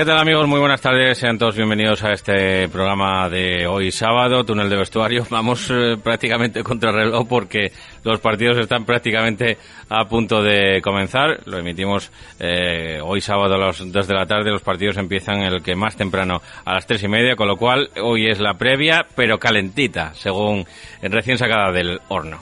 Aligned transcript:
¿Qué 0.00 0.06
tal 0.06 0.16
amigos? 0.16 0.48
Muy 0.48 0.60
buenas 0.60 0.80
tardes, 0.80 1.18
sean 1.18 1.36
todos 1.36 1.56
bienvenidos 1.56 2.02
a 2.02 2.12
este 2.12 2.70
programa 2.70 3.28
de 3.28 3.66
hoy 3.66 3.92
sábado, 3.92 4.44
túnel 4.44 4.70
de 4.70 4.76
vestuario. 4.78 5.26
Vamos 5.30 5.70
eh, 5.70 5.98
prácticamente 6.02 6.62
contra 6.62 6.88
el 6.88 6.96
reloj 6.96 7.28
porque 7.28 7.70
los 8.02 8.18
partidos 8.18 8.56
están 8.56 8.86
prácticamente 8.86 9.58
a 9.90 10.06
punto 10.06 10.42
de 10.42 10.80
comenzar. 10.80 11.40
Lo 11.44 11.58
emitimos 11.58 12.10
eh, 12.38 12.98
hoy 13.04 13.20
sábado 13.20 13.56
a 13.56 13.58
las 13.58 13.92
2 13.92 14.08
de 14.08 14.14
la 14.14 14.24
tarde, 14.24 14.50
los 14.50 14.62
partidos 14.62 14.96
empiezan 14.96 15.42
el 15.42 15.62
que 15.62 15.76
más 15.76 15.96
temprano 15.96 16.40
a 16.64 16.72
las 16.72 16.86
tres 16.86 17.02
y 17.02 17.08
media, 17.08 17.36
con 17.36 17.48
lo 17.48 17.58
cual 17.58 17.90
hoy 18.02 18.26
es 18.26 18.40
la 18.40 18.54
previa, 18.54 19.04
pero 19.14 19.38
calentita, 19.38 20.14
según 20.14 20.64
recién 21.02 21.36
sacada 21.36 21.72
del 21.72 22.00
horno. 22.08 22.40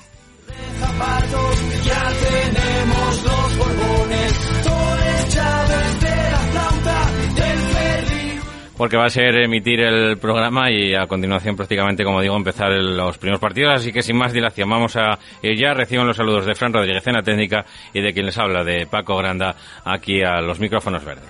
Porque 8.78 8.96
va 8.96 9.06
a 9.06 9.10
ser 9.10 9.36
emitir 9.36 9.80
el 9.80 10.16
programa 10.18 10.70
y 10.70 10.94
a 10.94 11.06
continuación 11.08 11.56
prácticamente, 11.56 12.04
como 12.04 12.22
digo, 12.22 12.36
empezar 12.36 12.70
los 12.70 13.18
primeros 13.18 13.40
partidos. 13.40 13.74
Así 13.74 13.92
que 13.92 14.02
sin 14.02 14.16
más 14.16 14.32
dilación, 14.32 14.70
vamos 14.70 14.96
a 14.96 15.18
ir 15.42 15.58
ya. 15.58 15.74
Reciban 15.74 16.06
los 16.06 16.16
saludos 16.16 16.46
de 16.46 16.54
Fran 16.54 16.72
Rodríguez 16.72 17.04
en 17.08 17.14
la 17.14 17.22
técnica 17.22 17.66
y 17.92 18.00
de 18.00 18.14
quien 18.14 18.26
les 18.26 18.38
habla, 18.38 18.62
de 18.62 18.86
Paco 18.86 19.16
Granda, 19.16 19.56
aquí 19.84 20.22
a 20.22 20.40
los 20.40 20.60
micrófonos 20.60 21.04
verdes. 21.04 21.28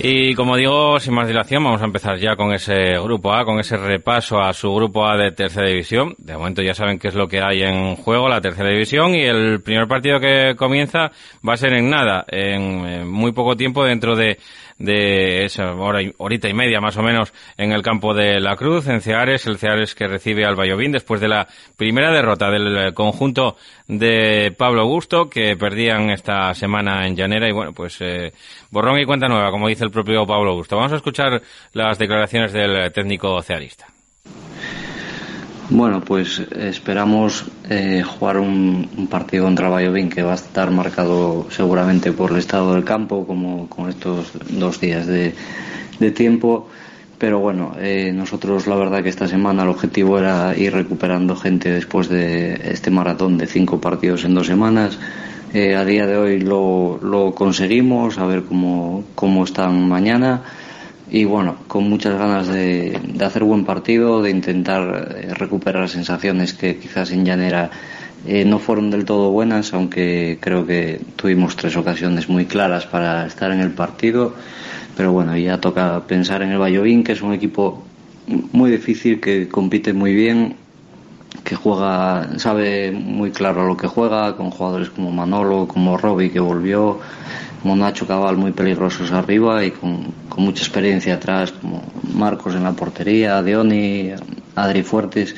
Y 0.00 0.32
como 0.36 0.56
digo, 0.56 1.00
sin 1.00 1.12
más 1.12 1.26
dilación, 1.26 1.64
vamos 1.64 1.82
a 1.82 1.86
empezar 1.86 2.18
ya 2.18 2.36
con 2.36 2.52
ese 2.52 2.92
grupo 3.00 3.34
A, 3.34 3.44
con 3.44 3.58
ese 3.58 3.76
repaso 3.76 4.40
a 4.40 4.52
su 4.52 4.72
grupo 4.72 5.04
A 5.04 5.16
de 5.16 5.32
tercera 5.32 5.66
división. 5.66 6.14
De 6.18 6.36
momento 6.36 6.62
ya 6.62 6.72
saben 6.72 7.00
qué 7.00 7.08
es 7.08 7.16
lo 7.16 7.26
que 7.26 7.40
hay 7.40 7.62
en 7.62 7.96
juego, 7.96 8.28
la 8.28 8.40
tercera 8.40 8.70
división, 8.70 9.16
y 9.16 9.22
el 9.22 9.60
primer 9.60 9.88
partido 9.88 10.20
que 10.20 10.54
comienza 10.56 11.10
va 11.46 11.54
a 11.54 11.56
ser 11.56 11.72
en 11.72 11.90
nada, 11.90 12.24
en 12.28 13.08
muy 13.08 13.32
poco 13.32 13.56
tiempo 13.56 13.84
dentro 13.84 14.14
de 14.14 14.38
de 14.78 15.44
esa 15.44 15.74
hora 15.74 16.02
y, 16.02 16.12
horita 16.18 16.48
y 16.48 16.54
media 16.54 16.80
más 16.80 16.96
o 16.96 17.02
menos 17.02 17.32
en 17.56 17.72
el 17.72 17.82
campo 17.82 18.14
de 18.14 18.40
la 18.40 18.56
Cruz, 18.56 18.86
en 18.86 19.00
Ceares, 19.00 19.46
el 19.46 19.58
Ceares 19.58 19.94
que 19.94 20.06
recibe 20.06 20.44
al 20.44 20.56
Vallovín 20.56 20.92
después 20.92 21.20
de 21.20 21.28
la 21.28 21.48
primera 21.76 22.12
derrota 22.12 22.50
del 22.50 22.94
conjunto 22.94 23.56
de 23.86 24.54
Pablo 24.56 24.82
Augusto 24.82 25.28
que 25.28 25.56
perdían 25.56 26.10
esta 26.10 26.54
semana 26.54 27.06
en 27.06 27.16
Llanera 27.16 27.48
y 27.48 27.52
bueno, 27.52 27.72
pues 27.72 27.98
eh, 28.00 28.32
borrón 28.70 29.00
y 29.00 29.04
cuenta 29.04 29.28
nueva, 29.28 29.50
como 29.50 29.68
dice 29.68 29.84
el 29.84 29.90
propio 29.90 30.26
Pablo 30.26 30.50
Augusto. 30.50 30.76
Vamos 30.76 30.92
a 30.92 30.96
escuchar 30.96 31.42
las 31.72 31.98
declaraciones 31.98 32.52
del 32.52 32.92
técnico 32.92 33.40
cearista. 33.42 33.86
Bueno, 35.70 36.00
pues 36.00 36.40
esperamos 36.56 37.44
eh, 37.68 38.02
jugar 38.02 38.38
un, 38.38 39.06
partido 39.10 39.44
contra 39.44 39.68
Valladolid 39.68 40.08
que 40.08 40.22
va 40.22 40.32
a 40.32 40.36
estar 40.36 40.70
marcado 40.70 41.46
seguramente 41.50 42.10
por 42.10 42.30
el 42.30 42.38
estado 42.38 42.72
del 42.72 42.84
campo, 42.84 43.26
como 43.26 43.68
con 43.68 43.90
estos 43.90 44.32
dos 44.48 44.80
días 44.80 45.06
de, 45.06 45.34
tiempo. 46.12 46.68
Pero 47.18 47.40
bueno, 47.40 47.74
eh, 47.78 48.12
nosotros 48.14 48.66
la 48.66 48.76
verdad 48.76 49.02
que 49.02 49.10
esta 49.10 49.28
semana 49.28 49.64
el 49.64 49.68
objetivo 49.68 50.18
era 50.18 50.56
ir 50.56 50.72
recuperando 50.72 51.36
gente 51.36 51.70
después 51.70 52.08
de 52.08 52.54
este 52.72 52.90
maratón 52.90 53.36
de 53.36 53.46
cinco 53.46 53.78
partidos 53.78 54.24
en 54.24 54.34
dos 54.34 54.46
semanas. 54.46 54.98
Eh, 55.52 55.76
a 55.76 55.84
día 55.84 56.06
de 56.06 56.16
hoy 56.16 56.40
lo, 56.40 56.98
lo 57.02 57.34
conseguimos, 57.34 58.16
a 58.16 58.24
ver 58.24 58.44
cómo, 58.44 59.04
cómo 59.14 59.44
están 59.44 59.86
mañana 59.86 60.42
y 61.10 61.24
bueno, 61.24 61.56
con 61.68 61.88
muchas 61.88 62.18
ganas 62.18 62.48
de, 62.48 63.00
hacer 63.20 63.44
buen 63.44 63.64
partido, 63.64 64.22
de 64.22 64.30
intentar 64.30 65.16
eh, 65.16 65.34
recuperar 65.34 65.88
sensaciones 65.88 66.52
que 66.52 66.76
quizás 66.76 67.10
en 67.12 67.24
Llanera 67.24 67.70
eh, 68.26 68.44
no 68.44 68.58
fueron 68.58 68.90
del 68.90 69.04
todo 69.04 69.30
buenas, 69.30 69.72
aunque 69.72 70.38
creo 70.40 70.66
que 70.66 71.00
tuvimos 71.16 71.56
tres 71.56 71.76
ocasiones 71.76 72.28
muy 72.28 72.44
claras 72.44 72.86
para 72.86 73.26
estar 73.26 73.50
en 73.52 73.60
el 73.60 73.70
partido. 73.70 74.34
Pero 74.96 75.12
bueno, 75.12 75.36
ya 75.36 75.60
toca 75.60 76.06
pensar 76.06 76.42
en 76.42 76.50
el 76.50 76.58
Vallovín, 76.58 77.04
que 77.04 77.12
es 77.12 77.22
un 77.22 77.32
equipo 77.32 77.84
muy 78.52 78.70
difícil, 78.70 79.20
que 79.20 79.48
compite 79.48 79.92
muy 79.92 80.12
bien, 80.12 80.56
que 81.44 81.54
juega, 81.54 82.38
sabe 82.38 82.90
muy 82.92 83.30
claro 83.30 83.66
lo 83.66 83.76
que 83.76 83.86
juega, 83.86 84.36
con 84.36 84.50
jugadores 84.50 84.90
como 84.90 85.10
Manolo, 85.10 85.66
como 85.68 85.96
Robbie, 85.96 86.30
que 86.30 86.40
volvió 86.40 86.98
como 87.62 87.76
Nacho 87.76 88.06
Cabal 88.06 88.36
muy 88.36 88.52
peligrosos 88.52 89.10
arriba 89.12 89.64
y 89.64 89.70
con, 89.70 90.28
mucha 90.36 90.62
experiencia 90.62 91.14
atrás, 91.14 91.52
como 91.52 91.82
Marcos 92.14 92.54
en 92.54 92.62
la 92.62 92.72
portería, 92.72 93.42
Deoni, 93.42 94.12
Adri 94.54 94.82
Fuertes. 94.82 95.34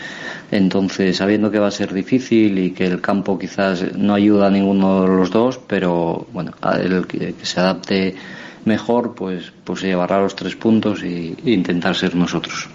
Entonces, 0.51 1.17
sabiendo 1.17 1.51
que 1.51 1.59
va 1.59 1.69
a 1.69 1.71
ser 1.71 1.95
difícil 1.95 2.59
y 2.59 2.73
que 2.73 2.87
el 2.87 3.01
campo 3.01 3.39
quizás 3.39 3.97
no 3.97 4.15
ayuda 4.15 4.49
a 4.49 4.51
ninguno 4.51 5.03
de 5.03 5.09
los 5.09 5.31
dos, 5.31 5.59
pero 5.67 6.27
bueno, 6.33 6.53
el 6.83 7.07
que, 7.07 7.35
se 7.43 7.61
adapte 7.61 8.15
mejor, 8.67 9.15
pues, 9.15 9.53
pues 9.65 9.81
se 9.81 9.87
llevará 9.87 10.21
los 10.21 10.37
tres 10.37 10.55
puntos 10.55 11.03
e 11.03 11.35
intentar 11.45 11.97
ser 11.97 12.15
nosotros. 12.15 12.69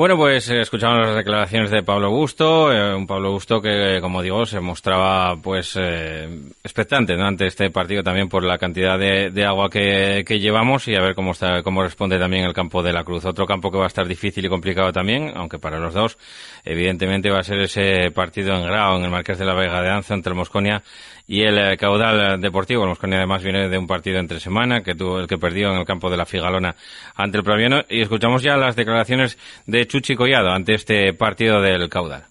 Bueno, 0.00 0.16
pues 0.16 0.48
eh, 0.48 0.62
escuchamos 0.62 1.06
las 1.06 1.14
declaraciones 1.14 1.70
de 1.70 1.82
Pablo 1.82 2.08
Gusto, 2.08 2.72
eh, 2.72 2.94
un 2.94 3.06
Pablo 3.06 3.32
Gusto 3.32 3.60
que, 3.60 3.98
como 4.00 4.22
digo, 4.22 4.46
se 4.46 4.58
mostraba 4.58 5.36
pues 5.36 5.76
eh, 5.78 6.26
expectante 6.64 7.18
¿no? 7.18 7.26
ante 7.26 7.46
este 7.46 7.68
partido 7.68 8.02
también 8.02 8.26
por 8.26 8.42
la 8.42 8.56
cantidad 8.56 8.98
de, 8.98 9.44
agua 9.44 9.68
que, 9.68 10.24
llevamos 10.40 10.88
y 10.88 10.94
a 10.94 11.02
ver 11.02 11.14
cómo 11.14 11.32
está, 11.32 11.62
cómo 11.62 11.82
responde 11.82 12.18
también 12.18 12.44
el 12.44 12.54
campo 12.54 12.82
de 12.82 12.94
la 12.94 13.04
Cruz. 13.04 13.26
Otro 13.26 13.44
campo 13.44 13.70
que 13.70 13.76
va 13.76 13.84
a 13.84 13.88
estar 13.88 14.08
difícil 14.08 14.42
y 14.42 14.48
complicado 14.48 14.90
también, 14.90 15.34
aunque 15.36 15.58
para 15.58 15.78
los 15.78 15.92
dos, 15.92 16.16
evidentemente 16.64 17.28
va 17.28 17.40
a 17.40 17.42
ser 17.42 17.60
ese 17.60 18.10
partido 18.10 18.54
en 18.54 18.62
grado 18.62 18.96
en 18.96 19.04
el 19.04 19.10
Marqués 19.10 19.38
de 19.38 19.44
la 19.44 19.52
Vega 19.52 19.82
de 19.82 19.90
Anza 19.90 20.14
entre 20.14 20.32
Mosconia 20.32 20.82
y 21.30 21.44
el 21.44 21.56
eh, 21.58 21.76
caudal 21.76 22.40
deportivo, 22.40 22.82
el 22.82 22.88
Mosconi 22.88 23.14
además 23.14 23.44
viene 23.44 23.68
de 23.68 23.78
un 23.78 23.86
partido 23.86 24.18
entre 24.18 24.40
semana, 24.40 24.82
que 24.82 24.96
tuvo 24.96 25.20
el 25.20 25.28
que 25.28 25.38
perdió 25.38 25.70
en 25.70 25.78
el 25.78 25.84
campo 25.84 26.10
de 26.10 26.16
la 26.16 26.26
Figalona 26.26 26.74
ante 27.14 27.38
el 27.38 27.44
Praviano, 27.44 27.82
y 27.88 28.00
escuchamos 28.00 28.42
ya 28.42 28.56
las 28.56 28.74
declaraciones 28.74 29.38
de 29.64 29.86
Chuchi 29.86 30.16
Collado 30.16 30.50
ante 30.50 30.74
este 30.74 31.14
partido 31.14 31.62
del 31.62 31.88
caudal. 31.88 32.29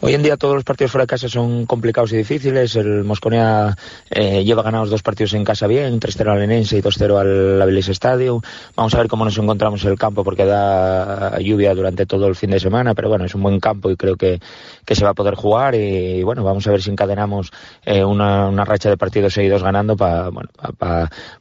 Hoy 0.00 0.12
en 0.12 0.22
día 0.22 0.36
todos 0.36 0.54
los 0.56 0.64
partidos 0.64 0.90
fuera 0.90 1.04
de 1.04 1.06
casa 1.06 1.28
son 1.28 1.66
complicados 1.66 2.12
y 2.12 2.16
difíciles. 2.16 2.74
El 2.76 3.04
Mosconia 3.04 3.76
eh, 4.10 4.44
lleva 4.44 4.62
ganados 4.62 4.90
dos 4.90 5.02
partidos 5.02 5.32
en 5.34 5.44
casa 5.44 5.66
bien, 5.66 6.00
3-0 6.00 6.30
al 6.30 6.40
Lenense 6.40 6.76
y 6.76 6.82
2-0 6.82 7.18
al 7.18 7.62
Aviles 7.62 7.88
Stadium. 7.88 8.40
Vamos 8.76 8.92
a 8.94 8.98
ver 8.98 9.08
cómo 9.08 9.24
nos 9.24 9.38
encontramos 9.38 9.84
en 9.84 9.92
el 9.92 9.98
campo 9.98 10.24
porque 10.24 10.44
da 10.44 11.38
lluvia 11.38 11.74
durante 11.74 12.06
todo 12.06 12.26
el 12.26 12.34
fin 12.34 12.50
de 12.50 12.60
semana, 12.60 12.94
pero 12.94 13.08
bueno, 13.08 13.24
es 13.24 13.34
un 13.34 13.42
buen 13.42 13.60
campo 13.60 13.88
y 13.90 13.96
creo 13.96 14.16
que, 14.16 14.40
que 14.84 14.94
se 14.94 15.04
va 15.04 15.12
a 15.12 15.14
poder 15.14 15.36
jugar 15.36 15.74
y, 15.74 16.22
bueno, 16.24 16.42
vamos 16.42 16.66
a 16.66 16.72
ver 16.72 16.82
si 16.82 16.90
encadenamos 16.90 17.52
eh, 17.84 18.04
una, 18.04 18.48
una, 18.48 18.64
racha 18.64 18.90
de 18.90 18.96
partidos 18.96 19.32
seguidos 19.32 19.62
ganando 19.62 19.96
para 19.96 20.28
bueno, 20.30 20.50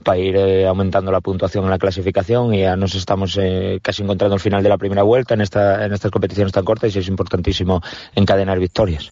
pa 0.04 0.18
ir 0.18 0.36
eh, 0.36 0.68
aumentando 0.68 1.12
la 1.12 1.22
puntuación 1.22 1.64
en 1.64 1.72
la 1.72 1.80
clasificación 1.80 2.54
y 2.54 2.62
ya 2.62 2.76
nos 2.76 2.96
estamos 2.96 3.38
eh, 3.42 3.80
casi 3.82 4.04
encontrando 4.04 4.36
el 4.36 4.42
final 4.42 4.62
de 4.62 4.70
la 4.70 4.78
primera 4.78 5.04
vuelta 5.04 5.34
en, 5.34 5.42
esta, 5.42 5.84
en 5.86 5.94
estas 5.94 6.12
competiciones 6.12 6.54
tan 6.54 6.64
cortas 6.64 6.96
y 6.96 7.00
es 7.00 7.08
importantísimo 7.08 7.82
encadenar 8.16 8.43
victorias. 8.60 9.12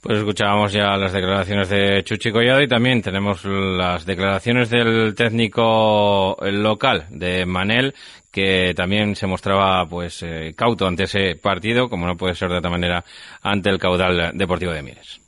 Pues 0.00 0.18
escuchábamos 0.18 0.72
ya 0.72 0.96
las 0.96 1.12
declaraciones 1.12 1.68
de 1.68 2.02
Chuchi 2.02 2.32
Collado 2.32 2.60
y 2.60 2.66
también 2.66 3.02
tenemos 3.02 3.44
las 3.44 4.04
declaraciones 4.04 4.68
del 4.68 5.14
técnico 5.14 6.36
local 6.40 7.06
de 7.10 7.46
Manel 7.46 7.94
que 8.32 8.72
también 8.74 9.14
se 9.14 9.28
mostraba 9.28 9.86
pues 9.88 10.22
eh, 10.24 10.54
cauto 10.56 10.88
ante 10.88 11.04
ese 11.04 11.36
partido, 11.36 11.88
como 11.88 12.06
no 12.06 12.16
puede 12.16 12.34
ser 12.34 12.48
de 12.48 12.58
otra 12.58 12.70
manera 12.70 13.04
ante 13.42 13.70
el 13.70 13.78
caudal 13.78 14.32
deportivo 14.34 14.72
de 14.72 14.82
Mieres. 14.82 15.20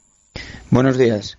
Buenos 0.70 0.98
días. 0.98 1.38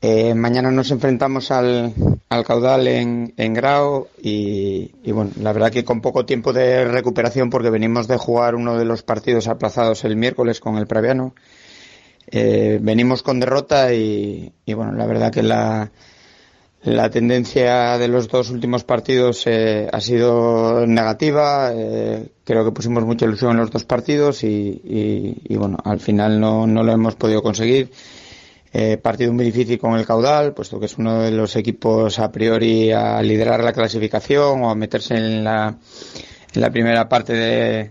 Eh, 0.00 0.34
mañana 0.34 0.70
nos 0.70 0.92
enfrentamos 0.92 1.50
al, 1.50 1.92
al 2.28 2.44
caudal 2.44 2.86
en, 2.86 3.34
en 3.36 3.52
Grau 3.52 4.06
y, 4.22 4.92
bueno, 5.10 5.32
la 5.40 5.52
verdad 5.52 5.72
que 5.72 5.84
con 5.84 6.00
poco 6.00 6.24
tiempo 6.24 6.52
de 6.52 6.84
recuperación 6.84 7.50
porque 7.50 7.70
venimos 7.70 8.06
de 8.06 8.16
jugar 8.16 8.54
uno 8.54 8.78
de 8.78 8.84
los 8.84 9.02
partidos 9.02 9.48
aplazados 9.48 10.04
el 10.04 10.14
miércoles 10.14 10.60
con 10.60 10.76
el 10.76 10.86
Praviano. 10.86 11.34
Eh, 12.30 12.78
venimos 12.80 13.24
con 13.24 13.40
derrota 13.40 13.92
y, 13.92 14.52
y, 14.64 14.74
bueno, 14.74 14.92
la 14.92 15.06
verdad 15.06 15.32
que 15.32 15.42
la, 15.42 15.90
la 16.82 17.10
tendencia 17.10 17.98
de 17.98 18.06
los 18.06 18.28
dos 18.28 18.50
últimos 18.50 18.84
partidos 18.84 19.42
eh, 19.46 19.88
ha 19.92 20.00
sido 20.00 20.86
negativa. 20.86 21.72
Eh, 21.74 22.28
creo 22.44 22.64
que 22.64 22.70
pusimos 22.70 23.04
mucha 23.04 23.24
ilusión 23.24 23.50
en 23.52 23.56
los 23.58 23.72
dos 23.72 23.84
partidos 23.84 24.44
y, 24.44 24.80
y 24.84 25.56
bueno, 25.56 25.78
al 25.82 25.98
final 25.98 26.38
no, 26.38 26.68
no 26.68 26.84
lo 26.84 26.92
hemos 26.92 27.16
podido 27.16 27.42
conseguir. 27.42 27.90
Eh, 28.80 28.96
partido 28.96 29.32
muy 29.32 29.44
difícil 29.44 29.76
con 29.76 29.98
el 29.98 30.06
caudal, 30.06 30.54
puesto 30.54 30.78
que 30.78 30.86
es 30.86 30.96
uno 30.98 31.22
de 31.22 31.32
los 31.32 31.56
equipos 31.56 32.20
a 32.20 32.30
priori 32.30 32.92
a 32.92 33.20
liderar 33.22 33.64
la 33.64 33.72
clasificación 33.72 34.62
o 34.62 34.70
a 34.70 34.76
meterse 34.76 35.16
en 35.16 35.42
la, 35.42 35.76
en 36.54 36.60
la 36.60 36.70
primera 36.70 37.08
parte 37.08 37.32
de, 37.32 37.90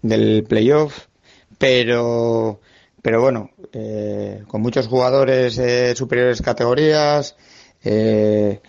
del, 0.00 0.44
playoff. 0.44 1.08
Pero, 1.58 2.58
pero 3.02 3.20
bueno, 3.20 3.50
eh, 3.70 4.44
con 4.46 4.62
muchos 4.62 4.86
jugadores 4.86 5.56
de 5.56 5.94
superiores 5.94 6.40
categorías, 6.40 7.36
eh, 7.84 8.62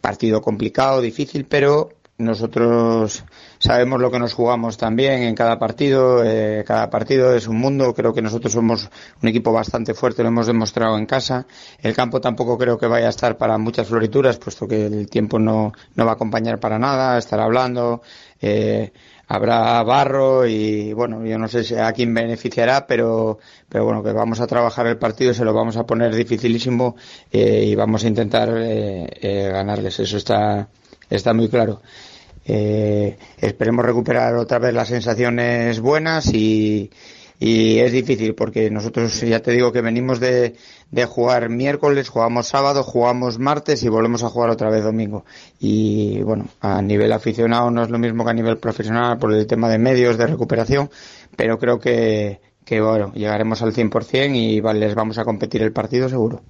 partido 0.00 0.40
complicado, 0.40 1.02
difícil, 1.02 1.44
pero 1.44 1.90
nosotros 2.16 3.22
sabemos 3.64 3.98
lo 3.98 4.10
que 4.10 4.18
nos 4.18 4.34
jugamos 4.34 4.76
también 4.76 5.22
en 5.22 5.34
cada 5.34 5.58
partido. 5.58 6.22
Eh, 6.22 6.64
cada 6.66 6.90
partido 6.90 7.34
es 7.34 7.48
un 7.48 7.56
mundo. 7.56 7.94
Creo 7.94 8.12
que 8.12 8.20
nosotros 8.20 8.52
somos 8.52 8.90
un 9.22 9.28
equipo 9.30 9.52
bastante 9.52 9.94
fuerte, 9.94 10.22
lo 10.22 10.28
hemos 10.28 10.46
demostrado 10.46 10.98
en 10.98 11.06
casa. 11.06 11.46
El 11.80 11.94
campo 11.94 12.20
tampoco 12.20 12.58
creo 12.58 12.76
que 12.76 12.86
vaya 12.86 13.06
a 13.06 13.10
estar 13.10 13.38
para 13.38 13.56
muchas 13.56 13.88
florituras, 13.88 14.36
puesto 14.36 14.68
que 14.68 14.84
el 14.84 15.08
tiempo 15.08 15.38
no, 15.38 15.72
no 15.94 16.04
va 16.04 16.12
a 16.12 16.14
acompañar 16.14 16.60
para 16.60 16.78
nada. 16.78 17.16
Estar 17.16 17.40
hablando. 17.40 18.02
Eh, 18.38 18.92
habrá 19.28 19.82
barro 19.82 20.46
y 20.46 20.92
bueno, 20.92 21.24
yo 21.24 21.38
no 21.38 21.48
sé 21.48 21.80
a 21.80 21.92
quién 21.92 22.12
beneficiará, 22.12 22.86
pero, 22.86 23.38
pero 23.68 23.84
bueno, 23.84 24.02
que 24.02 24.12
vamos 24.12 24.40
a 24.40 24.46
trabajar 24.46 24.86
el 24.86 24.98
partido, 24.98 25.32
se 25.32 25.44
lo 25.44 25.54
vamos 25.54 25.78
a 25.78 25.86
poner 25.86 26.14
dificilísimo 26.14 26.96
eh, 27.32 27.64
y 27.64 27.74
vamos 27.74 28.04
a 28.04 28.08
intentar 28.08 28.50
eh, 28.54 29.06
eh, 29.22 29.48
ganarles. 29.50 30.00
Eso 30.00 30.18
está, 30.18 30.68
está 31.08 31.32
muy 31.32 31.48
claro. 31.48 31.80
Eh, 32.46 33.16
esperemos 33.38 33.84
recuperar 33.84 34.34
otra 34.36 34.58
vez 34.58 34.74
las 34.74 34.88
sensaciones 34.88 35.80
buenas 35.80 36.32
y, 36.34 36.90
y 37.38 37.78
es 37.78 37.92
difícil 37.92 38.34
porque 38.34 38.70
nosotros 38.70 39.20
ya 39.20 39.40
te 39.40 39.50
digo 39.52 39.72
que 39.72 39.80
venimos 39.80 40.20
de, 40.20 40.54
de, 40.90 41.04
jugar 41.04 41.48
miércoles, 41.48 42.08
jugamos 42.08 42.48
sábado, 42.48 42.82
jugamos 42.82 43.38
martes 43.38 43.82
y 43.82 43.88
volvemos 43.88 44.22
a 44.22 44.28
jugar 44.28 44.50
otra 44.50 44.70
vez 44.70 44.84
domingo. 44.84 45.24
Y 45.58 46.22
bueno, 46.22 46.46
a 46.60 46.80
nivel 46.82 47.12
aficionado 47.12 47.70
no 47.70 47.82
es 47.82 47.90
lo 47.90 47.98
mismo 47.98 48.24
que 48.24 48.30
a 48.30 48.34
nivel 48.34 48.58
profesional 48.58 49.18
por 49.18 49.32
el 49.32 49.46
tema 49.46 49.68
de 49.68 49.78
medios, 49.78 50.18
de 50.18 50.26
recuperación, 50.26 50.90
pero 51.36 51.58
creo 51.58 51.78
que, 51.78 52.40
que 52.64 52.80
bueno, 52.80 53.12
llegaremos 53.14 53.62
al 53.62 53.72
100% 53.72 54.34
y 54.34 54.60
les 54.78 54.94
vamos 54.94 55.18
a 55.18 55.24
competir 55.24 55.62
el 55.62 55.72
partido 55.72 56.08
seguro. 56.08 56.42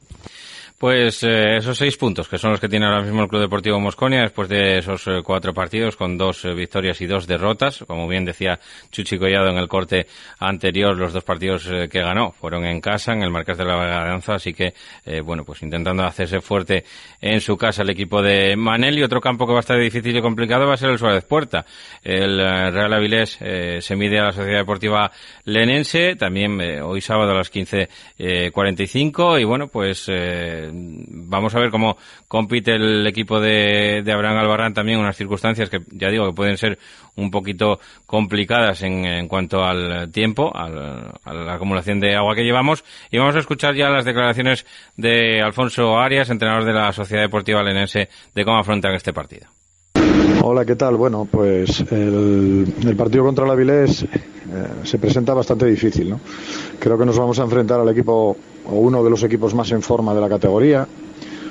Pues 0.85 1.23
eh, 1.23 1.57
esos 1.57 1.79
seis 1.79 1.97
puntos, 1.97 2.29
que 2.29 2.37
son 2.37 2.51
los 2.51 2.61
que 2.61 2.69
tiene 2.69 2.85
ahora 2.85 3.01
mismo 3.01 3.23
el 3.23 3.29
Club 3.29 3.41
Deportivo 3.41 3.81
Mosconia, 3.81 4.21
después 4.21 4.51
de 4.51 4.77
esos 4.81 5.07
eh, 5.07 5.23
cuatro 5.25 5.55
partidos 5.55 5.97
con 5.97 6.19
dos 6.19 6.45
eh, 6.45 6.53
victorias 6.53 7.01
y 7.01 7.07
dos 7.07 7.27
derrotas. 7.27 7.83
Como 7.87 8.07
bien 8.07 8.27
decía 8.27 8.61
Chuchi 8.91 9.17
Collado 9.17 9.49
en 9.49 9.57
el 9.57 9.67
corte 9.67 10.07
anterior, 10.41 10.95
los 10.95 11.15
dos 11.15 11.25
partidos 11.25 11.67
eh, 11.73 11.89
que 11.89 12.03
ganó 12.03 12.33
fueron 12.33 12.67
en 12.67 12.83
casa, 12.83 13.15
en 13.15 13.23
el 13.23 13.31
Marqués 13.31 13.57
de 13.57 13.65
la 13.65 13.77
Vagadanza, 13.77 14.35
así 14.35 14.53
que, 14.53 14.75
eh, 15.07 15.23
bueno, 15.23 15.43
pues 15.43 15.63
intentando 15.63 16.03
hacerse 16.03 16.43
fuerte 16.43 16.85
en 17.19 17.41
su 17.41 17.57
casa 17.57 17.81
el 17.81 17.89
equipo 17.89 18.21
de 18.21 18.55
Manel. 18.55 18.99
Y 18.99 19.05
otro 19.05 19.23
campo 19.23 19.47
que 19.47 19.55
va 19.55 19.61
a 19.61 19.65
estar 19.65 19.81
difícil 19.81 20.15
y 20.15 20.21
complicado 20.21 20.67
va 20.67 20.75
a 20.75 20.77
ser 20.77 20.91
el 20.91 20.99
Suárez 20.99 21.25
Puerta. 21.25 21.65
El 22.03 22.37
Real 22.37 22.93
Avilés 22.93 23.39
se 23.39 23.97
mide 23.97 24.19
a 24.19 24.25
la 24.25 24.33
Sociedad 24.33 24.59
Deportiva 24.59 25.11
Lenense, 25.45 26.15
también 26.17 26.61
hoy 26.83 27.01
sábado 27.01 27.31
a 27.31 27.37
las 27.37 27.51
15.45, 27.51 29.41
y 29.41 29.45
bueno, 29.45 29.69
pues 29.69 30.11
vamos 30.75 31.55
a 31.55 31.61
ver 31.61 31.71
cómo 31.71 31.97
compite 32.29 32.75
el 32.75 33.06
equipo 33.06 33.41
de, 33.41 34.03
de 34.05 34.12
Abraham 34.12 34.38
Albarrán 34.38 34.75
también 34.75 34.99
unas 34.99 35.17
circunstancias 35.17 35.71
que 35.71 35.81
ya 35.93 36.09
digo 36.09 36.26
que 36.26 36.35
pueden 36.35 36.56
ser 36.56 36.79
un 37.17 37.31
poquito 37.31 37.79
complicadas 38.06 38.82
en, 38.82 39.05
en 39.05 39.29
cuanto 39.29 39.62
al 39.62 40.11
tiempo, 40.11 40.55
al, 40.55 41.12
a 41.25 41.35
la 41.35 41.55
acumulación 41.55 42.00
de 42.00 42.17
agua 42.17 42.35
que 42.35 42.44
llevamos. 42.44 42.85
Y 43.11 43.19
vamos 43.19 43.37
a 43.37 43.38
escuchar 43.38 43.75
ya 43.75 43.88
las 43.88 44.05
declaraciones 44.05 44.67
de 44.97 45.41
Alfonso 45.41 45.99
Arias, 45.99 46.31
entrenador 46.31 46.65
de 46.65 46.73
la 46.73 46.93
Sociedad 46.93 47.23
Deportiva 47.23 47.62
Lenense, 47.62 48.09
de 48.35 48.44
cómo 48.44 48.59
afrontan 48.59 48.94
este 48.94 49.12
partido. 49.12 49.47
Hola, 50.43 50.65
¿qué 50.65 50.76
tal? 50.76 50.97
Bueno, 50.97 51.26
pues 51.31 51.81
el, 51.91 52.94
partido 52.97 53.25
contra 53.25 53.44
el 53.44 53.50
Avilés 53.50 54.03
eh, 54.03 54.09
se 54.82 54.99
presenta 54.99 55.32
bastante 55.32 55.67
difícil, 55.67 56.11
¿no? 56.11 56.21
Creo 56.79 56.99
que 56.99 57.06
nos 57.06 57.19
vamos 57.19 57.38
a 57.38 57.44
enfrentar 57.44 57.81
al 57.81 57.88
equipo 57.88 58.37
o 58.66 58.76
uno 58.76 59.02
de 59.05 59.11
los 59.11 59.22
equipos 59.22 59.55
más 59.55 59.70
en 59.72 59.82
forma 59.82 60.14
de 60.14 60.20
la 60.20 60.28
categoría, 60.28 60.87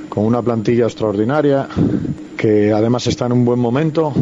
con 0.10 0.26
una 0.26 0.42
plantilla 0.42 0.86
extraordinaria, 0.86 1.68
que 2.38 2.72
además 2.72 3.08
está 3.08 3.26
en 3.26 3.34
un 3.34 3.46
buen 3.46 3.60
momento. 3.60 4.14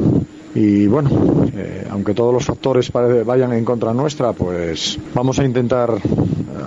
Y 0.53 0.88
bueno, 0.88 1.09
eh, 1.55 1.88
aunque 1.89 2.13
todos 2.13 2.33
los 2.33 2.45
factores 2.45 2.91
vayan 2.91 3.53
en 3.53 3.63
contra 3.63 3.93
nuestra, 3.93 4.33
pues 4.33 4.99
vamos 5.13 5.39
a 5.39 5.45
intentar 5.45 5.95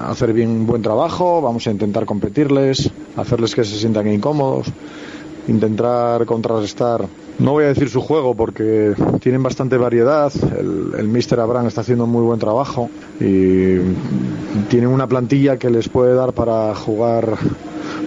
hacer 0.06 0.32
bien 0.32 0.66
buen 0.66 0.82
trabajo, 0.82 1.42
vamos 1.42 1.66
a 1.66 1.70
intentar 1.70 2.06
competirles, 2.06 2.90
hacerles 3.16 3.54
que 3.54 3.64
se 3.64 3.76
sientan 3.76 4.08
incómodos 4.08 4.72
intentar 5.48 6.24
contrarrestar, 6.26 7.06
no 7.38 7.52
voy 7.52 7.64
a 7.64 7.68
decir 7.68 7.88
su 7.88 8.00
juego 8.00 8.34
porque 8.34 8.94
tienen 9.20 9.42
bastante 9.42 9.76
variedad, 9.76 10.32
el, 10.58 11.08
Mister 11.08 11.40
Abraham 11.40 11.66
está 11.66 11.80
haciendo 11.80 12.06
muy 12.06 12.22
buen 12.22 12.38
trabajo 12.38 12.88
y 13.20 13.76
tienen 14.68 14.88
una 14.88 15.06
plantilla 15.06 15.56
que 15.56 15.70
les 15.70 15.88
puede 15.88 16.14
dar 16.14 16.32
para 16.32 16.74
jugar 16.74 17.36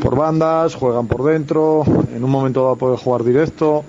por 0.01 0.15
bandas, 0.15 0.75
juegan 0.75 1.07
por 1.07 1.23
dentro, 1.23 1.83
en 2.15 2.23
un 2.23 2.29
momento 2.29 2.63
va 2.63 2.73
a 2.73 2.75
poder 2.75 2.97
jugar 2.97 3.23
directo, 3.23 3.83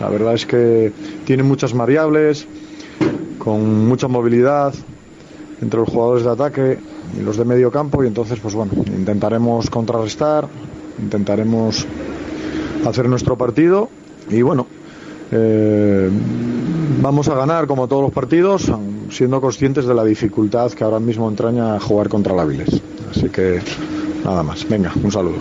la 0.00 0.08
verdad 0.08 0.34
es 0.34 0.46
que 0.46 0.92
tienen 1.24 1.46
muchas 1.46 1.72
variables, 1.74 2.46
con 3.38 3.86
mucha 3.86 4.08
movilidad 4.08 4.74
entre 5.60 5.80
los 5.80 5.88
jugadores 5.88 6.24
de 6.24 6.30
ataque 6.30 6.78
y 7.18 7.22
los 7.22 7.36
de 7.36 7.44
medio 7.44 7.70
campo 7.70 8.04
y 8.04 8.06
entonces 8.06 8.38
pues 8.40 8.54
bueno, 8.54 8.72
intentaremos 8.86 9.68
contrarrestar, 9.70 10.48
intentaremos 10.98 11.86
hacer 12.86 13.08
nuestro 13.08 13.36
partido 13.36 13.88
y 14.30 14.42
bueno, 14.42 14.66
eh, 15.30 16.10
vamos 17.00 17.28
a 17.28 17.34
ganar 17.34 17.66
como 17.66 17.88
todos 17.88 18.02
los 18.02 18.12
partidos, 18.12 18.70
siendo 19.10 19.40
conscientes 19.40 19.86
de 19.86 19.94
la 19.94 20.04
dificultad 20.04 20.72
que 20.72 20.84
ahora 20.84 21.00
mismo 21.00 21.28
entraña 21.28 21.78
jugar 21.80 22.08
contra 22.08 22.34
el 22.34 22.40
Áviles. 22.40 22.80
Así 23.10 23.28
que 23.28 23.60
nada 24.24 24.42
más. 24.42 24.68
Venga, 24.68 24.92
un 25.02 25.10
saludo. 25.10 25.38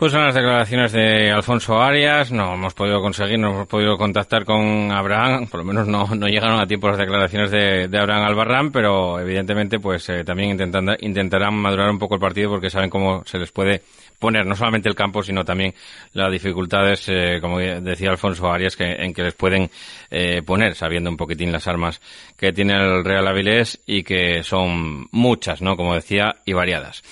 Pues 0.00 0.12
son 0.12 0.24
las 0.24 0.34
declaraciones 0.34 0.92
de 0.92 1.30
Alfonso 1.30 1.78
Arias. 1.78 2.32
No 2.32 2.54
hemos 2.54 2.72
podido 2.72 3.02
conseguir, 3.02 3.38
no 3.38 3.50
hemos 3.50 3.68
podido 3.68 3.98
contactar 3.98 4.46
con 4.46 4.90
Abraham. 4.90 5.46
Por 5.46 5.60
lo 5.60 5.66
menos 5.66 5.86
no, 5.86 6.06
no 6.14 6.26
llegaron 6.26 6.58
a 6.58 6.66
tiempo 6.66 6.88
las 6.88 6.96
declaraciones 6.96 7.50
de, 7.50 7.86
de 7.86 7.98
Abraham 7.98 8.22
Albarrán, 8.22 8.72
pero 8.72 9.20
evidentemente 9.20 9.78
pues 9.78 10.08
eh, 10.08 10.24
también 10.24 10.52
intentando, 10.52 10.94
intentarán 11.00 11.54
madurar 11.54 11.90
un 11.90 11.98
poco 11.98 12.14
el 12.14 12.20
partido 12.20 12.48
porque 12.48 12.70
saben 12.70 12.88
cómo 12.88 13.22
se 13.26 13.36
les 13.36 13.52
puede 13.52 13.82
poner 14.18 14.46
no 14.46 14.56
solamente 14.56 14.88
el 14.88 14.94
campo, 14.94 15.22
sino 15.22 15.44
también 15.44 15.74
las 16.14 16.32
dificultades, 16.32 17.06
eh, 17.10 17.38
como 17.38 17.58
decía 17.58 18.08
Alfonso 18.08 18.50
Arias, 18.50 18.76
que, 18.76 18.84
en 18.84 19.12
que 19.12 19.24
les 19.24 19.34
pueden 19.34 19.70
eh, 20.10 20.40
poner, 20.40 20.76
sabiendo 20.76 21.10
un 21.10 21.18
poquitín 21.18 21.52
las 21.52 21.68
armas 21.68 22.00
que 22.38 22.54
tiene 22.54 22.72
el 22.72 23.04
Real 23.04 23.28
Avilés 23.28 23.78
y 23.84 24.02
que 24.02 24.42
son 24.44 25.08
muchas, 25.12 25.60
¿no? 25.60 25.76
Como 25.76 25.94
decía, 25.94 26.36
y 26.46 26.54
variadas. 26.54 27.02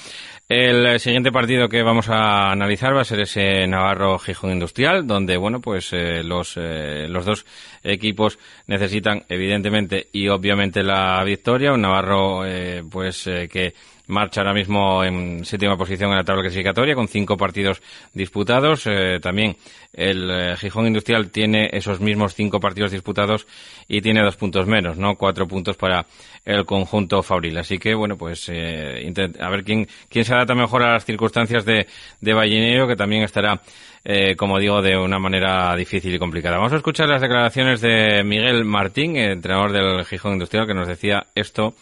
El 0.49 0.99
siguiente 0.99 1.31
partido 1.31 1.69
que 1.69 1.83
vamos 1.83 2.09
a 2.09 2.51
analizar 2.51 2.97
va 2.97 3.03
a 3.03 3.05
ser 3.05 3.21
ese 3.21 3.67
Navarro 3.67 4.19
Gijón 4.19 4.51
Industrial, 4.51 5.07
donde 5.07 5.37
bueno 5.37 5.61
pues 5.61 5.93
eh, 5.93 6.23
los 6.25 6.57
eh, 6.57 7.07
los 7.07 7.27
dos 7.27 7.45
equipos 7.83 8.39
necesitan 8.67 9.25
evidentemente 9.29 10.09
y 10.11 10.29
obviamente 10.29 10.83
la 10.83 11.23
victoria. 11.23 11.75
Un 11.75 11.83
Navarro 11.83 12.47
eh, 12.47 12.83
pues 12.91 13.25
que 13.25 13.75
marcha 14.09 14.41
ahora 14.41 14.55
mismo 14.55 15.05
en 15.05 15.45
séptima 15.45 15.77
posición 15.77 16.11
en 16.11 16.17
la 16.17 16.25
tabla 16.25 16.43
clasificatoria 16.43 16.95
con 16.95 17.09
cinco 17.09 17.37
partidos 17.37 17.81
disputados. 18.13 18.87
Eh, 18.87 19.21
también 19.21 19.57
el 19.93 20.31
eh, 20.31 20.57
Gijón 20.57 20.87
Industrial 20.87 21.31
tiene 21.31 21.71
esos 21.73 22.01
mismos 22.01 22.35
cinco 22.35 22.61
partidos 22.61 22.91
disputados 22.91 23.47
y 23.87 24.01
tiene 24.01 24.23
dos 24.23 24.37
puntos 24.37 24.67
menos, 24.67 24.97
¿no? 24.97 25.17
Cuatro 25.17 25.47
puntos 25.47 25.77
para 25.77 26.07
el 26.45 26.65
conjunto 26.65 27.23
Fabril. 27.23 27.59
Así 27.59 27.79
que, 27.79 27.95
bueno, 27.95 28.17
pues 28.17 28.49
eh, 28.49 29.13
a 29.41 29.51
ver 29.51 29.65
quién, 29.65 29.87
quién 30.09 30.25
se 30.25 30.35
adapta 30.35 30.55
mejor 30.55 30.83
a 30.83 30.95
las 30.95 31.05
circunstancias 31.05 31.65
de, 31.65 31.87
de 32.21 32.35
Ballenero, 32.35 32.89
que 32.89 32.97
también 32.97 33.23
estará, 33.23 33.61
eh, 34.05 34.35
como 34.37 34.59
digo, 34.59 34.81
de 34.81 34.97
una 34.97 35.19
manera 35.19 35.75
difícil 35.77 36.15
y 36.15 36.19
complicada. 36.19 36.57
Vamos 36.57 36.73
a 36.73 36.77
escuchar 36.77 37.09
las 37.09 37.21
declaraciones 37.21 37.81
de 37.81 38.23
Miguel 38.25 38.65
Martín, 38.65 39.17
entrenador 39.17 39.73
del 39.73 40.05
Gijón 40.05 40.33
Industrial, 40.35 40.67
que 40.67 40.75
nos 40.75 40.89
decía 40.89 41.27
esto 41.35 41.75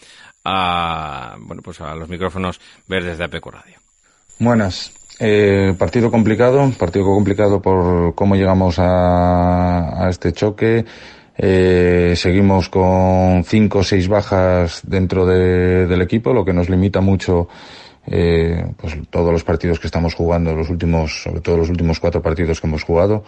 a, 0.47 1.37
bueno, 1.41 1.61
pues 1.63 1.81
a 1.81 1.95
los 1.95 2.09
micrófonos 2.09 2.61
verdes 2.87 3.19
de 3.19 3.25
APECO 3.25 3.51
Radio. 3.51 3.79
Buenas. 4.39 4.93
Eh, 5.19 5.75
partido 5.79 6.11
complicado, 6.11 6.71
partido 6.79 7.07
complicado 7.07 7.61
por 7.61 8.15
cómo 8.15 8.37
llegamos 8.37 8.79
a, 8.79 10.05
a 10.05 10.09
este 10.09 10.33
choque. 10.33 10.85
Eh, 11.39 12.15
seguimos 12.17 12.69
con 12.69 13.45
cinco 13.45 13.81
o 13.81 13.85
seis 13.85 14.09
bajas 14.09 14.81
dentro 14.85 15.27
de, 15.27 15.87
del 15.87 16.01
equipo, 16.03 16.33
lo 16.33 16.45
que 16.45 16.53
nos 16.53 16.71
limita 16.71 17.01
mucho 17.01 17.49
eh, 18.07 18.65
pues 18.77 18.97
todos 19.11 19.33
los 19.33 19.45
partidos 19.45 19.81
que 19.81 19.89
estamos 19.89 20.15
jugando, 20.15 20.55
los 20.55 20.71
últimos, 20.71 21.23
sobre 21.25 21.41
todo 21.41 21.59
los 21.59 21.69
últimos 21.69 21.99
cuatro 21.99 22.23
partidos 22.23 22.61
que 22.61 22.67
hemos 22.67 22.85
jugado. 22.85 23.25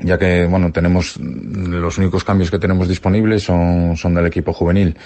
Ya 0.00 0.18
que 0.18 0.46
bueno 0.46 0.72
tenemos 0.72 1.16
los 1.18 1.98
únicos 1.98 2.24
cambios 2.24 2.50
que 2.50 2.58
tenemos 2.58 2.88
disponibles 2.88 3.42
son, 3.42 3.96
son 3.96 4.14
del 4.14 4.26
equipo 4.26 4.52
juvenil 4.52 4.96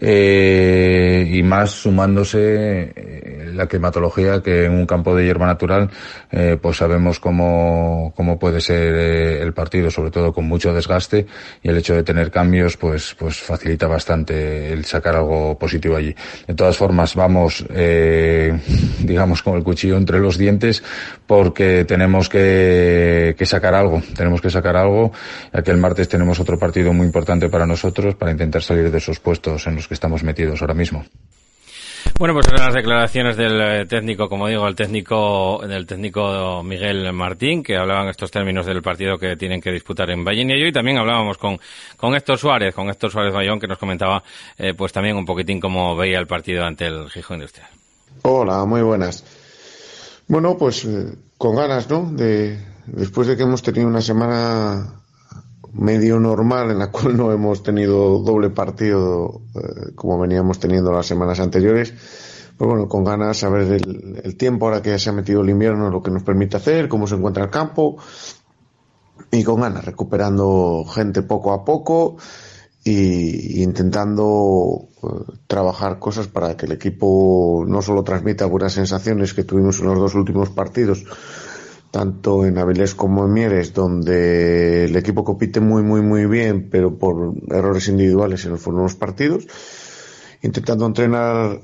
eh, 0.00 1.28
y 1.30 1.42
más 1.42 1.70
sumándose 1.70 2.92
eh, 2.94 3.50
la 3.54 3.66
climatología 3.66 4.42
que 4.42 4.64
en 4.64 4.72
un 4.72 4.86
campo 4.86 5.14
de 5.14 5.24
hierba 5.24 5.46
natural 5.46 5.90
eh, 6.30 6.56
pues 6.60 6.78
sabemos 6.78 7.20
cómo, 7.20 8.12
cómo 8.16 8.38
puede 8.38 8.60
ser 8.60 8.94
eh, 8.94 9.42
el 9.42 9.52
partido 9.52 9.90
sobre 9.90 10.10
todo 10.10 10.32
con 10.32 10.46
mucho 10.46 10.72
desgaste 10.72 11.26
y 11.62 11.68
el 11.68 11.76
hecho 11.76 11.94
de 11.94 12.02
tener 12.02 12.30
cambios 12.30 12.76
pues 12.76 13.14
pues 13.18 13.38
facilita 13.38 13.86
bastante 13.86 14.72
el 14.72 14.84
sacar 14.84 15.16
algo 15.16 15.58
positivo 15.58 15.96
allí. 15.96 16.14
De 16.46 16.54
todas 16.54 16.76
formas 16.76 17.14
vamos 17.14 17.64
eh, 17.74 18.58
digamos 19.00 19.42
con 19.42 19.56
el 19.56 19.62
cuchillo 19.62 19.96
entre 19.96 20.18
los 20.20 20.38
dientes 20.38 20.82
porque 21.26 21.84
tenemos 21.84 22.28
que, 22.28 23.34
que 23.36 23.46
sacar 23.46 23.74
algo 23.74 24.02
tenemos 24.16 24.40
que 24.40 24.50
sacar 24.50 24.76
algo. 24.76 25.12
Ya 25.52 25.62
que 25.62 25.70
martes 25.80 26.08
tenemos 26.08 26.38
otro 26.38 26.58
partido 26.58 26.92
muy 26.92 27.06
importante 27.06 27.48
para 27.48 27.66
nosotros 27.66 28.14
para 28.14 28.30
intentar 28.30 28.62
salir 28.62 28.90
de 28.90 28.98
esos 28.98 29.18
puestos 29.18 29.66
en 29.66 29.74
que 29.90 29.94
estamos 29.94 30.22
metidos 30.22 30.62
ahora 30.62 30.74
mismo. 30.74 31.04
Bueno, 32.16 32.32
pues 32.32 32.46
eran 32.46 32.66
las 32.66 32.74
declaraciones 32.74 33.36
del 33.36 33.60
eh, 33.60 33.86
técnico, 33.86 34.28
como 34.28 34.46
digo, 34.46 34.68
el 34.68 34.76
técnico, 34.76 35.60
del 35.66 35.84
técnico 35.84 36.62
Miguel 36.62 37.12
Martín, 37.12 37.64
que 37.64 37.76
hablaban 37.76 38.06
estos 38.06 38.30
términos 38.30 38.66
del 38.66 38.82
partido 38.82 39.18
que 39.18 39.36
tienen 39.36 39.60
que 39.60 39.72
disputar 39.72 40.08
en 40.10 40.24
Valle 40.24 40.68
y 40.68 40.72
también 40.72 40.98
hablábamos 40.98 41.38
con, 41.38 41.58
con 41.96 42.14
Héctor 42.14 42.38
Suárez, 42.38 42.72
con 42.72 42.88
Héctor 42.88 43.10
Suárez 43.10 43.34
Bayón, 43.34 43.58
que 43.58 43.66
nos 43.66 43.78
comentaba, 43.78 44.22
eh, 44.56 44.74
pues 44.74 44.92
también 44.92 45.16
un 45.16 45.26
poquitín 45.26 45.58
cómo 45.58 45.96
veía 45.96 46.20
el 46.20 46.28
partido 46.28 46.64
ante 46.64 46.86
el 46.86 47.10
Gijón 47.10 47.38
Industrial. 47.38 47.68
Hola, 48.22 48.64
muy 48.64 48.82
buenas. 48.82 49.24
Bueno, 50.28 50.56
pues 50.56 50.84
eh, 50.84 51.12
con 51.36 51.56
ganas, 51.56 51.90
¿no? 51.90 52.12
De, 52.12 52.64
después 52.86 53.26
de 53.26 53.36
que 53.36 53.42
hemos 53.42 53.60
tenido 53.60 53.88
una 53.88 54.02
semana 54.02 55.00
medio 55.72 56.18
normal 56.18 56.70
en 56.70 56.78
la 56.78 56.90
cual 56.90 57.16
no 57.16 57.32
hemos 57.32 57.62
tenido 57.62 58.18
doble 58.18 58.50
partido 58.50 59.42
eh, 59.54 59.92
como 59.94 60.18
veníamos 60.18 60.58
teniendo 60.58 60.92
las 60.92 61.06
semanas 61.06 61.40
anteriores. 61.40 61.92
Pues 62.56 62.68
bueno, 62.68 62.88
con 62.88 63.04
ganas 63.04 63.42
a 63.42 63.48
ver 63.48 63.72
el, 63.72 64.20
el, 64.22 64.36
tiempo 64.36 64.66
ahora 64.66 64.82
que 64.82 64.90
ya 64.90 64.98
se 64.98 65.08
ha 65.08 65.14
metido 65.14 65.40
el 65.40 65.48
invierno, 65.48 65.88
lo 65.88 66.02
que 66.02 66.10
nos 66.10 66.22
permite 66.22 66.58
hacer, 66.58 66.88
cómo 66.88 67.06
se 67.06 67.14
encuentra 67.14 67.44
el 67.44 67.50
campo 67.50 67.96
y 69.30 69.44
con 69.44 69.60
ganas, 69.60 69.84
recuperando 69.84 70.84
gente 70.84 71.22
poco 71.22 71.52
a 71.52 71.64
poco 71.64 72.16
y, 72.84 73.62
intentando 73.62 74.88
eh, 75.02 75.06
trabajar 75.46 75.98
cosas 75.98 76.26
para 76.26 76.56
que 76.56 76.66
el 76.66 76.72
equipo 76.72 77.64
no 77.66 77.82
solo 77.82 78.02
transmita 78.02 78.46
buenas 78.46 78.72
sensaciones 78.72 79.34
que 79.34 79.44
tuvimos 79.44 79.80
en 79.80 79.86
los 79.86 79.98
dos 79.98 80.14
últimos 80.14 80.50
partidos, 80.50 81.04
tanto 81.90 82.46
en 82.46 82.58
Avilés 82.58 82.94
como 82.94 83.24
en 83.24 83.32
Mieres, 83.32 83.74
donde 83.74 84.84
el 84.84 84.96
equipo 84.96 85.24
compite 85.24 85.60
muy, 85.60 85.82
muy, 85.82 86.02
muy 86.02 86.26
bien, 86.26 86.68
pero 86.70 86.96
por 86.96 87.34
errores 87.48 87.88
individuales 87.88 88.44
en 88.44 88.52
los 88.52 88.94
partidos, 88.94 89.46
intentando 90.42 90.86
entrenar 90.86 91.60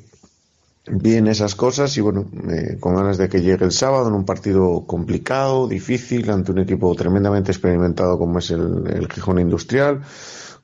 bien 0.88 1.26
esas 1.26 1.54
cosas 1.54 1.96
y 1.96 2.00
bueno, 2.00 2.26
eh, 2.48 2.76
con 2.78 2.94
ganas 2.94 3.18
de 3.18 3.28
que 3.28 3.40
llegue 3.40 3.64
el 3.64 3.72
sábado 3.72 4.08
en 4.08 4.14
un 4.14 4.24
partido 4.24 4.84
complicado, 4.86 5.68
difícil, 5.68 6.30
ante 6.30 6.52
un 6.52 6.58
equipo 6.58 6.94
tremendamente 6.94 7.52
experimentado 7.52 8.18
como 8.18 8.38
es 8.38 8.50
el, 8.50 8.84
el 8.86 9.10
Gijón 9.10 9.38
Industrial, 9.38 10.02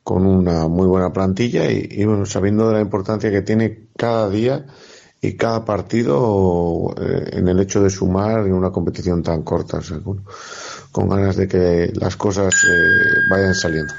con 0.02 0.26
una 0.26 0.66
muy 0.66 0.86
buena 0.86 1.12
plantilla 1.12 1.70
y, 1.70 1.88
y 1.90 2.04
bueno, 2.04 2.26
sabiendo 2.26 2.68
de 2.68 2.74
la 2.74 2.80
importancia 2.80 3.30
que 3.30 3.42
tiene 3.42 3.86
cada 3.96 4.28
día 4.28 4.66
y 5.24 5.36
cada 5.36 5.64
partido 5.64 6.94
eh, 7.00 7.38
en 7.38 7.48
el 7.48 7.60
hecho 7.60 7.80
de 7.80 7.88
sumar 7.88 8.40
en 8.40 8.52
una 8.52 8.70
competición 8.70 9.22
tan 9.22 9.42
corta, 9.42 9.78
o 9.78 9.82
sea, 9.82 9.98
con, 10.00 11.08
ganas 11.08 11.36
de 11.36 11.46
que 11.46 11.92
las 11.94 12.16
cosas 12.16 12.52
eh, 12.52 13.30
vayan 13.30 13.54
saliendo. 13.54 13.94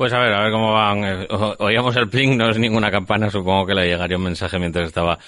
Pues 0.00 0.14
a 0.14 0.18
ver, 0.18 0.32
a 0.32 0.42
ver 0.44 0.50
cómo 0.50 0.72
van. 0.72 1.04
Eh, 1.04 1.28
oíamos 1.58 1.94
el 1.94 2.08
ping, 2.08 2.36
no 2.36 2.48
es 2.48 2.58
ninguna 2.58 2.90
campana, 2.90 3.30
supongo 3.30 3.66
que 3.66 3.74
le 3.74 3.86
llegaría 3.86 4.16
un 4.16 4.24
mensaje 4.24 4.58
mientras 4.58 4.88
estaba 4.88 5.18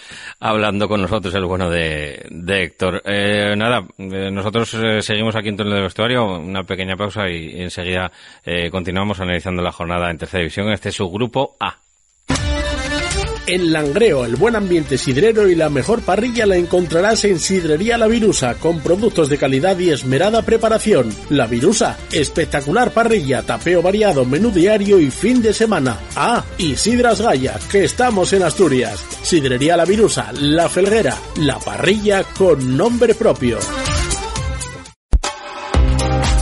hablando 0.40 0.88
con 0.88 1.02
nosotros 1.02 1.34
el 1.34 1.44
bueno 1.44 1.70
de, 1.70 2.26
de 2.30 2.62
Héctor. 2.62 3.02
Eh, 3.04 3.54
nada, 3.54 3.84
eh, 3.98 4.30
nosotros 4.32 4.74
seguimos 5.04 5.36
aquí 5.36 5.50
en 5.50 5.58
torno 5.58 5.74
del 5.74 5.82
vestuario, 5.82 6.38
una 6.38 6.64
pequeña 6.64 6.96
pausa 6.96 7.28
y, 7.28 7.50
y 7.50 7.60
enseguida 7.60 8.10
eh, 8.46 8.70
continuamos 8.70 9.20
analizando 9.20 9.60
la 9.60 9.72
jornada 9.72 10.10
en 10.10 10.16
tercera 10.16 10.40
división. 10.40 10.72
Este 10.72 10.88
es 10.88 10.94
su 10.94 11.08
grupo 11.10 11.54
A. 11.60 11.76
En 13.46 13.72
Langreo, 13.72 14.24
el 14.24 14.36
buen 14.36 14.54
ambiente 14.54 14.96
sidrero 14.96 15.48
y 15.48 15.56
la 15.56 15.68
mejor 15.68 16.02
parrilla 16.02 16.46
la 16.46 16.56
encontrarás 16.56 17.24
en 17.24 17.40
Sidrería 17.40 17.98
La 17.98 18.06
Virusa, 18.06 18.54
con 18.54 18.80
productos 18.80 19.28
de 19.28 19.36
calidad 19.36 19.76
y 19.80 19.90
esmerada 19.90 20.42
preparación. 20.42 21.12
La 21.28 21.48
Virusa, 21.48 21.98
espectacular 22.12 22.92
parrilla, 22.92 23.42
tapeo 23.42 23.82
variado, 23.82 24.24
menú 24.24 24.50
diario 24.52 25.00
y 25.00 25.10
fin 25.10 25.42
de 25.42 25.52
semana. 25.52 25.98
Ah, 26.14 26.44
y 26.56 26.76
Sidras 26.76 27.20
Gaya, 27.20 27.58
que 27.70 27.84
estamos 27.84 28.32
en 28.32 28.44
Asturias. 28.44 29.04
Sidrería 29.22 29.76
La 29.76 29.84
Virusa, 29.84 30.32
La 30.40 30.68
Felguera, 30.68 31.16
la 31.38 31.58
parrilla 31.58 32.22
con 32.22 32.76
nombre 32.76 33.14
propio. 33.14 33.58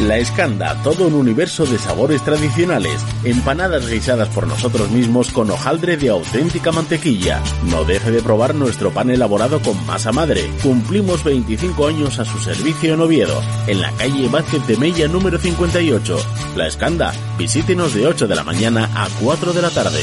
La 0.00 0.16
Escanda, 0.16 0.82
todo 0.82 1.06
un 1.06 1.14
universo 1.14 1.66
de 1.66 1.78
sabores 1.78 2.22
tradicionales, 2.24 3.04
empanadas 3.22 3.86
guisadas 3.86 4.28
por 4.30 4.46
nosotros 4.46 4.90
mismos 4.90 5.30
con 5.30 5.50
hojaldre 5.50 5.98
de 5.98 6.08
auténtica 6.08 6.72
mantequilla. 6.72 7.42
No 7.64 7.84
deje 7.84 8.10
de 8.10 8.22
probar 8.22 8.54
nuestro 8.54 8.90
pan 8.92 9.10
elaborado 9.10 9.60
con 9.60 9.84
masa 9.84 10.10
madre. 10.10 10.50
Cumplimos 10.62 11.22
25 11.22 11.86
años 11.86 12.18
a 12.18 12.24
su 12.24 12.38
servicio 12.38 12.94
en 12.94 13.00
Oviedo, 13.00 13.42
en 13.66 13.82
la 13.82 13.92
calle 13.92 14.28
Vázquez 14.28 14.66
de 14.66 14.78
Mella 14.78 15.06
número 15.06 15.38
58. 15.38 16.16
La 16.56 16.66
Escanda, 16.66 17.12
visítenos 17.36 17.92
de 17.92 18.06
8 18.06 18.26
de 18.26 18.34
la 18.34 18.42
mañana 18.42 18.88
a 18.94 19.06
4 19.20 19.52
de 19.52 19.62
la 19.62 19.70
tarde. 19.70 20.00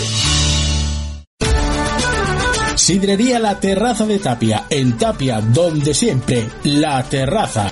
Sidrería 2.76 3.40
La 3.40 3.60
Terraza 3.60 4.06
de 4.06 4.20
Tapia, 4.20 4.66
en 4.70 4.98
Tapia, 4.98 5.42
donde 5.42 5.96
siempre, 5.96 6.48
La 6.64 7.02
Terraza. 7.04 7.72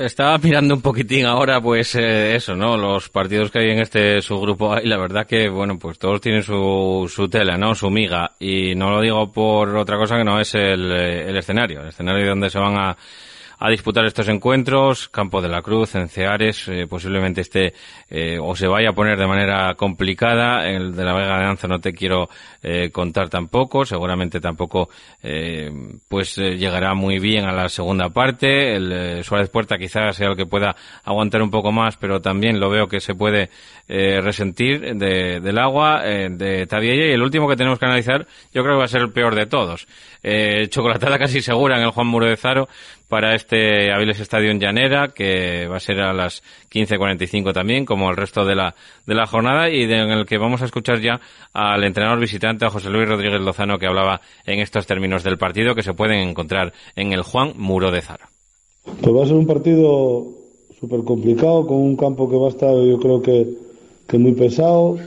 Estaba 0.00 0.38
mirando 0.38 0.74
un 0.74 0.80
poquitín 0.80 1.26
ahora, 1.26 1.60
pues 1.60 1.94
eh, 1.94 2.34
eso, 2.34 2.54
¿no? 2.54 2.74
Los 2.78 3.10
partidos 3.10 3.50
que 3.50 3.58
hay 3.58 3.70
en 3.72 3.80
este 3.80 4.22
subgrupo 4.22 4.78
y 4.78 4.86
la 4.86 4.96
verdad 4.96 5.26
que, 5.26 5.50
bueno, 5.50 5.78
pues 5.78 5.98
todos 5.98 6.22
tienen 6.22 6.42
su, 6.42 7.06
su 7.14 7.28
tela, 7.28 7.58
¿no? 7.58 7.74
Su 7.74 7.90
miga. 7.90 8.32
Y 8.38 8.74
no 8.74 8.88
lo 8.90 9.02
digo 9.02 9.30
por 9.30 9.76
otra 9.76 9.98
cosa 9.98 10.16
que 10.16 10.24
no 10.24 10.40
es 10.40 10.54
el, 10.54 10.90
el 10.90 11.36
escenario. 11.36 11.82
El 11.82 11.88
escenario 11.88 12.30
donde 12.30 12.48
se 12.48 12.58
van 12.58 12.78
a 12.78 12.96
a 13.60 13.68
disputar 13.68 14.04
estos 14.06 14.28
encuentros. 14.28 15.08
Campo 15.08 15.40
de 15.40 15.48
la 15.48 15.62
Cruz, 15.62 15.94
en 15.94 16.08
Ceares, 16.08 16.66
eh, 16.68 16.86
posiblemente 16.88 17.42
esté 17.42 17.74
eh, 18.08 18.38
o 18.40 18.56
se 18.56 18.66
vaya 18.66 18.88
a 18.88 18.94
poner 18.94 19.18
de 19.18 19.26
manera 19.26 19.74
complicada. 19.74 20.66
El 20.66 20.96
de 20.96 21.04
la 21.04 21.12
Vega 21.12 21.38
de 21.38 21.44
Anza 21.44 21.68
no 21.68 21.78
te 21.78 21.92
quiero 21.92 22.30
eh, 22.62 22.90
contar 22.90 23.28
tampoco. 23.28 23.84
Seguramente 23.84 24.40
tampoco 24.40 24.88
pues 26.08 26.36
llegará 26.36 26.94
muy 26.94 27.18
bien 27.18 27.44
a 27.44 27.52
la 27.52 27.68
segunda 27.68 28.08
parte. 28.08 28.74
El 28.74 29.22
Suárez 29.24 29.50
Puerta 29.50 29.76
quizás 29.78 30.16
sea 30.16 30.28
el 30.28 30.36
que 30.36 30.46
pueda 30.46 30.74
aguantar 31.04 31.42
un 31.42 31.50
poco 31.50 31.72
más, 31.72 31.96
pero 31.96 32.20
también 32.20 32.58
lo 32.58 32.70
veo 32.70 32.88
que 32.88 33.00
se 33.00 33.14
puede 33.14 33.50
resentir 33.86 34.94
de, 34.96 35.40
del 35.40 35.58
agua 35.58 36.02
de 36.02 36.66
Tabiella. 36.66 37.06
Y 37.06 37.12
el 37.12 37.22
último 37.22 37.48
que 37.48 37.56
tenemos 37.56 37.78
que 37.78 37.86
analizar, 37.86 38.26
yo 38.52 38.62
creo 38.62 38.74
que 38.74 38.78
va 38.78 38.84
a 38.84 38.88
ser 38.88 39.02
el 39.02 39.12
peor 39.12 39.34
de 39.34 39.46
todos. 39.46 39.86
chocolatada 40.70 41.18
casi 41.18 41.42
segura 41.42 41.76
en 41.76 41.84
el 41.84 41.90
Juan 41.90 42.06
Muro 42.06 42.26
de 42.26 42.36
Zaro 42.36 42.68
para 43.10 43.34
este 43.34 43.92
Aviles 43.92 44.20
Estadio 44.20 44.52
en 44.52 44.60
Llanera, 44.60 45.08
que 45.08 45.66
va 45.66 45.76
a 45.76 45.80
ser 45.80 46.00
a 46.00 46.12
las 46.12 46.44
15.45 46.70 47.52
también, 47.52 47.84
como 47.84 48.08
el 48.08 48.16
resto 48.16 48.44
de 48.44 48.54
la, 48.54 48.76
de 49.04 49.14
la 49.16 49.26
jornada, 49.26 49.68
y 49.68 49.82
en 49.82 50.10
el 50.12 50.24
que 50.24 50.38
vamos 50.38 50.62
a 50.62 50.66
escuchar 50.66 51.00
ya 51.00 51.20
al 51.52 51.82
entrenador 51.82 52.20
visitante, 52.20 52.49
a 52.58 52.70
José 52.70 52.90
Luis 52.90 53.08
Rodríguez 53.08 53.40
Lozano, 53.40 53.78
que 53.78 53.86
hablaba 53.86 54.20
en 54.44 54.60
estos 54.60 54.86
términos 54.86 55.22
del 55.22 55.38
partido 55.38 55.74
que 55.74 55.82
se 55.82 55.94
pueden 55.94 56.28
encontrar 56.28 56.72
en 56.96 57.12
el 57.12 57.22
Juan 57.22 57.52
Muro 57.56 57.90
de 57.90 58.02
Zara. 58.02 58.28
Pues 59.00 59.14
va 59.14 59.22
a 59.22 59.26
ser 59.26 59.36
un 59.36 59.46
partido 59.46 60.26
súper 60.80 61.04
complicado, 61.04 61.66
con 61.66 61.76
un 61.76 61.96
campo 61.96 62.28
que 62.28 62.36
va 62.36 62.46
a 62.46 62.50
estar, 62.50 62.74
yo 62.74 62.98
creo 62.98 63.22
que, 63.22 63.46
que 64.06 64.18
muy 64.18 64.32
pesado. 64.32 64.98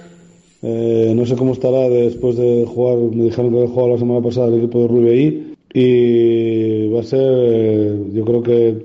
Eh, 0.61 1.11
no 1.13 1.25
sé 1.25 1.35
cómo 1.35 1.51
estará 1.53 1.89
después 1.89 2.37
de 2.37 2.65
jugar, 2.65 2.97
me 2.97 3.25
dijeron 3.25 3.51
que 3.51 3.57
había 3.57 3.69
jugado 3.69 3.93
la 3.93 3.97
semana 3.97 4.21
pasada 4.21 4.47
el 4.47 4.59
equipo 4.59 4.79
de 4.79 4.87
Rubí 4.87 5.53
y 5.73 6.87
va 6.87 7.01
a 7.01 7.03
ser, 7.03 8.13
yo 8.13 8.23
creo 8.23 8.43
que, 8.43 8.77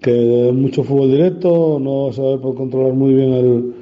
que 0.00 0.50
mucho 0.52 0.82
fútbol 0.82 1.12
directo, 1.12 1.78
no 1.78 2.06
vas 2.06 2.18
a 2.18 2.22
saber 2.22 2.40
controlar 2.40 2.94
muy 2.94 3.14
bien 3.14 3.32
el 3.34 3.74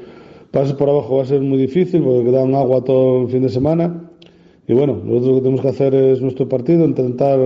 pase 0.54 0.74
por 0.74 0.88
abajo, 0.88 1.16
va 1.16 1.24
a 1.24 1.26
ser 1.26 1.40
muy 1.40 1.58
difícil 1.58 2.00
porque 2.02 2.30
quedan 2.30 2.54
agua 2.54 2.84
todo 2.84 3.22
el 3.22 3.28
fin 3.28 3.42
de 3.42 3.48
semana. 3.48 4.08
Y 4.68 4.72
bueno, 4.72 5.00
nosotros 5.04 5.26
lo 5.26 5.34
que 5.34 5.40
tenemos 5.40 5.60
que 5.60 5.68
hacer 5.68 5.94
es 5.94 6.22
nuestro 6.22 6.48
partido, 6.48 6.84
intentar 6.84 7.38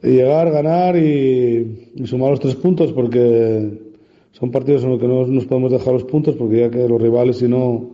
llegar, 0.00 0.50
ganar 0.52 0.96
y, 0.96 1.90
sumar 2.04 2.30
los 2.30 2.40
tres 2.40 2.54
puntos 2.54 2.92
porque 2.92 3.80
son 4.30 4.50
partidos 4.52 4.84
en 4.84 4.90
los 4.90 5.00
que 5.00 5.08
no 5.08 5.26
nos 5.26 5.44
podemos 5.46 5.72
dejar 5.72 5.92
los 5.94 6.04
puntos 6.04 6.36
porque 6.36 6.60
ya 6.60 6.70
que 6.70 6.88
los 6.88 7.02
rivales 7.02 7.38
si 7.38 7.48
no 7.48 7.90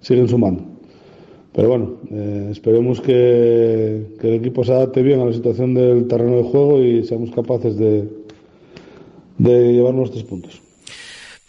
siguen 0.00 0.26
sumando. 0.26 0.64
Pero 1.52 1.68
bueno, 1.68 1.96
eh, 2.10 2.48
esperemos 2.52 3.00
que, 3.02 4.06
el 4.22 4.34
equipo 4.34 4.64
se 4.64 4.72
adapte 4.72 5.02
bien 5.02 5.20
a 5.20 5.26
la 5.26 5.32
situación 5.32 5.74
del 5.74 6.08
terreno 6.08 6.36
de 6.38 6.44
juego 6.44 6.82
y 6.82 7.04
seamos 7.04 7.30
capaces 7.32 7.76
de, 7.76 8.08
de 9.36 9.72
llevarnos 9.74 10.10
tres 10.10 10.24
puntos. 10.24 10.69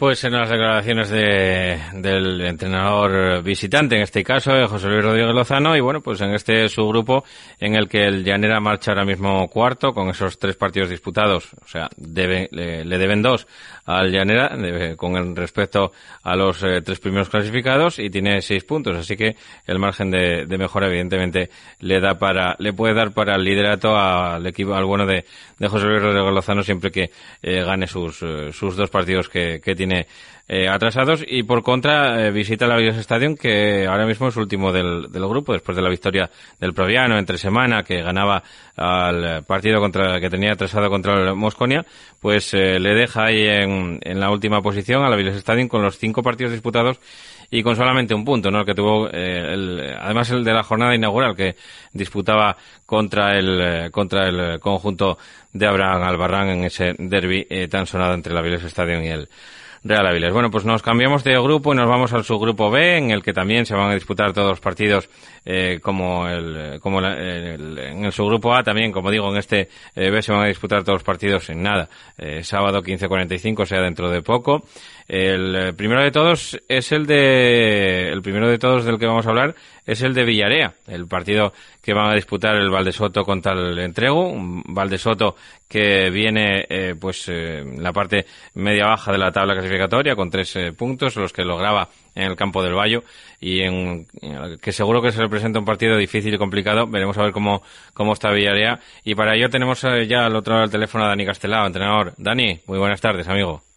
Pues 0.02 0.24
en 0.24 0.32
las 0.32 0.50
declaraciones 0.50 1.10
de, 1.10 1.78
del 1.92 2.40
entrenador 2.40 3.40
visitante, 3.40 3.94
en 3.94 4.02
este 4.02 4.24
caso, 4.24 4.52
de 4.52 4.66
José 4.66 4.88
Luis 4.88 5.04
Rodríguez 5.04 5.32
Lozano, 5.32 5.76
y 5.76 5.80
bueno, 5.80 6.00
pues 6.00 6.20
en 6.22 6.34
este 6.34 6.68
subgrupo 6.68 7.22
en 7.60 7.76
el 7.76 7.88
que 7.88 8.06
el 8.06 8.24
Llanera 8.24 8.58
marcha 8.58 8.90
ahora 8.90 9.04
mismo 9.04 9.46
cuarto, 9.46 9.92
con 9.92 10.08
esos 10.08 10.40
tres 10.40 10.56
partidos 10.56 10.90
disputados, 10.90 11.54
o 11.64 11.68
sea, 11.68 11.88
debe, 11.96 12.48
le, 12.50 12.98
deben 12.98 13.22
dos 13.22 13.46
al 13.84 14.10
Llanera, 14.10 14.96
con 14.96 15.14
el 15.14 15.36
respecto 15.36 15.92
a 16.24 16.34
los 16.34 16.60
eh, 16.64 16.82
tres 16.82 16.98
primeros 16.98 17.28
clasificados, 17.28 18.00
y 18.00 18.10
tiene 18.10 18.42
seis 18.42 18.64
puntos, 18.64 18.96
así 18.96 19.16
que 19.16 19.36
el 19.68 19.78
margen 19.78 20.10
de, 20.10 20.46
de, 20.46 20.58
mejora, 20.58 20.88
evidentemente, 20.88 21.48
le 21.78 22.00
da 22.00 22.18
para, 22.18 22.56
le 22.58 22.72
puede 22.72 22.94
dar 22.94 23.12
para 23.12 23.36
el 23.36 23.44
liderato 23.44 23.96
al 23.96 24.44
equipo, 24.48 24.74
al 24.74 24.84
bueno 24.84 25.06
de, 25.06 25.24
de 25.60 25.68
José 25.68 25.86
Luis 25.86 26.02
Rodríguez 26.02 26.34
Lozano, 26.34 26.64
siempre 26.64 26.90
que 26.90 27.12
eh, 27.40 27.62
gane 27.62 27.86
sus, 27.86 28.20
eh, 28.24 28.52
sus 28.52 28.74
dos 28.74 28.90
partidos 28.90 29.28
que 29.28 29.60
tiene 29.76 29.91
eh, 30.48 30.68
atrasados 30.68 31.24
y 31.26 31.44
por 31.44 31.62
contra 31.62 32.26
eh, 32.26 32.30
visita 32.30 32.66
la 32.66 32.74
Aviles 32.74 32.98
Stadium 32.98 33.36
que 33.36 33.86
ahora 33.86 34.04
mismo 34.04 34.28
es 34.28 34.36
último 34.36 34.70
del, 34.70 35.10
del, 35.10 35.26
grupo 35.26 35.52
después 35.54 35.74
de 35.74 35.82
la 35.82 35.88
victoria 35.88 36.28
del 36.60 36.74
Proviano 36.74 37.16
entre 37.16 37.38
semana 37.38 37.84
que 37.84 38.02
ganaba 38.02 38.42
al 38.76 39.44
partido 39.44 39.80
contra 39.80 40.20
que 40.20 40.28
tenía 40.28 40.52
atrasado 40.52 40.90
contra 40.90 41.14
el 41.14 41.34
Mosconia 41.36 41.86
pues 42.20 42.52
eh, 42.54 42.78
le 42.80 42.92
deja 42.92 43.26
ahí 43.26 43.46
en, 43.46 44.00
en, 44.02 44.20
la 44.20 44.30
última 44.30 44.60
posición 44.60 45.04
al 45.04 45.12
Aviles 45.14 45.36
Stadium 45.36 45.68
con 45.68 45.80
los 45.80 45.96
cinco 45.96 46.22
partidos 46.22 46.52
disputados 46.52 46.98
y 47.48 47.62
con 47.62 47.76
solamente 47.76 48.14
un 48.14 48.24
punto, 48.24 48.50
¿no? 48.50 48.60
El 48.60 48.66
que 48.66 48.74
tuvo, 48.74 49.08
el, 49.08 49.94
además 50.00 50.30
el 50.30 50.42
de 50.42 50.52
la 50.52 50.62
jornada 50.62 50.94
inaugural 50.94 51.36
que 51.36 51.54
disputaba 51.92 52.56
contra 52.84 53.38
el, 53.38 53.90
contra 53.90 54.28
el 54.28 54.58
conjunto 54.58 55.18
de 55.52 55.66
Abraham 55.66 56.02
Albarrán 56.02 56.48
en 56.48 56.64
ese 56.64 56.94
derby 56.98 57.46
tan 57.70 57.86
sonado 57.86 58.14
entre 58.14 58.32
la 58.32 58.40
Aviles 58.40 58.64
Stadium 58.64 59.02
y 59.02 59.08
el, 59.08 59.28
Real 59.84 60.06
Avilés. 60.06 60.32
Bueno, 60.32 60.50
pues 60.50 60.64
nos 60.64 60.80
cambiamos 60.80 61.24
de 61.24 61.32
grupo 61.40 61.72
y 61.72 61.76
nos 61.76 61.88
vamos 61.88 62.12
al 62.12 62.22
subgrupo 62.22 62.70
B, 62.70 62.98
en 62.98 63.10
el 63.10 63.22
que 63.22 63.32
también 63.32 63.66
se 63.66 63.74
van 63.74 63.90
a 63.90 63.94
disputar 63.94 64.32
todos 64.32 64.50
los 64.50 64.60
partidos 64.60 65.10
eh, 65.44 65.80
como 65.82 66.28
el 66.28 66.78
como 66.80 67.00
en 67.00 68.04
el 68.04 68.12
subgrupo 68.12 68.54
A 68.54 68.62
también, 68.62 68.92
como 68.92 69.10
digo, 69.10 69.28
en 69.30 69.38
este 69.38 69.68
eh, 69.96 70.10
B 70.10 70.22
se 70.22 70.30
van 70.30 70.42
a 70.42 70.46
disputar 70.46 70.84
todos 70.84 70.96
los 70.96 71.02
partidos 71.02 71.50
en 71.50 71.62
nada. 71.62 71.88
Eh, 72.16 72.44
sábado 72.44 72.80
15.45, 72.80 73.62
o 73.62 73.66
sea, 73.66 73.80
dentro 73.80 74.08
de 74.08 74.22
poco. 74.22 74.64
El 75.08 75.74
primero 75.74 76.02
de 76.02 76.10
todos 76.10 76.60
es 76.68 76.92
el 76.92 77.06
de 77.06 78.08
el 78.08 78.22
primero 78.22 78.48
de 78.48 78.58
todos 78.58 78.84
del 78.84 78.98
que 78.98 79.06
vamos 79.06 79.26
a 79.26 79.30
hablar 79.30 79.54
es 79.84 80.02
el 80.02 80.14
de 80.14 80.24
Villarea, 80.24 80.74
el 80.86 81.08
partido 81.08 81.52
que 81.82 81.92
van 81.92 82.10
a 82.10 82.14
disputar 82.14 82.54
el 82.54 82.70
Valdesoto 82.70 83.24
contra 83.24 83.52
el 83.52 83.78
Entrego, 83.78 84.28
un 84.28 84.62
Valdesoto 84.62 85.34
que 85.68 86.08
viene 86.10 86.64
eh, 86.68 86.94
pues 87.00 87.28
en 87.28 87.82
la 87.82 87.92
parte 87.92 88.26
media 88.54 88.86
baja 88.86 89.10
de 89.10 89.18
la 89.18 89.32
tabla 89.32 89.54
clasificatoria 89.54 90.14
con 90.14 90.30
tres 90.30 90.56
puntos, 90.76 91.16
los 91.16 91.32
que 91.32 91.44
lograba 91.44 91.88
en 92.14 92.24
el 92.24 92.36
campo 92.36 92.62
del 92.62 92.74
Bayo 92.74 93.02
y 93.40 93.60
en, 93.60 94.06
que 94.60 94.72
seguro 94.72 95.02
que 95.02 95.10
se 95.10 95.20
le 95.20 95.28
presenta 95.28 95.58
un 95.58 95.64
partido 95.64 95.96
difícil 95.96 96.34
y 96.34 96.38
complicado. 96.38 96.86
Veremos 96.86 97.16
a 97.18 97.22
ver 97.22 97.32
cómo, 97.32 97.62
cómo 97.94 98.12
está 98.12 98.30
Villarea. 98.30 98.78
Y 99.02 99.14
para 99.14 99.34
ello 99.34 99.48
tenemos 99.48 99.82
ya 100.06 100.26
al 100.26 100.36
otro 100.36 100.54
lado 100.54 100.62
del 100.62 100.72
teléfono 100.72 101.04
a 101.04 101.08
Dani 101.08 101.26
Castelao, 101.26 101.66
entrenador. 101.66 102.14
Dani, 102.18 102.60
muy 102.66 102.78
buenas 102.78 103.00
tardes, 103.00 103.26
amigo. 103.28 103.71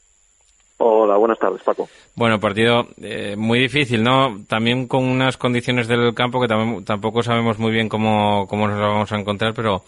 Hola, 0.77 1.15
buenas 1.15 1.39
tardes, 1.39 1.63
Paco. 1.63 1.87
Bueno, 2.15 2.39
partido 2.39 2.87
eh, 3.01 3.35
muy 3.37 3.59
difícil, 3.59 4.03
¿no? 4.03 4.43
También 4.47 4.87
con 4.87 5.05
unas 5.05 5.37
condiciones 5.37 5.87
del 5.87 6.13
campo 6.13 6.41
que 6.41 6.47
tampoco 6.47 7.23
sabemos 7.23 7.57
muy 7.59 7.71
bien 7.71 7.87
cómo, 7.87 8.45
cómo 8.47 8.67
nos 8.67 8.79
vamos 8.79 9.11
a 9.11 9.17
encontrar, 9.17 9.53
pero 9.53 9.83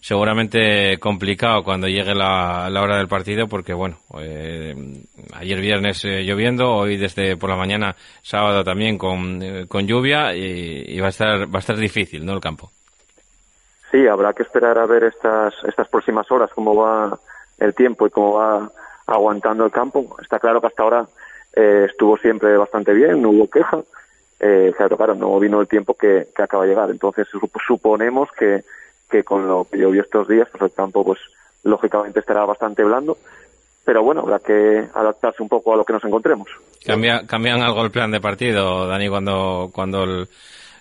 seguramente 0.00 0.98
complicado 0.98 1.62
cuando 1.62 1.86
llegue 1.86 2.14
la, 2.14 2.68
hora 2.68 2.96
del 2.96 3.08
partido 3.08 3.46
porque, 3.46 3.74
bueno, 3.74 3.98
eh, 4.20 4.74
ayer 5.34 5.60
viernes 5.60 6.04
eh, 6.04 6.22
lloviendo, 6.22 6.70
hoy 6.72 6.96
desde 6.96 7.36
por 7.36 7.50
la 7.50 7.56
mañana, 7.56 7.94
sábado 8.22 8.64
también 8.64 8.96
con, 8.96 9.66
con 9.68 9.86
lluvia 9.86 10.34
y, 10.34 10.98
va 10.98 11.06
a 11.06 11.10
estar 11.10 11.42
va 11.42 11.56
a 11.56 11.60
estar 11.60 11.76
difícil, 11.76 12.24
¿no? 12.24 12.32
El 12.32 12.40
campo. 12.40 12.70
Sí, 13.90 14.06
habrá 14.06 14.32
que 14.32 14.42
esperar 14.44 14.78
a 14.78 14.86
ver 14.86 15.04
estas 15.04 15.52
estas 15.68 15.88
próximas 15.88 16.30
horas 16.32 16.50
cómo 16.54 16.74
va 16.74 17.18
el 17.58 17.74
tiempo 17.74 18.06
y 18.06 18.10
cómo 18.10 18.32
va 18.32 18.72
aguantando 19.06 19.64
el 19.64 19.70
campo. 19.70 20.16
Está 20.20 20.38
claro 20.38 20.60
que 20.60 20.66
hasta 20.68 20.82
ahora 20.82 21.06
eh, 21.54 21.86
estuvo 21.90 22.16
siempre 22.16 22.56
bastante 22.56 22.92
bien, 22.92 23.20
no 23.20 23.30
hubo 23.30 23.48
queja. 23.48 23.82
Eh, 24.40 24.72
claro, 24.76 24.96
claro, 24.96 25.14
no 25.14 25.38
vino 25.38 25.60
el 25.60 25.68
tiempo 25.68 25.94
que, 25.94 26.28
acaba 26.36 26.64
de 26.64 26.70
llegar. 26.70 26.90
Entonces 26.90 27.28
suponemos 27.66 28.28
que, 28.32 28.64
que 29.10 29.22
con 29.22 29.46
lo 29.46 29.66
que 29.70 29.78
llovió 29.78 30.02
estos 30.02 30.26
días, 30.26 30.48
pues 30.50 30.62
el 30.62 30.72
campo, 30.72 31.04
pues 31.04 31.20
lógicamente 31.62 32.20
estará 32.20 32.44
bastante 32.44 32.82
blando. 32.82 33.18
Pero 33.84 34.02
bueno, 34.02 34.22
habrá 34.22 34.38
que 34.38 34.84
adaptarse 34.94 35.42
un 35.42 35.48
poco 35.48 35.74
a 35.74 35.76
lo 35.76 35.84
que 35.84 35.92
nos 35.92 36.04
encontremos. 36.04 36.48
Cambia, 36.84 37.26
¿Cambian 37.26 37.62
algo 37.62 37.84
el 37.84 37.90
plan 37.90 38.10
de 38.10 38.20
partido, 38.20 38.86
Dani, 38.86 39.08
cuando, 39.08 39.70
cuando 39.72 40.04
el, 40.04 40.28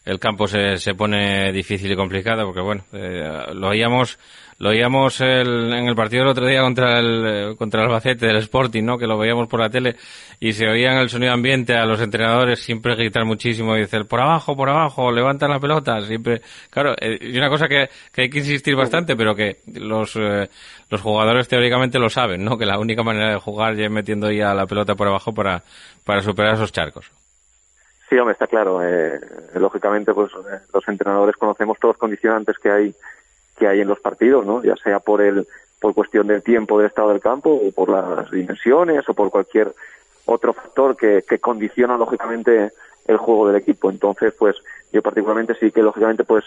el 0.05 0.19
campo 0.19 0.47
se, 0.47 0.77
se 0.77 0.93
pone 0.93 1.51
difícil 1.51 1.91
y 1.91 1.95
complicado? 1.95 2.45
Porque 2.45 2.62
bueno, 2.62 2.84
eh, 2.93 3.53
lo 3.53 3.69
oíamos 3.69 4.19
lo 4.62 4.69
veíamos 4.69 5.19
el, 5.21 5.74
en 5.74 5.88
el 5.88 5.95
partido 5.95 6.21
el 6.21 6.30
otro 6.30 6.45
día 6.45 6.62
contra 6.62 7.00
el, 7.00 7.26
eh, 7.26 7.56
contra 7.58 7.82
el 7.82 7.88
Albacete 7.88 8.28
del 8.28 8.38
Sporting, 8.38 8.84
¿no? 8.84 8.95
Que 8.95 9.08
lo 9.08 9.17
veíamos 9.17 9.47
por 9.47 9.60
la 9.60 9.71
tele 9.71 9.95
y 10.39 10.54
se 10.54 10.67
oían 10.67 10.97
el 10.97 11.10
sonido 11.10 11.34
ambiente 11.34 11.76
a 11.76 11.84
los 11.84 12.00
entrenadores 12.00 12.62
siempre 12.62 12.95
gritar 12.95 13.26
muchísimo 13.26 13.76
y 13.76 13.80
decir 13.80 14.06
por 14.06 14.21
abajo, 14.21 14.56
por 14.56 14.69
abajo, 14.69 15.12
levanta 15.12 15.47
la 15.47 15.60
pelota, 15.60 16.00
siempre. 16.02 16.41
Claro, 16.69 16.93
eh, 17.02 17.17
y 17.21 17.36
una 17.39 17.50
cosa 17.50 17.67
que, 17.67 17.89
que 18.13 18.21
hay 18.21 18.30
que 18.30 18.38
insistir 18.38 18.76
bastante, 18.76 19.15
pero 19.15 19.34
que 19.34 19.62
los, 19.65 20.15
eh, 20.15 20.47
los 20.91 21.02
jugadores 21.02 21.47
teóricamente 21.47 21.97
lo 21.97 22.10
saben, 22.10 22.45
¿no? 22.45 22.56
Que 22.56 22.67
la 22.67 22.78
única 22.78 23.02
manera 23.02 23.32
de 23.32 23.39
jugar 23.39 23.76
ya 23.76 23.86
es 23.86 23.91
metiendo 23.91 24.30
ya 24.30 24.54
la 24.54 24.67
pelota 24.67 24.93
por 24.93 25.08
abajo 25.08 25.34
para, 25.34 25.63
para 26.06 26.21
superar 26.21 26.54
esos 26.54 26.71
charcos. 26.71 27.12
Sí, 28.08 28.15
hombre, 28.15 28.34
está 28.34 28.45
claro. 28.45 28.80
lógicamente, 29.56 30.13
pues 30.13 30.32
los 30.71 30.88
entrenadores 30.88 31.36
conocemos 31.36 31.80
todos 31.80 31.95
los 31.95 32.00
condicionantes 32.00 32.60
que 32.60 32.69
hay 32.69 32.93
que 33.62 33.67
hay 33.67 33.82
en 33.82 33.88
los 33.88 34.00
partidos, 34.00 34.43
¿no? 34.43 34.63
Ya 34.63 34.76
sea 34.78 35.00
por 35.00 35.21
el 35.21 35.47
por 35.80 35.93
cuestión 35.93 36.26
del 36.26 36.41
tiempo 36.41 36.80
del 36.80 36.88
estado 36.88 37.10
del 37.10 37.19
campo 37.19 37.52
o 37.52 37.71
por 37.71 37.89
las 37.89 38.32
dimensiones 38.32 39.08
o 39.08 39.13
por 39.13 39.30
cualquier 39.30 39.71
otro 40.26 40.52
factor 40.54 40.97
que, 40.97 41.24
que 41.30 41.38
condiciona 41.38 41.95
lógicamente 41.95 42.71
el 43.06 43.17
juego 43.17 43.47
del 43.47 43.58
equipo. 43.58 43.91
Entonces, 43.91 44.34
pues 44.34 44.56
yo 44.91 45.04
particularmente 45.04 45.54
sí 45.60 45.69
que 45.69 45.84
lógicamente 45.84 46.24
pues 46.24 46.43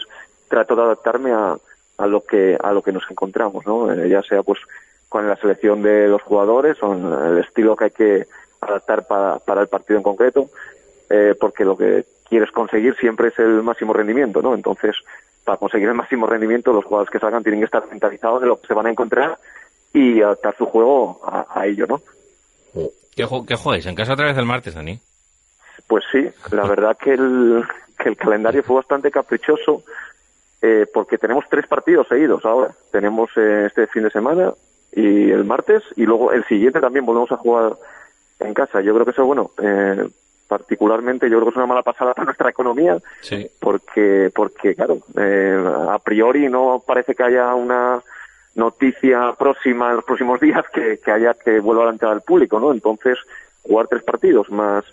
trato 0.48 0.74
de 0.74 0.82
adaptarme 0.82 1.30
a, 1.30 1.56
a 1.98 2.06
lo 2.08 2.24
que 2.24 2.58
a 2.60 2.72
lo 2.72 2.82
que 2.82 2.90
nos 2.90 3.08
encontramos, 3.08 3.64
¿no? 3.64 3.92
Eh, 3.92 4.08
ya 4.08 4.20
sea 4.22 4.42
pues 4.42 4.58
con 5.08 5.28
la 5.28 5.36
selección 5.36 5.82
de 5.82 6.08
los 6.08 6.22
jugadores 6.22 6.82
o 6.82 6.94
en 6.94 7.04
el 7.04 7.38
estilo 7.38 7.76
que 7.76 7.84
hay 7.84 7.90
que 7.92 8.26
adaptar 8.60 9.06
para, 9.06 9.38
para 9.38 9.60
el 9.60 9.68
partido 9.68 9.98
en 9.98 10.02
concreto, 10.02 10.50
eh, 11.10 11.36
porque 11.38 11.64
lo 11.64 11.76
que 11.76 12.06
quieres 12.28 12.50
conseguir 12.50 12.96
siempre 12.96 13.28
es 13.28 13.38
el 13.38 13.62
máximo 13.62 13.92
rendimiento, 13.92 14.42
¿no? 14.42 14.52
Entonces, 14.52 14.96
para 15.44 15.58
conseguir 15.58 15.88
el 15.88 15.94
máximo 15.94 16.26
rendimiento, 16.26 16.72
los 16.72 16.84
jugadores 16.84 17.10
que 17.10 17.18
salgan 17.18 17.42
tienen 17.42 17.60
que 17.60 17.66
estar 17.66 17.86
mentalizados 17.88 18.40
de 18.40 18.48
lo 18.48 18.60
que 18.60 18.66
se 18.66 18.74
van 18.74 18.86
a 18.86 18.90
encontrar 18.90 19.38
y 19.92 20.20
adaptar 20.22 20.56
su 20.56 20.66
juego 20.66 21.20
a, 21.24 21.66
ello, 21.66 21.86
¿no? 21.86 22.00
¿Qué, 23.14 23.26
¿Qué, 23.46 23.54
jugáis? 23.56 23.86
¿En 23.86 23.94
casa 23.94 24.14
otra 24.14 24.26
vez 24.26 24.36
el 24.36 24.46
martes, 24.46 24.74
Dani? 24.74 24.98
Pues 25.86 26.04
sí, 26.10 26.28
la 26.50 26.64
verdad 26.68 26.96
que 26.96 27.12
el, 27.12 27.64
que 27.98 28.08
el 28.08 28.16
calendario 28.16 28.62
fue 28.62 28.76
bastante 28.76 29.10
caprichoso 29.10 29.84
eh, 30.62 30.86
porque 30.92 31.18
tenemos 31.18 31.44
tres 31.48 31.66
partidos 31.66 32.08
seguidos 32.08 32.44
ahora. 32.44 32.74
Tenemos 32.90 33.30
eh, 33.36 33.66
este 33.66 33.86
fin 33.86 34.02
de 34.02 34.10
semana 34.10 34.52
y 34.92 35.30
el 35.30 35.44
martes 35.44 35.82
y 35.96 36.06
luego 36.06 36.32
el 36.32 36.44
siguiente 36.44 36.80
también 36.80 37.04
volvemos 37.04 37.30
a 37.32 37.36
jugar 37.36 37.74
en 38.40 38.54
casa. 38.54 38.80
Yo 38.80 38.94
creo 38.94 39.04
que 39.04 39.10
eso, 39.10 39.26
bueno, 39.26 39.50
eh, 39.62 40.08
particularmente 40.46 41.28
yo 41.28 41.36
creo 41.36 41.44
que 41.44 41.50
es 41.50 41.56
una 41.56 41.66
mala 41.66 41.82
pasada 41.82 42.14
para 42.14 42.26
nuestra 42.26 42.50
economía 42.50 42.98
porque 43.60 44.30
porque 44.34 44.74
claro 44.74 44.98
eh, 45.16 45.58
a 45.88 45.98
priori 45.98 46.48
no 46.48 46.82
parece 46.86 47.14
que 47.14 47.22
haya 47.22 47.54
una 47.54 48.02
noticia 48.54 49.34
próxima 49.38 49.90
en 49.90 49.96
los 49.96 50.04
próximos 50.04 50.40
días 50.46 50.64
que, 50.72 50.98
que 50.98 51.10
haya 51.10 51.34
que 51.34 51.60
vuelva 51.60 51.82
a 51.82 51.86
la 51.86 51.92
entrada 51.92 52.14
del 52.14 52.22
público 52.22 52.60
no 52.60 52.72
entonces 52.72 53.18
jugar 53.62 53.88
tres 53.88 54.02
partidos 54.02 54.50
más 54.50 54.84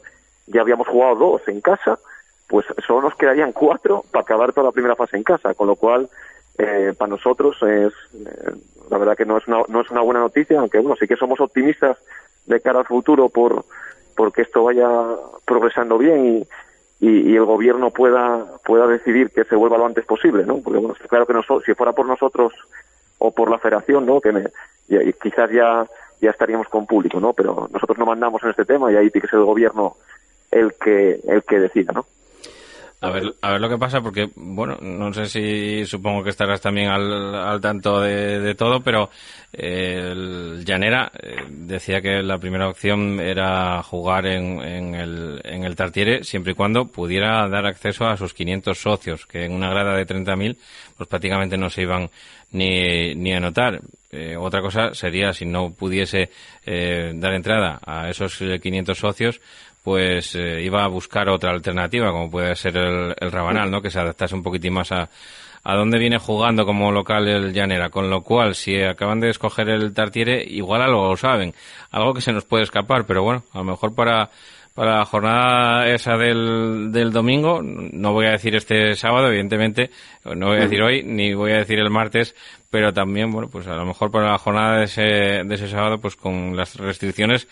ya 0.47 0.61
habíamos 0.61 0.87
jugado 0.87 1.15
dos 1.15 1.47
en 1.47 1.61
casa 1.61 1.99
pues 2.47 2.65
solo 2.85 3.01
nos 3.01 3.15
quedarían 3.15 3.51
cuatro 3.53 4.03
para 4.11 4.23
acabar 4.23 4.53
toda 4.53 4.67
la 4.67 4.73
primera 4.73 4.95
fase 4.95 5.17
en 5.17 5.23
casa 5.23 5.53
con 5.53 5.67
lo 5.67 5.75
cual 5.75 6.09
eh, 6.57 6.93
para 6.97 7.09
nosotros 7.09 7.57
es 7.63 7.93
eh, 8.13 8.51
la 8.89 8.97
verdad 8.97 9.17
que 9.17 9.25
no 9.25 9.37
es 9.37 9.47
una, 9.47 9.61
no 9.67 9.81
es 9.81 9.89
una 9.91 10.01
buena 10.01 10.21
noticia 10.21 10.59
aunque 10.59 10.79
bueno 10.79 10.95
sí 10.97 11.07
que 11.07 11.17
somos 11.17 11.39
optimistas 11.41 11.97
de 12.45 12.59
cara 12.61 12.79
al 12.79 12.85
futuro 12.85 13.29
por 13.29 13.65
porque 14.21 14.43
esto 14.43 14.63
vaya 14.63 14.87
progresando 15.45 15.97
bien 15.97 16.45
y, 16.99 17.07
y, 17.07 17.35
el 17.35 17.43
gobierno 17.43 17.89
pueda 17.89 18.45
pueda 18.63 18.85
decidir 18.85 19.31
que 19.31 19.45
se 19.45 19.55
vuelva 19.55 19.79
lo 19.79 19.87
antes 19.87 20.05
posible, 20.05 20.45
¿no? 20.45 20.59
Porque 20.59 20.77
bueno, 20.77 20.93
claro 21.09 21.25
que 21.25 21.33
si 21.65 21.73
fuera 21.73 21.93
por 21.93 22.05
nosotros 22.05 22.53
o 23.17 23.31
por 23.31 23.49
la 23.49 23.57
federación, 23.57 24.05
¿no? 24.05 24.21
Que 24.21 24.31
quizás 25.19 25.49
ya 25.49 25.87
ya 26.21 26.29
estaríamos 26.29 26.67
con 26.67 26.85
público, 26.85 27.19
¿no? 27.19 27.33
Pero 27.33 27.67
nosotros 27.73 27.97
no 27.97 28.05
mandamos 28.05 28.43
en 28.43 28.51
este 28.51 28.63
tema 28.63 28.91
y 28.91 28.95
ahí 28.95 29.09
tiene 29.09 29.23
que 29.23 29.31
ser 29.31 29.39
el 29.39 29.45
gobierno 29.45 29.95
el 30.51 30.75
que 30.75 31.19
el 31.27 31.41
que 31.41 31.59
decida, 31.59 31.91
¿no? 31.91 32.05
A 33.03 33.09
ver, 33.09 33.33
a 33.41 33.51
ver 33.53 33.61
lo 33.61 33.67
que 33.67 33.79
pasa, 33.79 33.99
porque, 33.99 34.29
bueno, 34.35 34.77
no 34.79 35.11
sé 35.11 35.25
si 35.25 35.85
supongo 35.87 36.23
que 36.23 36.29
estarás 36.29 36.61
también 36.61 36.87
al, 36.87 37.33
al 37.33 37.59
tanto 37.59 37.99
de, 37.99 38.39
de, 38.39 38.53
todo, 38.53 38.81
pero 38.81 39.09
eh, 39.51 40.61
Llanera 40.63 41.11
eh, 41.19 41.37
decía 41.49 41.99
que 41.99 42.21
la 42.21 42.37
primera 42.37 42.69
opción 42.69 43.19
era 43.19 43.81
jugar 43.81 44.27
en, 44.27 44.61
en, 44.61 44.93
el, 44.93 45.41
en 45.43 45.63
el 45.63 45.75
Tartiere 45.75 46.23
siempre 46.23 46.51
y 46.51 46.55
cuando 46.55 46.85
pudiera 46.85 47.49
dar 47.49 47.65
acceso 47.65 48.05
a 48.05 48.17
sus 48.17 48.35
500 48.35 48.77
socios, 48.77 49.25
que 49.25 49.45
en 49.45 49.53
una 49.53 49.71
grada 49.71 49.95
de 49.95 50.05
30.000 50.05 50.55
pues 50.95 51.09
prácticamente 51.09 51.57
no 51.57 51.71
se 51.71 51.81
iban 51.81 52.07
ni, 52.51 53.15
ni 53.15 53.33
a 53.33 53.39
notar. 53.39 53.81
Eh, 54.11 54.35
otra 54.37 54.61
cosa 54.61 54.93
sería 54.93 55.33
si 55.33 55.45
no 55.45 55.73
pudiese 55.73 56.29
eh, 56.65 57.13
dar 57.15 57.33
entrada 57.33 57.79
a 57.83 58.09
esos 58.09 58.37
500 58.37 58.95
socios, 58.95 59.41
pues 59.83 60.35
eh, 60.35 60.61
iba 60.61 60.83
a 60.83 60.87
buscar 60.87 61.29
otra 61.29 61.51
alternativa, 61.51 62.11
como 62.11 62.29
puede 62.29 62.55
ser 62.55 62.77
el, 62.77 63.15
el 63.19 63.31
Rabanal, 63.31 63.71
¿no? 63.71 63.81
Que 63.81 63.89
se 63.89 63.99
adaptase 63.99 64.35
un 64.35 64.43
poquitín 64.43 64.73
más 64.73 64.91
a, 64.91 65.09
a 65.63 65.75
dónde 65.75 65.99
viene 65.99 66.17
jugando 66.17 66.65
como 66.65 66.91
local 66.91 67.27
el 67.27 67.53
Llanera, 67.53 67.89
con 67.89 68.09
lo 68.09 68.21
cual 68.21 68.55
si 68.55 68.81
acaban 68.81 69.19
de 69.19 69.29
escoger 69.29 69.69
el 69.69 69.93
Tartiere, 69.93 70.43
igual 70.43 70.81
algo 70.81 71.09
lo 71.09 71.17
saben, 71.17 71.53
algo 71.91 72.13
que 72.13 72.21
se 72.21 72.33
nos 72.33 72.45
puede 72.45 72.63
escapar, 72.63 73.05
pero 73.05 73.23
bueno, 73.23 73.43
a 73.53 73.59
lo 73.59 73.63
mejor 73.63 73.93
para 73.93 74.29
para 74.73 74.99
la 74.99 75.05
jornada 75.05 75.87
esa 75.87 76.15
del, 76.15 76.91
del 76.91 77.11
domingo, 77.11 77.61
no 77.61 78.13
voy 78.13 78.27
a 78.27 78.31
decir 78.31 78.55
este 78.55 78.95
sábado, 78.95 79.27
evidentemente, 79.27 79.89
no 80.23 80.47
voy 80.47 80.57
a 80.57 80.61
decir 80.61 80.81
hoy, 80.81 81.03
ni 81.03 81.33
voy 81.33 81.51
a 81.51 81.57
decir 81.57 81.79
el 81.79 81.89
martes, 81.89 82.35
pero 82.69 82.93
también, 82.93 83.31
bueno, 83.31 83.49
pues 83.49 83.67
a 83.67 83.75
lo 83.75 83.85
mejor 83.85 84.11
para 84.11 84.31
la 84.31 84.37
jornada 84.37 84.77
de 84.77 84.85
ese, 84.85 85.01
de 85.01 85.55
ese 85.55 85.67
sábado, 85.67 85.99
pues 85.99 86.15
con 86.15 86.55
las 86.55 86.75
restricciones 86.75 87.49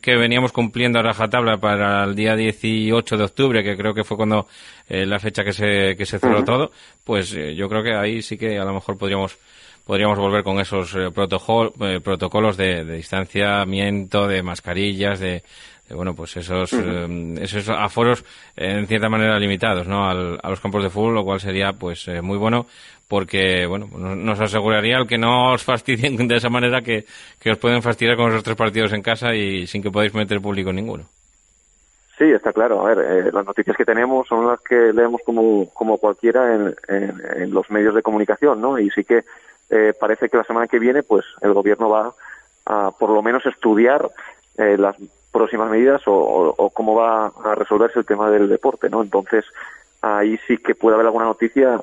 que 0.00 0.16
veníamos 0.16 0.52
cumpliendo 0.52 1.00
a 1.00 1.02
rajatabla 1.02 1.58
para 1.58 2.04
el 2.04 2.14
día 2.14 2.36
18 2.36 3.16
de 3.16 3.24
octubre, 3.24 3.64
que 3.64 3.76
creo 3.76 3.92
que 3.92 4.04
fue 4.04 4.16
cuando 4.16 4.46
eh, 4.88 5.04
la 5.06 5.18
fecha 5.18 5.42
que 5.42 5.52
se, 5.52 5.96
que 5.96 6.06
se 6.06 6.20
cerró 6.20 6.44
todo, 6.44 6.70
pues 7.02 7.34
eh, 7.34 7.56
yo 7.56 7.68
creo 7.68 7.82
que 7.82 7.94
ahí 7.94 8.22
sí 8.22 8.38
que 8.38 8.58
a 8.58 8.64
lo 8.64 8.74
mejor 8.74 8.96
podríamos 8.96 9.36
podríamos 9.84 10.18
volver 10.18 10.42
con 10.42 10.60
esos 10.60 10.94
eh, 10.94 11.10
protocolos 11.12 12.56
de, 12.56 12.84
de, 12.84 12.96
distanciamiento, 12.96 14.26
de 14.26 14.42
mascarillas, 14.42 15.20
de, 15.20 15.42
bueno, 15.90 16.14
pues 16.14 16.36
esos, 16.36 16.72
eh, 16.72 17.34
esos 17.40 17.68
aforos 17.68 18.24
en 18.56 18.86
cierta 18.86 19.08
manera 19.08 19.38
limitados, 19.38 19.86
¿no? 19.86 20.08
Al, 20.08 20.38
a 20.42 20.50
los 20.50 20.60
campos 20.60 20.82
de 20.82 20.90
fútbol, 20.90 21.14
lo 21.14 21.24
cual 21.24 21.40
sería, 21.40 21.72
pues, 21.72 22.08
eh, 22.08 22.22
muy 22.22 22.38
bueno 22.38 22.66
porque, 23.08 23.66
bueno, 23.66 23.86
nos 23.96 24.40
aseguraría 24.40 24.96
el 24.96 25.06
que 25.06 25.18
no 25.18 25.52
os 25.52 25.62
fastidien 25.62 26.16
de 26.28 26.36
esa 26.36 26.48
manera 26.48 26.80
que, 26.80 27.04
que 27.38 27.50
os 27.50 27.58
pueden 27.58 27.82
fastidiar 27.82 28.16
con 28.16 28.30
esos 28.30 28.42
tres 28.42 28.56
partidos 28.56 28.92
en 28.92 29.02
casa 29.02 29.34
y 29.34 29.66
sin 29.66 29.82
que 29.82 29.90
podáis 29.90 30.14
meter 30.14 30.40
público 30.40 30.72
ninguno. 30.72 31.04
Sí, 32.16 32.24
está 32.24 32.52
claro. 32.52 32.86
A 32.86 32.94
ver, 32.94 32.98
eh, 32.98 33.30
las 33.32 33.44
noticias 33.44 33.76
que 33.76 33.84
tenemos 33.84 34.26
son 34.28 34.46
las 34.46 34.60
que 34.60 34.92
leemos 34.92 35.20
como, 35.24 35.68
como 35.70 35.98
cualquiera 35.98 36.54
en, 36.54 36.74
en, 36.88 37.52
los 37.52 37.70
medios 37.70 37.94
de 37.94 38.02
comunicación, 38.02 38.60
¿no? 38.60 38.78
Y 38.78 38.88
sí 38.90 39.04
que 39.04 39.24
eh, 39.70 39.92
parece 39.98 40.28
que 40.28 40.36
la 40.36 40.44
semana 40.44 40.68
que 40.68 40.78
viene, 40.78 41.02
pues, 41.02 41.24
el 41.40 41.52
gobierno 41.52 41.88
va 41.88 42.14
a, 42.66 42.92
por 42.92 43.10
lo 43.10 43.20
menos, 43.20 43.44
estudiar 43.46 44.08
eh, 44.56 44.76
las 44.78 44.96
próximas 45.34 45.70
medidas 45.70 46.00
o, 46.06 46.70
cómo 46.72 46.94
va 46.94 47.26
a 47.26 47.54
resolverse 47.54 47.98
el 47.98 48.06
tema 48.06 48.30
del 48.30 48.48
deporte, 48.48 48.88
¿no? 48.88 49.02
Entonces, 49.02 49.44
ahí 50.00 50.38
sí 50.46 50.56
que 50.56 50.74
puede 50.74 50.94
haber 50.94 51.06
alguna 51.06 51.26
noticia 51.26 51.78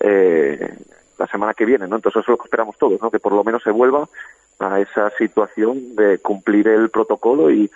eh, 0.00 0.74
la 1.18 1.26
semana 1.28 1.54
que 1.54 1.64
viene, 1.64 1.86
¿no? 1.86 1.96
Entonces, 1.96 2.22
eso 2.22 2.32
es 2.32 2.36
lo 2.36 2.38
que 2.38 2.46
esperamos 2.46 2.76
todos, 2.78 3.00
¿no? 3.00 3.10
Que 3.10 3.20
por 3.20 3.32
lo 3.32 3.44
menos 3.44 3.62
se 3.62 3.70
vuelva 3.70 4.08
a 4.58 4.80
esa 4.80 5.10
situación 5.18 5.94
de 5.94 6.18
cumplir 6.18 6.66
el 6.66 6.90
protocolo 6.90 7.50
y 7.50 7.70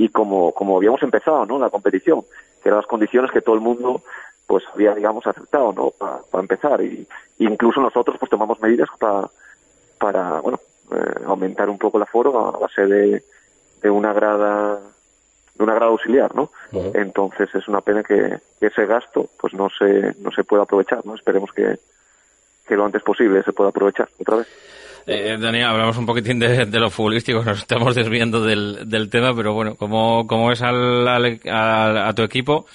y 0.00 0.08
como, 0.08 0.52
como 0.52 0.78
habíamos 0.78 1.02
empezado, 1.02 1.44
¿no? 1.44 1.58
La 1.58 1.68
competición, 1.68 2.22
que 2.62 2.70
eran 2.70 2.78
las 2.78 2.86
condiciones 2.86 3.30
que 3.30 3.42
todo 3.42 3.54
el 3.54 3.60
mundo 3.60 4.02
pues 4.46 4.64
había, 4.72 4.94
digamos, 4.94 5.26
aceptado, 5.26 5.74
¿no? 5.74 5.90
Para 5.90 6.22
empezar. 6.40 6.80
Y 6.82 7.06
incluso 7.38 7.82
nosotros 7.82 8.16
pues 8.18 8.30
tomamos 8.30 8.58
medidas 8.62 8.88
para, 8.98 9.28
para 9.98 10.40
bueno, 10.40 10.58
eh, 10.92 11.20
aumentar 11.26 11.68
un 11.68 11.76
poco 11.76 11.98
el 11.98 12.04
aforo 12.04 12.46
a 12.46 12.58
base 12.58 12.86
de, 12.86 13.22
de 13.82 13.90
una 13.90 14.12
grada 14.12 14.78
de 15.54 15.64
una 15.64 15.74
grada 15.74 15.90
auxiliar, 15.90 16.34
¿no? 16.34 16.50
Entonces 16.94 17.54
es 17.54 17.68
una 17.68 17.80
pena 17.80 18.02
que, 18.02 18.38
ese 18.60 18.86
gasto 18.86 19.28
pues 19.38 19.54
no 19.54 19.68
se 19.70 20.14
no 20.20 20.30
se 20.30 20.44
pueda 20.44 20.62
aprovechar, 20.62 21.04
¿no? 21.04 21.14
Esperemos 21.14 21.50
que, 21.52 21.78
que 22.66 22.76
lo 22.76 22.84
antes 22.84 23.02
posible 23.02 23.42
se 23.42 23.52
pueda 23.52 23.70
aprovechar 23.70 24.08
otra 24.18 24.36
vez. 24.36 24.48
Eh, 25.06 25.36
Daniel, 25.40 25.66
hablamos 25.66 25.96
un 25.96 26.06
poquitín 26.06 26.38
de, 26.38 26.66
de, 26.66 26.78
lo 26.78 26.90
futbolístico, 26.90 27.42
nos 27.44 27.58
estamos 27.58 27.94
desviando 27.94 28.44
del, 28.44 28.88
del 28.88 29.10
tema, 29.10 29.34
pero 29.34 29.54
bueno, 29.54 29.74
¿cómo, 29.76 30.26
cómo 30.26 30.52
es 30.52 30.62
al, 30.62 31.08
a, 31.08 32.12
tu 32.14 32.22
equipo 32.22 32.66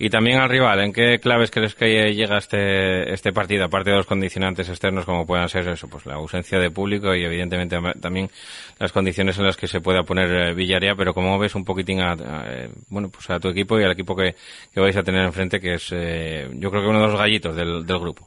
y 0.00 0.10
también 0.10 0.40
al 0.40 0.48
rival? 0.48 0.80
¿En 0.80 0.92
qué 0.92 1.20
claves 1.20 1.50
crees 1.50 1.74
que 1.74 2.12
llega 2.12 2.38
este, 2.38 3.12
este 3.12 3.32
partido, 3.32 3.66
aparte 3.66 3.90
de 3.90 3.96
los 3.96 4.06
condicionantes 4.06 4.68
externos 4.68 5.04
como 5.04 5.26
puedan 5.26 5.48
ser 5.48 5.68
eso, 5.68 5.88
pues 5.88 6.06
la 6.06 6.14
ausencia 6.14 6.58
de 6.58 6.70
público 6.70 7.14
y 7.14 7.22
evidentemente 7.22 7.76
también 8.00 8.30
las 8.78 8.92
condiciones 8.92 9.38
en 9.38 9.44
las 9.44 9.58
que 9.58 9.68
se 9.68 9.80
pueda 9.80 10.02
poner 10.02 10.30
eh, 10.30 10.54
Villaría, 10.54 10.94
pero 10.96 11.12
cómo 11.12 11.38
ves 11.38 11.54
un 11.54 11.66
poquitín 11.66 12.00
a, 12.00 12.14
eh, 12.46 12.70
bueno, 12.88 13.10
pues 13.10 13.28
a 13.28 13.38
tu 13.38 13.48
equipo 13.48 13.78
y 13.78 13.84
al 13.84 13.92
equipo 13.92 14.16
que, 14.16 14.34
que 14.72 14.80
vais 14.80 14.96
a 14.96 15.02
tener 15.02 15.22
enfrente, 15.22 15.60
que 15.60 15.74
es 15.74 15.90
eh, 15.92 16.48
yo 16.54 16.70
creo 16.70 16.82
que 16.82 16.88
uno 16.88 17.00
de 17.00 17.06
los 17.06 17.18
gallitos 17.18 17.54
del, 17.54 17.84
del 17.84 17.98
grupo? 18.00 18.26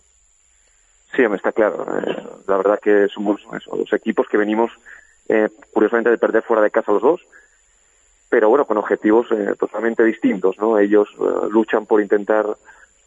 Sí, 1.15 1.27
me 1.27 1.37
está 1.37 1.51
claro. 1.51 1.85
Eh, 1.97 2.23
la 2.47 2.57
verdad 2.57 2.79
que 2.79 3.07
somos 3.07 3.41
los 3.71 3.93
equipos 3.93 4.27
que 4.27 4.37
venimos, 4.37 4.71
eh, 5.29 5.49
curiosamente, 5.71 6.09
de 6.09 6.17
perder 6.17 6.43
fuera 6.43 6.61
de 6.61 6.71
casa 6.71 6.91
los 6.91 7.01
dos, 7.01 7.21
pero 8.33 8.49
bueno, 8.49 8.65
con 8.65 8.77
objetivos 8.77 9.27
eh, 9.29 9.53
totalmente 9.59 10.03
distintos, 10.03 10.57
¿no? 10.57 10.79
Ellos 10.79 11.07
luchan 11.51 11.85
por 11.85 12.01
intentar 12.01 12.47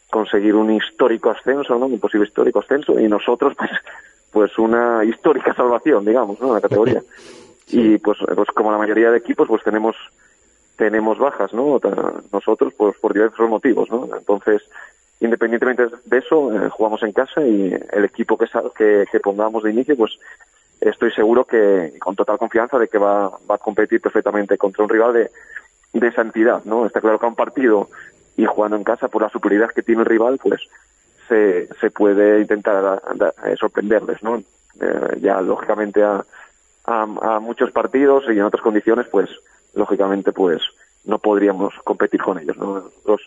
conseguir 0.09 0.55
un 0.55 0.71
histórico 0.71 1.31
ascenso, 1.31 1.77
¿no? 1.77 1.87
Un 1.87 1.99
posible 1.99 2.29
histórico 2.29 2.61
ascenso, 2.61 3.01
y 3.01 3.09
nosotros, 3.09 3.53
pues, 3.59 3.71
pues 4.31 4.57
una 4.57 5.03
histórica 5.05 5.53
salvación, 5.53 6.05
digamos, 6.05 6.39
¿no? 6.39 6.47
En 6.47 6.55
la 6.55 6.61
categoría. 6.61 7.03
Y 7.69 7.99
pues, 7.99 8.19
pues 8.37 8.49
como 8.55 8.71
la 8.71 8.79
mayoría 8.79 9.11
de 9.11 9.19
equipos, 9.19 9.49
pues 9.49 9.65
tenemos 9.65 9.97
tenemos 10.77 11.19
bajas, 11.19 11.53
¿no? 11.53 11.81
Nosotros, 12.33 12.73
pues 12.77 12.97
por 12.99 13.13
diversos 13.13 13.49
motivos, 13.49 13.91
¿no? 13.91 14.09
Entonces, 14.17 14.63
independientemente 15.19 15.89
de 16.05 16.19
eso, 16.19 16.55
eh, 16.55 16.69
jugamos 16.69 17.03
en 17.03 17.11
casa 17.11 17.45
y 17.45 17.75
el 17.91 18.05
equipo 18.05 18.39
que, 18.39 18.47
que, 18.79 19.07
que, 19.11 19.19
pongamos 19.19 19.65
de 19.65 19.73
inicio, 19.73 19.97
pues 19.97 20.17
estoy 20.81 21.11
seguro 21.13 21.45
que, 21.45 21.95
con 22.01 22.17
total 22.17 22.39
confianza, 22.39 22.79
de 22.79 22.89
que 22.89 22.99
va, 22.99 23.29
va 23.29 23.55
a 23.55 23.59
competir 23.59 24.01
perfectamente 24.01 24.59
contra 24.59 24.85
un 24.85 24.91
rival 24.91 25.13
de, 25.13 25.31
de 25.93 26.09
esa 26.09 26.23
entidad, 26.23 26.65
¿no? 26.65 26.87
Está 26.87 27.01
claro 27.01 27.19
que 27.19 27.27
a 27.27 27.29
un 27.29 27.35
partido 27.35 27.89
y 28.37 28.45
jugando 28.45 28.77
en 28.77 28.85
casa, 28.85 29.09
por 29.09 29.23
la 29.23 29.31
superioridad 29.31 29.73
que 29.73 29.83
tiene 29.83 30.03
el 30.03 30.09
rival, 30.09 30.39
pues 30.43 30.61
se, 31.29 31.69
se 31.81 31.91
puede 31.91 32.41
intentar 32.41 33.03
eh, 33.45 33.57
sorprenderles, 33.59 34.23
¿no? 34.23 34.43
Eh, 34.81 35.19
ya, 35.21 35.41
lógicamente, 35.41 36.03
a, 36.03 36.25
a, 36.85 37.03
a 37.03 37.41
muchos 37.41 37.71
partidos 37.73 38.25
y 38.29 38.33
en 38.33 38.43
otras 38.43 38.63
condiciones, 38.63 39.07
pues, 39.11 39.31
lógicamente, 39.75 40.33
pues, 40.33 40.63
no 41.05 41.19
podríamos 41.19 41.73
competir 41.85 42.21
con 42.23 42.39
ellos, 42.39 42.57
¿no? 42.59 42.91
Los, 43.07 43.23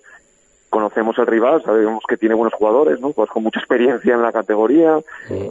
conocemos 0.69 1.17
el 1.17 1.27
rival, 1.27 1.63
sabemos 1.63 2.03
que 2.08 2.17
tiene 2.17 2.36
buenos 2.36 2.53
jugadores, 2.53 2.99
¿no? 2.99 3.12
Pues 3.12 3.29
con 3.29 3.43
mucha 3.43 3.60
experiencia 3.60 4.13
en 4.13 4.21
la 4.21 4.32
categoría. 4.32 4.99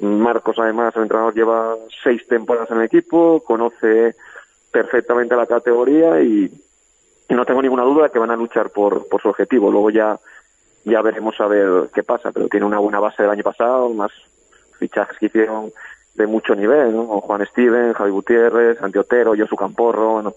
Marcos, 0.00 0.56
además, 0.58 0.94
el 0.96 1.02
entrenador 1.02 1.34
lleva 1.34 1.74
seis 2.02 2.26
temporadas 2.26 2.70
en 2.70 2.78
el 2.78 2.84
equipo, 2.84 3.42
conoce 3.44 4.14
perfectamente 4.70 5.36
la 5.36 5.46
categoría 5.46 6.20
y, 6.20 6.50
no 7.30 7.44
tengo 7.44 7.60
ninguna 7.60 7.82
duda 7.82 8.04
de 8.04 8.10
que 8.10 8.18
van 8.18 8.30
a 8.30 8.36
luchar 8.36 8.70
por, 8.70 9.06
por 9.06 9.20
su 9.20 9.28
objetivo. 9.28 9.70
Luego 9.70 9.90
ya, 9.90 10.18
ya 10.84 11.02
veremos 11.02 11.38
a 11.40 11.46
ver 11.46 11.90
qué 11.92 12.02
pasa, 12.02 12.32
pero 12.32 12.48
tiene 12.48 12.64
una 12.64 12.78
buena 12.78 13.00
base 13.00 13.22
del 13.22 13.30
año 13.30 13.42
pasado, 13.42 13.90
más 13.90 14.10
fichajes 14.78 15.18
que 15.18 15.26
hicieron 15.26 15.70
de 16.14 16.26
mucho 16.26 16.54
nivel, 16.54 16.96
¿no? 16.96 17.20
Juan 17.20 17.44
Steven, 17.46 17.92
Javi 17.92 18.10
Gutiérrez, 18.10 18.78
Santi 18.78 18.98
Otero, 18.98 19.34
Josu 19.36 19.56
Camporro, 19.56 20.34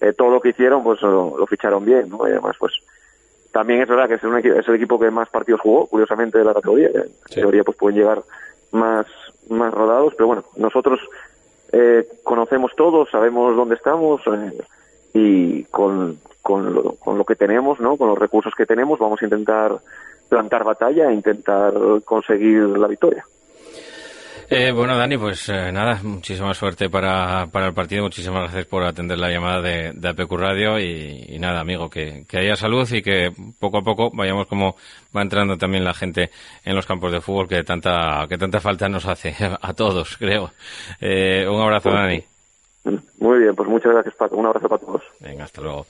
eh, 0.00 0.12
todo 0.12 0.30
lo 0.30 0.40
que 0.40 0.50
hicieron, 0.50 0.84
pues 0.84 1.02
lo, 1.02 1.36
lo 1.36 1.46
ficharon 1.46 1.84
bien, 1.84 2.08
¿no? 2.08 2.28
Y 2.28 2.30
además, 2.30 2.54
pues 2.60 2.74
también 3.52 3.82
es 3.82 3.88
verdad 3.88 4.08
que 4.08 4.14
es, 4.14 4.22
un 4.22 4.36
es 4.38 4.68
el 4.68 4.74
equipo 4.74 4.98
que 4.98 5.10
más 5.10 5.28
partidos 5.28 5.60
jugó, 5.60 5.86
curiosamente, 5.86 6.38
de 6.38 6.44
la 6.44 6.54
categoría. 6.54 6.88
En 6.88 7.10
teoría, 7.32 7.64
pues 7.64 7.76
pueden 7.76 7.98
llegar 7.98 8.22
más, 8.72 9.06
más 9.48 9.74
rodados, 9.74 10.14
pero 10.16 10.28
bueno, 10.28 10.44
nosotros 10.56 11.00
eh, 11.72 12.06
conocemos 12.22 12.72
todo, 12.76 13.06
sabemos 13.06 13.56
dónde 13.56 13.74
estamos 13.74 14.20
eh, 14.26 14.58
y 15.14 15.64
con, 15.64 16.18
con, 16.42 16.72
lo, 16.72 16.92
con 16.94 17.18
lo 17.18 17.24
que 17.24 17.36
tenemos, 17.36 17.80
¿no? 17.80 17.96
Con 17.96 18.08
los 18.08 18.18
recursos 18.18 18.54
que 18.56 18.66
tenemos, 18.66 18.98
vamos 18.98 19.20
a 19.20 19.24
intentar 19.24 19.78
plantar 20.28 20.62
batalla 20.62 21.10
e 21.10 21.14
intentar 21.14 21.74
conseguir 22.04 22.62
la 22.62 22.86
victoria. 22.86 23.24
Eh, 24.52 24.72
bueno, 24.72 24.98
Dani, 24.98 25.16
pues 25.16 25.48
eh, 25.48 25.70
nada, 25.70 26.00
muchísima 26.02 26.52
suerte 26.54 26.90
para, 26.90 27.46
para 27.46 27.68
el 27.68 27.72
partido. 27.72 28.02
Muchísimas 28.02 28.42
gracias 28.42 28.66
por 28.66 28.82
atender 28.82 29.16
la 29.16 29.30
llamada 29.30 29.62
de, 29.62 29.92
de 29.94 30.08
APQ 30.08 30.32
Radio 30.32 30.76
y, 30.80 31.38
nada, 31.38 31.60
amigo, 31.60 31.88
que, 31.88 32.24
que, 32.28 32.38
haya 32.38 32.56
salud 32.56 32.84
y 32.92 33.00
que 33.00 33.30
poco 33.60 33.78
a 33.78 33.82
poco 33.82 34.10
vayamos 34.12 34.48
como 34.48 34.74
va 35.16 35.22
entrando 35.22 35.56
también 35.56 35.84
la 35.84 35.94
gente 35.94 36.30
en 36.64 36.74
los 36.74 36.84
campos 36.84 37.12
de 37.12 37.20
fútbol 37.20 37.46
que 37.46 37.62
tanta, 37.62 38.26
que 38.28 38.36
tanta 38.38 38.58
falta 38.58 38.88
nos 38.88 39.06
hace 39.06 39.36
a 39.62 39.72
todos, 39.72 40.16
creo. 40.16 40.50
Eh, 41.00 41.46
un 41.48 41.60
abrazo, 41.60 41.90
Dani. 41.90 42.24
Muy 43.20 43.38
bien, 43.38 43.54
pues 43.54 43.68
muchas 43.68 43.92
gracias, 43.92 44.16
Paco. 44.16 44.34
Un 44.34 44.46
abrazo 44.46 44.68
para 44.68 44.84
todos. 44.84 45.02
Venga, 45.20 45.44
hasta 45.44 45.62
luego. 45.62 45.86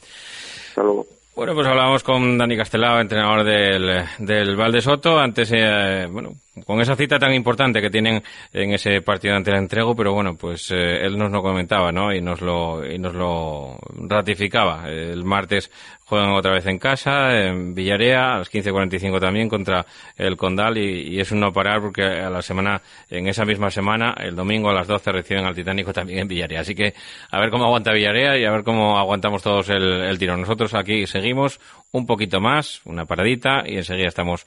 Hasta 0.69 0.83
luego. 0.83 1.07
Bueno, 1.35 1.55
pues 1.55 1.67
hablábamos 1.67 2.03
con 2.03 2.37
Dani 2.37 2.59
Castelao, 2.59 3.01
entrenador 3.01 3.43
del, 3.43 4.05
del 4.19 4.57
Valde 4.57 4.83
Soto. 4.83 5.19
Antes, 5.19 5.51
eh, 5.55 6.07
bueno, 6.11 6.33
con 6.67 6.81
esa 6.81 6.97
cita 6.97 7.19
tan 7.19 7.33
importante 7.33 7.81
que 7.81 7.91
tienen 7.91 8.23
en 8.53 8.73
ese 8.73 9.03
partido 9.03 9.37
ante 9.37 9.51
el 9.53 9.59
entrego, 9.59 9.95
pero 9.95 10.13
bueno, 10.13 10.35
pues 10.35 10.71
eh, 10.73 11.07
él 11.07 11.17
nos 11.17 11.31
lo 11.31 11.43
comentaba, 11.43 11.93
¿no? 11.93 12.13
Y 12.13 12.21
nos 12.21 12.41
lo, 12.41 12.85
y 12.85 12.99
nos 12.99 13.15
lo 13.15 13.79
ratificaba. 14.09 14.89
El 14.89 15.25
martes 15.25 15.71
juegan 16.05 16.33
otra 16.33 16.53
vez 16.53 16.67
en 16.67 16.79
casa, 16.79 17.41
en 17.41 17.73
Villarea, 17.73 18.35
a 18.35 18.39
las 18.39 18.53
15.45 18.53 19.21
también 19.21 19.49
contra 19.49 19.87
el 20.17 20.37
Condal 20.37 20.77
y, 20.77 21.15
y, 21.15 21.21
es 21.21 21.31
un 21.31 21.39
no 21.39 21.53
parar 21.53 21.81
porque 21.81 22.03
a 22.03 22.29
la 22.29 22.43
semana, 22.43 22.83
en 23.09 23.29
esa 23.29 23.45
misma 23.45 23.71
semana, 23.71 24.15
el 24.19 24.35
domingo 24.35 24.71
a 24.71 24.75
las 24.75 24.89
12 24.89 25.13
reciben 25.13 25.45
al 25.45 25.55
Titánico 25.55 25.93
también 25.93 26.21
en 26.21 26.29
Villarea. 26.29 26.63
Así 26.63 26.75
que 26.75 26.95
a 27.31 27.39
ver 27.39 27.51
cómo 27.51 27.65
aguanta 27.65 27.93
Villarea 27.93 28.37
y 28.37 28.45
a 28.45 28.51
ver 28.51 28.65
cómo 28.65 28.99
aguantamos 28.99 29.41
todos 29.41 29.69
el, 29.71 29.85
el 29.85 30.19
tiro. 30.19 30.37
Nosotros 30.37 30.75
aquí 30.75 31.07
seguimos 31.07 31.61
un 31.93 32.07
poquito 32.07 32.41
más, 32.41 32.81
una 32.85 33.05
paradita 33.05 33.63
y 33.65 33.77
enseguida 33.77 34.09
estamos 34.09 34.47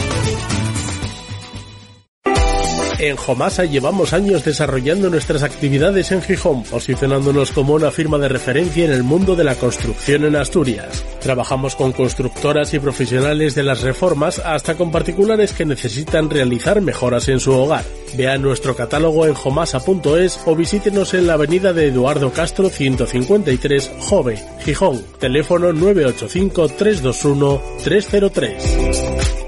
En 3.01 3.15
Jomasa 3.15 3.65
llevamos 3.65 4.13
años 4.13 4.45
desarrollando 4.45 5.09
nuestras 5.09 5.41
actividades 5.41 6.11
en 6.11 6.21
Gijón, 6.21 6.61
posicionándonos 6.61 7.51
como 7.51 7.73
una 7.73 7.89
firma 7.89 8.19
de 8.19 8.29
referencia 8.29 8.85
en 8.85 8.91
el 8.91 9.01
mundo 9.01 9.35
de 9.35 9.43
la 9.43 9.55
construcción 9.55 10.23
en 10.23 10.35
Asturias. 10.35 11.03
Trabajamos 11.19 11.75
con 11.75 11.93
constructoras 11.93 12.75
y 12.75 12.79
profesionales 12.79 13.55
de 13.55 13.63
las 13.63 13.81
reformas 13.81 14.37
hasta 14.37 14.75
con 14.75 14.91
particulares 14.91 15.51
que 15.51 15.65
necesitan 15.65 16.29
realizar 16.29 16.79
mejoras 16.79 17.27
en 17.27 17.39
su 17.39 17.53
hogar. 17.53 17.83
Vea 18.15 18.37
nuestro 18.37 18.75
catálogo 18.75 19.25
en 19.25 19.33
jomasa.es 19.33 20.39
o 20.45 20.55
visítenos 20.55 21.15
en 21.15 21.25
la 21.25 21.33
avenida 21.33 21.73
de 21.73 21.87
Eduardo 21.87 22.31
Castro 22.31 22.69
153, 22.69 23.93
Jove, 23.97 24.37
Gijón, 24.59 25.03
teléfono 25.17 25.73
985 25.73 26.69
321 26.69 27.61
303. 27.83 29.40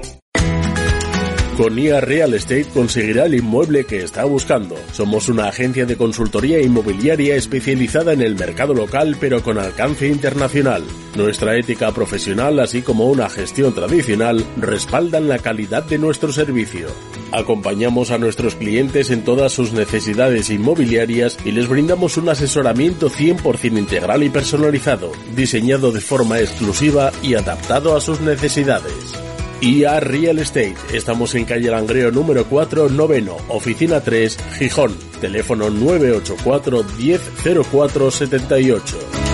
Con 1.56 1.78
IA 1.78 2.00
Real 2.00 2.34
Estate 2.34 2.66
conseguirá 2.74 3.26
el 3.26 3.34
inmueble 3.34 3.84
que 3.84 4.02
está 4.02 4.24
buscando. 4.24 4.74
Somos 4.90 5.28
una 5.28 5.46
agencia 5.46 5.86
de 5.86 5.96
consultoría 5.96 6.60
inmobiliaria 6.60 7.36
especializada 7.36 8.12
en 8.12 8.22
el 8.22 8.34
mercado 8.34 8.74
local 8.74 9.16
pero 9.20 9.40
con 9.40 9.58
alcance 9.58 10.08
internacional. 10.08 10.82
Nuestra 11.14 11.56
ética 11.56 11.92
profesional 11.92 12.58
así 12.58 12.82
como 12.82 13.06
una 13.06 13.30
gestión 13.30 13.72
tradicional 13.72 14.44
respaldan 14.56 15.28
la 15.28 15.38
calidad 15.38 15.84
de 15.84 15.98
nuestro 15.98 16.32
servicio. 16.32 16.88
Acompañamos 17.30 18.10
a 18.10 18.18
nuestros 18.18 18.56
clientes 18.56 19.10
en 19.10 19.22
todas 19.22 19.52
sus 19.52 19.72
necesidades 19.72 20.50
inmobiliarias 20.50 21.38
y 21.44 21.52
les 21.52 21.68
brindamos 21.68 22.16
un 22.16 22.30
asesoramiento 22.30 23.08
100% 23.08 23.78
integral 23.78 24.24
y 24.24 24.28
personalizado, 24.28 25.12
diseñado 25.36 25.92
de 25.92 26.00
forma 26.00 26.40
exclusiva 26.40 27.12
y 27.22 27.34
adaptado 27.34 27.96
a 27.96 28.00
sus 28.00 28.20
necesidades. 28.20 29.24
IA 29.64 29.98
Real 29.98 30.38
Estate. 30.40 30.76
Estamos 30.92 31.34
en 31.34 31.46
calle 31.46 31.70
Langreo 31.70 32.10
número 32.10 32.44
4, 32.44 32.90
noveno, 32.90 33.38
oficina 33.48 34.02
3, 34.02 34.36
Gijón. 34.58 34.94
Teléfono 35.22 35.70
984 35.70 36.84
100478. 36.98 39.33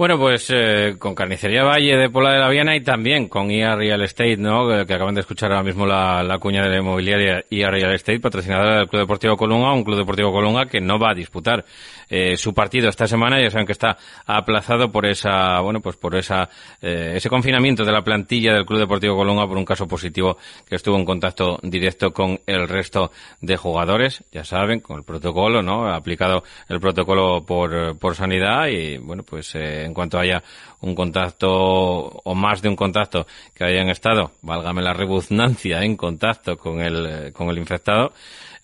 Bueno, 0.00 0.18
pues 0.18 0.48
eh, 0.48 0.96
con 0.98 1.14
Carnicería 1.14 1.62
Valle 1.62 1.94
de 1.94 2.08
Pola 2.08 2.32
de 2.32 2.38
la 2.38 2.48
Viana 2.48 2.74
y 2.74 2.80
también 2.80 3.28
con 3.28 3.50
IA 3.50 3.76
Real 3.76 4.00
Estate, 4.00 4.38
¿no? 4.38 4.66
Que, 4.66 4.94
acaban 4.94 5.14
de 5.14 5.20
escuchar 5.20 5.52
ahora 5.52 5.62
mismo 5.62 5.84
la, 5.84 6.22
la 6.22 6.38
cuña 6.38 6.62
de 6.62 6.70
la 6.70 6.78
inmobiliaria 6.78 7.44
IA 7.50 7.70
Real 7.70 7.92
Estate, 7.92 8.18
patrocinadora 8.18 8.78
del 8.78 8.88
Club 8.88 9.02
Deportivo 9.02 9.36
Colunga, 9.36 9.74
un 9.74 9.84
Club 9.84 9.98
Deportivo 9.98 10.32
Colunga 10.32 10.64
que 10.64 10.80
no 10.80 10.98
va 10.98 11.10
a 11.10 11.14
disputar 11.14 11.66
eh, 12.08 12.38
su 12.38 12.54
partido 12.54 12.88
esta 12.88 13.06
semana. 13.06 13.42
Ya 13.42 13.50
saben 13.50 13.66
que 13.66 13.72
está 13.72 13.98
aplazado 14.24 14.90
por 14.90 15.04
esa, 15.04 15.60
bueno, 15.60 15.82
pues 15.82 15.96
por 15.96 16.16
esa, 16.16 16.48
eh, 16.80 17.12
ese 17.16 17.28
confinamiento 17.28 17.84
de 17.84 17.92
la 17.92 18.02
plantilla 18.02 18.54
del 18.54 18.64
Club 18.64 18.80
Deportivo 18.80 19.16
Colunga 19.16 19.46
por 19.46 19.58
un 19.58 19.66
caso 19.66 19.86
positivo 19.86 20.38
que 20.66 20.76
estuvo 20.76 20.96
en 20.96 21.04
contacto 21.04 21.58
directo 21.62 22.10
con 22.10 22.40
el 22.46 22.68
resto 22.68 23.12
de 23.42 23.58
jugadores. 23.58 24.24
Ya 24.32 24.44
saben, 24.44 24.80
con 24.80 24.96
el 24.96 25.04
protocolo, 25.04 25.60
¿no? 25.60 25.92
Aplicado 25.92 26.42
el 26.70 26.80
protocolo 26.80 27.44
por, 27.44 27.98
por 27.98 28.14
sanidad 28.14 28.68
y, 28.68 28.96
bueno, 28.96 29.22
pues 29.22 29.54
eh, 29.54 29.89
en 29.90 29.94
cuanto 29.94 30.18
haya 30.18 30.42
un 30.80 30.94
contacto 30.94 31.48
o 31.50 32.34
más 32.34 32.62
de 32.62 32.68
un 32.68 32.76
contacto 32.76 33.26
que 33.54 33.64
hayan 33.64 33.90
estado, 33.90 34.32
válgame 34.42 34.82
la 34.82 34.94
rebugnancia, 34.94 35.82
en 35.82 35.96
contacto 35.96 36.56
con 36.56 36.80
el, 36.80 37.06
eh, 37.06 37.32
con 37.32 37.48
el 37.50 37.58
infectado, 37.58 38.12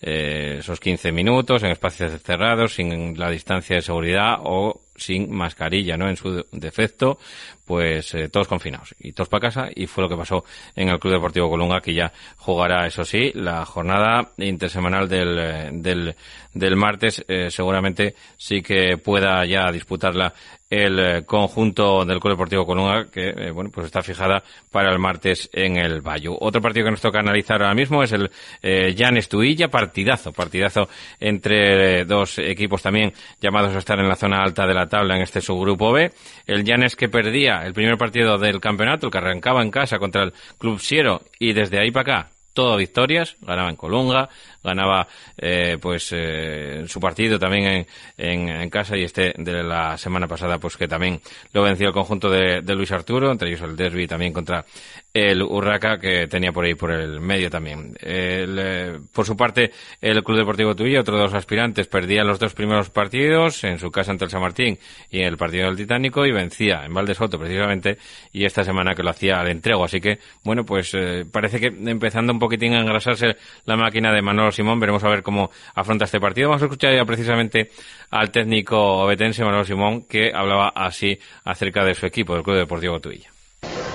eh, 0.01 0.57
esos 0.59 0.79
15 0.79 1.11
minutos 1.11 1.63
en 1.63 1.71
espacios 1.71 2.21
cerrados, 2.21 2.73
sin 2.73 3.17
la 3.17 3.29
distancia 3.29 3.75
de 3.75 3.81
seguridad 3.81 4.37
o 4.43 4.81
sin 4.95 5.31
mascarilla, 5.33 5.97
¿no? 5.97 6.09
En 6.09 6.15
su 6.15 6.45
defecto, 6.51 7.19
pues 7.67 8.15
eh, 8.15 8.29
todos 8.29 8.47
confinados 8.47 8.95
y 8.97 9.11
todos 9.11 9.27
para 9.27 9.41
casa 9.41 9.67
y 9.75 9.85
fue 9.87 10.03
lo 10.03 10.09
que 10.09 10.15
pasó 10.15 10.45
en 10.73 10.87
el 10.87 10.99
Club 10.99 11.15
Deportivo 11.15 11.49
Colunga 11.49 11.81
que 11.81 11.93
ya 11.93 12.11
jugará, 12.37 12.87
eso 12.87 13.03
sí, 13.03 13.31
la 13.35 13.65
jornada 13.65 14.31
intersemanal 14.37 15.09
del, 15.09 15.37
eh, 15.37 15.69
del, 15.73 16.15
del 16.53 16.75
martes, 16.77 17.23
eh, 17.27 17.51
seguramente 17.51 18.15
sí 18.37 18.61
que 18.61 18.97
pueda 18.97 19.45
ya 19.45 19.69
disputarla 19.69 20.33
el 20.69 21.25
conjunto 21.25 22.03
del 22.03 22.19
Club 22.19 22.33
Deportivo 22.33 22.65
Colunga 22.65 23.05
que, 23.05 23.51
bueno, 23.51 23.69
pues 23.69 23.85
está 23.85 24.01
fijada 24.01 24.43
para 24.71 24.91
el 24.91 24.99
martes 24.99 25.49
en 25.53 25.77
el 25.77 26.01
Bayo. 26.01 26.35
Otro 26.39 26.61
partido 26.61 26.85
que 26.85 26.91
nos 26.91 27.01
toca 27.01 27.19
analizar 27.19 27.61
ahora 27.61 27.73
mismo 27.73 28.03
es 28.03 28.11
el 28.11 28.29
eh, 28.61 28.93
Jan 28.97 29.17
Estuilla, 29.17 29.69
partidazo, 29.69 30.33
partidazo 30.33 30.89
entre 31.19 32.05
dos 32.05 32.39
equipos 32.39 32.81
también 32.81 33.13
llamados 33.39 33.75
a 33.75 33.79
estar 33.79 33.99
en 33.99 34.09
la 34.09 34.15
zona 34.15 34.41
alta 34.41 34.67
de 34.67 34.73
la 34.73 34.87
tabla 34.87 35.15
en 35.15 35.21
este 35.21 35.41
subgrupo 35.41 35.93
B. 35.93 36.11
El 36.45 36.63
Llanes 36.63 36.95
que 36.95 37.07
perdía 37.07 37.56
el 37.65 37.73
primer 37.73 37.97
partido 37.97 38.37
del 38.37 38.59
campeonato, 38.59 39.07
el 39.07 39.11
que 39.11 39.17
arrancaba 39.17 39.61
en 39.61 39.71
casa 39.71 39.99
contra 39.99 40.23
el 40.23 40.33
Club 40.57 40.79
Siero 40.79 41.21
y 41.39 41.53
desde 41.53 41.79
ahí 41.79 41.91
para 41.91 42.19
acá 42.19 42.36
todo 42.57 42.75
victorias, 42.75 43.37
ganaba 43.39 43.69
en 43.69 43.75
Colunga, 43.75 44.29
ganaba 44.63 45.07
eh, 45.37 45.77
pues 45.79 46.09
eh, 46.11 46.85
su 46.87 46.99
partido 46.99 47.37
también 47.37 47.85
en, 48.17 48.49
en, 48.49 48.69
casa 48.71 48.97
y 48.97 49.03
este 49.03 49.31
de 49.37 49.61
la 49.61 49.95
semana 49.95 50.27
pasada 50.27 50.57
pues 50.57 50.75
que 50.75 50.87
también 50.87 51.21
lo 51.53 51.61
venció 51.61 51.87
el 51.87 51.93
conjunto 51.93 52.31
de, 52.31 52.61
de 52.61 52.75
Luis 52.75 52.91
Arturo, 52.91 53.31
entre 53.31 53.49
ellos 53.49 53.61
el 53.61 53.75
derby 53.75 54.07
también 54.07 54.33
contra 54.33 54.65
el 55.13 55.41
Urraca 55.41 55.99
que 55.99 56.27
tenía 56.27 56.51
por 56.51 56.65
ahí 56.65 56.75
por 56.75 56.91
el 56.91 57.19
medio 57.19 57.49
también. 57.49 57.95
El, 57.99 58.57
eh, 58.59 58.99
por 59.13 59.25
su 59.25 59.37
parte 59.37 59.71
el 60.01 60.23
Club 60.23 60.37
Deportivo 60.37 60.75
Tuilla, 60.75 61.01
otro 61.01 61.17
de 61.17 61.23
los 61.23 61.33
aspirantes, 61.33 61.87
perdía 61.87 62.23
los 62.23 62.39
dos 62.39 62.53
primeros 62.53 62.89
partidos 62.89 63.63
en 63.63 63.79
su 63.79 63.89
casa 63.91 64.11
ante 64.11 64.25
el 64.25 64.31
San 64.31 64.41
Martín 64.41 64.77
y 65.09 65.19
en 65.19 65.27
el 65.27 65.37
partido 65.37 65.65
del 65.67 65.77
Titánico 65.77 66.25
y 66.25 66.31
vencía 66.31 66.85
en 66.85 66.93
Valdesoto 66.93 67.37
precisamente 67.39 67.97
y 68.33 68.45
esta 68.45 68.63
semana 68.63 68.95
que 68.95 69.03
lo 69.03 69.11
hacía 69.11 69.39
al 69.39 69.47
entrego. 69.47 69.85
Así 69.85 70.01
que 70.01 70.19
bueno 70.43 70.65
pues 70.65 70.93
eh, 70.93 71.25
parece 71.31 71.59
que 71.59 71.67
empezando 71.67 72.33
un 72.33 72.39
poquitín 72.47 72.73
a 72.73 72.79
engrasarse 72.79 73.35
la 73.65 73.75
máquina 73.75 74.13
de 74.13 74.21
Manolo 74.21 74.51
Simón. 74.53 74.79
Veremos 74.79 75.03
a 75.03 75.09
ver 75.09 75.21
cómo 75.21 75.51
afronta 75.75 76.05
este 76.05 76.19
partido. 76.19 76.47
Vamos 76.47 76.61
a 76.61 76.65
escuchar 76.65 76.95
ya 76.95 77.03
precisamente 77.03 77.71
al 78.09 78.31
técnico 78.31 78.77
obetense 79.03 79.43
Manolo 79.43 79.65
Simón 79.65 80.03
que 80.03 80.31
hablaba 80.33 80.69
así 80.69 81.19
acerca 81.43 81.83
de 81.83 81.93
su 81.93 82.05
equipo, 82.05 82.33
del 82.33 82.43
Club 82.43 82.55
Deportivo 82.55 82.99
Tuilla. 83.01 83.29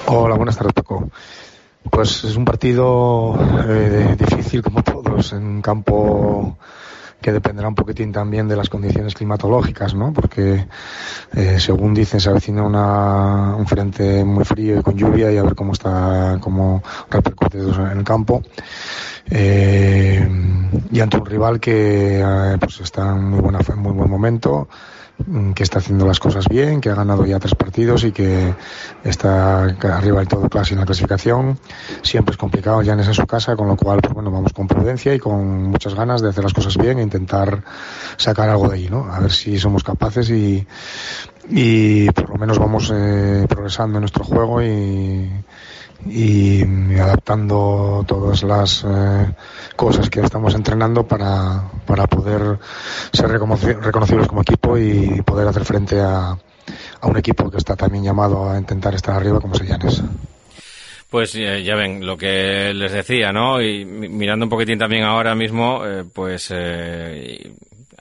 Hola, 0.07 0.37
buenas 0.37 0.57
tardes, 0.57 0.75
Paco. 0.75 1.11
Pues 1.91 2.25
es 2.25 2.37
un 2.37 2.45
partido 2.45 3.35
eh, 3.67 4.17
difícil 4.19 4.63
como 4.63 4.83
todos, 4.83 5.33
en 5.33 5.63
campo 5.63 6.59
que 7.23 7.33
dependerá 7.33 7.69
un 7.69 7.75
poquitín 7.75 8.13
también 8.13 8.49
de 8.49 8.57
las 8.57 8.69
condiciones 8.69 9.15
climatológicas, 9.15 9.95
¿no? 9.95 10.13
Porque 10.13 10.67
eh, 11.35 11.57
según 11.59 11.95
dicen 11.95 12.21
se 12.21 12.29
avecina 12.29 12.65
un 12.65 13.67
frente 13.67 14.25
muy 14.25 14.45
frío 14.45 14.79
y 14.79 14.83
con 14.83 14.97
lluvia 14.97 15.33
y 15.33 15.39
a 15.39 15.43
ver 15.43 15.55
cómo 15.55 15.73
está, 15.73 16.39
cómo 16.41 16.83
repercute 17.09 17.59
en 17.59 17.99
el 17.99 18.05
campo. 18.05 18.43
Eh, 19.31 20.29
y 20.91 21.01
ante 21.01 21.17
un 21.17 21.25
rival 21.27 21.61
que 21.61 22.21
eh, 22.21 22.57
pues 22.59 22.81
está 22.81 23.11
en 23.11 23.25
muy 23.25 23.41
buen 23.41 24.11
momento 24.11 24.69
que 25.55 25.63
está 25.63 25.79
haciendo 25.79 26.07
las 26.07 26.19
cosas 26.19 26.49
bien, 26.49 26.81
que 26.81 26.91
ha 26.91 26.95
ganado 26.95 27.25
ya 27.27 27.39
tres 27.39 27.55
partidos 27.55 28.05
y 28.05 28.13
que 28.13 28.55
está 29.05 29.65
arriba 29.65 30.19
del 30.19 30.29
todo 30.29 30.49
clase 30.49 30.75
en 30.75 30.81
la 30.81 30.87
clasificación. 30.87 31.59
Siempre 32.03 32.33
es 32.33 32.37
complicado, 32.37 32.83
ya 32.83 32.95
en 32.95 33.15
su 33.15 33.27
casa, 33.27 33.57
con 33.57 33.69
lo 33.69 33.77
cual, 33.77 34.01
pues 34.01 34.15
bueno, 34.15 34.31
vamos 34.31 34.53
con 34.53 34.67
prudencia 34.67 35.15
y 35.15 35.19
con 35.19 35.65
muchas 35.65 35.95
ganas 35.95 36.23
de 36.23 36.29
hacer 36.29 36.45
las 36.45 36.53
cosas 36.53 36.77
bien 36.77 36.99
e 36.99 37.03
intentar 37.03 37.63
sacar 38.17 38.49
algo 38.49 38.69
de 38.69 38.77
ahí, 38.77 38.89
¿no? 38.91 39.13
A 39.13 39.21
ver 39.21 39.33
si 39.33 39.59
somos 39.59 39.83
capaces 39.83 40.31
y, 40.31 40.67
y 41.49 42.11
por 42.11 42.31
lo 42.31 42.37
menos 42.37 42.59
vamos 42.59 42.93
eh, 42.95 43.47
progresando 43.49 43.99
en 43.99 44.03
nuestro 44.03 44.25
juego 44.25 44.63
y, 44.63 45.31
y, 46.07 46.63
adaptando 46.99 48.05
todas 48.07 48.43
las 48.43 48.85
eh, 48.85 49.35
cosas 49.77 50.11
que 50.11 50.21
estamos 50.21 50.55
entrenando 50.55 51.07
para, 51.07 51.71
para 51.87 52.07
poder 52.07 52.59
ser 53.13 53.29
reconocidos 53.29 54.27
como 54.27 54.43
equipo 54.43 54.79
y 54.79 55.23
poder 55.23 55.49
hacer 55.49 55.65
frente 55.65 56.01
a, 56.01 56.37
a 57.01 57.07
un 57.07 57.17
equipo 57.17 57.51
que 57.51 57.59
está 57.59 57.77
también 57.77 58.05
llamado 58.05 58.51
a 58.51 58.59
intentar 58.59 58.95
estar 58.95 59.17
arriba 59.17 59.41
como 59.41 59.55
Sellanes. 59.55 60.03
Pues 61.13 61.35
eh, 61.35 61.63
ya 61.63 61.75
ven, 61.75 62.07
lo 62.07 62.17
que 62.17 62.73
les 62.73 62.91
decía, 62.91 63.33
¿no? 63.33 63.61
Y 63.61 63.85
mirando 63.85 64.47
un 64.47 64.51
poquitín 64.51 64.79
también 64.79 65.05
ahora 65.05 65.35
mismo, 65.35 65.85
eh, 65.85 66.05
pues 66.11 66.49
eh, 66.51 67.53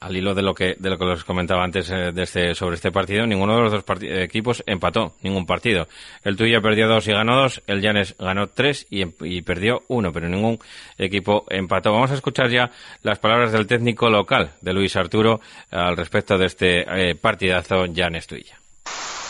al 0.01 0.17
hilo 0.17 0.33
de 0.35 0.41
lo 0.41 0.53
que 0.53 0.75
de 0.77 0.89
lo 0.89 0.97
que 0.97 1.05
les 1.05 1.23
comentaba 1.23 1.63
antes 1.63 1.87
de 1.87 2.23
este, 2.23 2.53
sobre 2.55 2.75
este 2.75 2.91
partido, 2.91 3.25
ninguno 3.25 3.55
de 3.55 3.61
los 3.61 3.71
dos 3.71 3.83
equipos 4.01 4.63
empató 4.65 5.13
ningún 5.21 5.45
partido. 5.45 5.87
El 6.23 6.35
tuyo 6.35 6.61
perdió 6.61 6.87
dos 6.87 7.07
y 7.07 7.11
ganó 7.11 7.41
dos, 7.43 7.61
el 7.67 7.81
Llanes 7.81 8.15
ganó 8.19 8.47
tres 8.47 8.87
y, 8.89 9.03
y, 9.21 9.41
perdió 9.43 9.83
uno, 9.87 10.11
pero 10.11 10.27
ningún 10.27 10.59
equipo 10.97 11.45
empató. 11.49 11.91
Vamos 11.91 12.11
a 12.11 12.15
escuchar 12.15 12.49
ya 12.49 12.71
las 13.03 13.19
palabras 13.19 13.51
del 13.51 13.67
técnico 13.67 14.09
local, 14.09 14.51
de 14.59 14.73
Luis 14.73 14.95
Arturo, 14.95 15.39
al 15.69 15.95
respecto 15.95 16.37
de 16.37 16.47
este 16.47 17.15
partidazo 17.15 17.85
Llanes 17.85 18.27
Tuilla. 18.27 18.61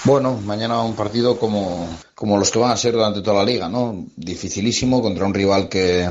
Bueno, 0.03 0.39
mañana 0.43 0.82
un 0.82 0.95
partido 0.95 1.38
como, 1.38 1.88
como 2.15 2.38
los 2.38 2.49
que 2.49 2.57
van 2.57 2.72
a 2.72 2.78
ser 2.78 2.93
durante 2.93 3.22
toda 3.22 3.43
la 3.43 3.51
liga, 3.51 3.69
¿no? 3.69 4.05
Dificilísimo 4.15 4.99
contra 4.99 5.26
un 5.26 5.34
rival 5.34 5.69
que, 5.69 6.09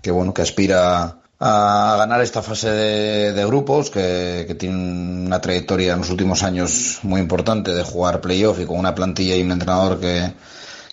que 0.00 0.10
bueno, 0.10 0.32
que 0.32 0.42
aspira 0.42 1.18
a 1.40 1.94
ganar 1.98 2.20
esta 2.20 2.42
fase 2.42 2.70
de, 2.70 3.46
grupos, 3.46 3.90
que, 3.90 4.44
que, 4.46 4.54
tiene 4.54 5.26
una 5.26 5.40
trayectoria 5.40 5.92
en 5.92 6.00
los 6.00 6.10
últimos 6.10 6.42
años 6.42 6.98
muy 7.02 7.20
importante 7.20 7.72
de 7.72 7.84
jugar 7.84 8.20
playoff 8.20 8.58
y 8.60 8.66
con 8.66 8.78
una 8.78 8.94
plantilla 8.94 9.36
y 9.36 9.42
un 9.42 9.52
entrenador 9.52 10.00
que, 10.00 10.32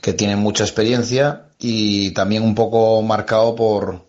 que 0.02 0.14
tiene 0.14 0.36
mucha 0.36 0.64
experiencia 0.64 1.46
y 1.60 2.12
también 2.12 2.44
un 2.44 2.54
poco 2.54 3.02
marcado 3.02 3.56
por, 3.56 4.06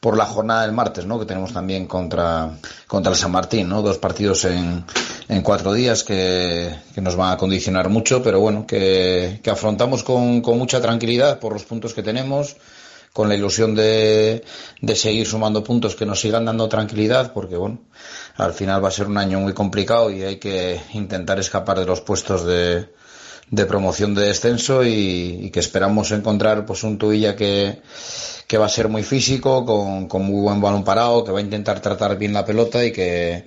por 0.00 0.16
la 0.16 0.26
jornada 0.26 0.62
del 0.62 0.72
martes, 0.72 1.06
¿no? 1.06 1.20
Que 1.20 1.26
tenemos 1.26 1.52
también 1.52 1.86
contra, 1.86 2.50
contra 2.86 3.12
el 3.12 3.18
San 3.18 3.30
Martín, 3.30 3.68
¿no? 3.68 3.82
Dos 3.82 3.98
partidos 3.98 4.44
en, 4.46 4.84
en 5.28 5.42
cuatro 5.42 5.72
días 5.72 6.02
que, 6.02 6.74
que, 6.94 7.00
nos 7.00 7.14
van 7.14 7.32
a 7.32 7.36
condicionar 7.36 7.90
mucho, 7.90 8.22
pero 8.22 8.40
bueno, 8.40 8.66
que, 8.66 9.38
que 9.42 9.50
afrontamos 9.50 10.02
con, 10.02 10.40
con, 10.40 10.58
mucha 10.58 10.80
tranquilidad 10.80 11.38
por 11.38 11.52
los 11.52 11.64
puntos 11.64 11.94
que 11.94 12.02
tenemos, 12.02 12.56
con 13.12 13.28
la 13.28 13.34
ilusión 13.34 13.74
de, 13.74 14.44
de 14.80 14.96
seguir 14.96 15.26
sumando 15.26 15.64
puntos 15.64 15.96
que 15.96 16.06
nos 16.06 16.20
sigan 16.20 16.44
dando 16.44 16.68
tranquilidad, 16.68 17.32
porque 17.32 17.56
bueno, 17.56 17.80
al 18.36 18.52
final 18.52 18.82
va 18.82 18.88
a 18.88 18.92
ser 18.92 19.06
un 19.08 19.18
año 19.18 19.40
muy 19.40 19.52
complicado 19.52 20.10
y 20.10 20.22
hay 20.22 20.36
que 20.36 20.80
intentar 20.94 21.38
escapar 21.38 21.78
de 21.80 21.86
los 21.86 22.00
puestos 22.00 22.44
de, 22.44 22.88
de 23.50 23.66
promoción 23.66 24.14
de 24.14 24.26
descenso 24.26 24.84
y, 24.84 25.50
que 25.52 25.60
esperamos 25.60 26.12
encontrar 26.12 26.64
pues 26.66 26.84
un 26.84 26.98
Tuilla 26.98 27.34
que 27.34 27.80
que 28.50 28.58
va 28.58 28.66
a 28.66 28.68
ser 28.68 28.88
muy 28.88 29.04
físico, 29.04 29.64
con, 29.64 30.08
con 30.08 30.24
muy 30.24 30.40
buen 30.40 30.60
balón 30.60 30.82
parado, 30.82 31.22
que 31.22 31.30
va 31.30 31.38
a 31.38 31.42
intentar 31.42 31.78
tratar 31.80 32.18
bien 32.18 32.32
la 32.32 32.44
pelota 32.44 32.84
y 32.84 32.90
que, 32.90 33.44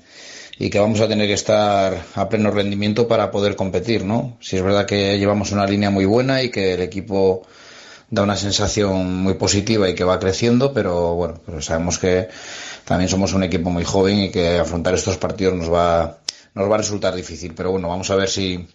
y 0.58 0.70
que 0.70 0.80
vamos 0.80 1.02
a 1.02 1.10
tener 1.10 1.28
que 1.28 1.34
estar 1.34 2.06
a 2.16 2.30
pleno 2.30 2.52
rendimiento 2.52 3.06
para 3.06 3.30
poder 3.30 3.58
competir, 3.58 4.06
¿no? 4.06 4.38
Si 4.40 4.56
es 4.56 4.64
verdad 4.64 4.86
que 4.86 5.20
llevamos 5.20 5.52
una 5.52 5.66
línea 5.66 5.90
muy 5.90 6.06
buena 6.06 6.42
y 6.42 6.50
que 6.50 6.76
el 6.76 6.82
equipo 6.82 7.46
da 8.14 8.22
una 8.22 8.38
sensación 8.38 9.24
muy 9.24 9.34
positiva 9.34 9.90
y 9.90 9.96
que 9.96 10.04
va 10.04 10.20
creciendo, 10.20 10.72
pero 10.72 11.16
bueno, 11.16 11.42
sabemos 11.62 11.98
que 11.98 12.30
también 12.86 13.10
somos 13.10 13.34
un 13.34 13.42
equipo 13.42 13.72
muy 13.72 13.84
joven 13.84 14.20
y 14.20 14.30
que 14.30 14.60
afrontar 14.60 14.94
estos 14.94 15.18
partidos 15.18 15.56
nos 15.56 15.74
va, 15.74 16.20
nos 16.54 16.70
va 16.70 16.76
a 16.76 16.78
resultar 16.78 17.16
difícil. 17.16 17.56
Pero 17.56 17.72
bueno, 17.72 17.90
vamos 17.90 18.12
a 18.12 18.16
ver 18.16 18.30
si, 18.30 18.68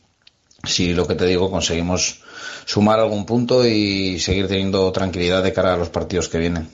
si 0.65 0.93
lo 0.93 1.07
que 1.07 1.15
te 1.15 1.25
digo 1.25 1.53
conseguimos 1.53 2.21
sumar 2.65 2.99
algún 2.99 3.25
punto 3.27 3.65
y 3.65 4.19
seguir 4.19 4.49
teniendo 4.49 4.91
tranquilidad 4.91 5.45
de 5.45 5.53
cara 5.53 5.75
a 5.75 5.77
los 5.77 5.89
partidos 5.89 6.29
que 6.29 6.39
vienen. 6.39 6.69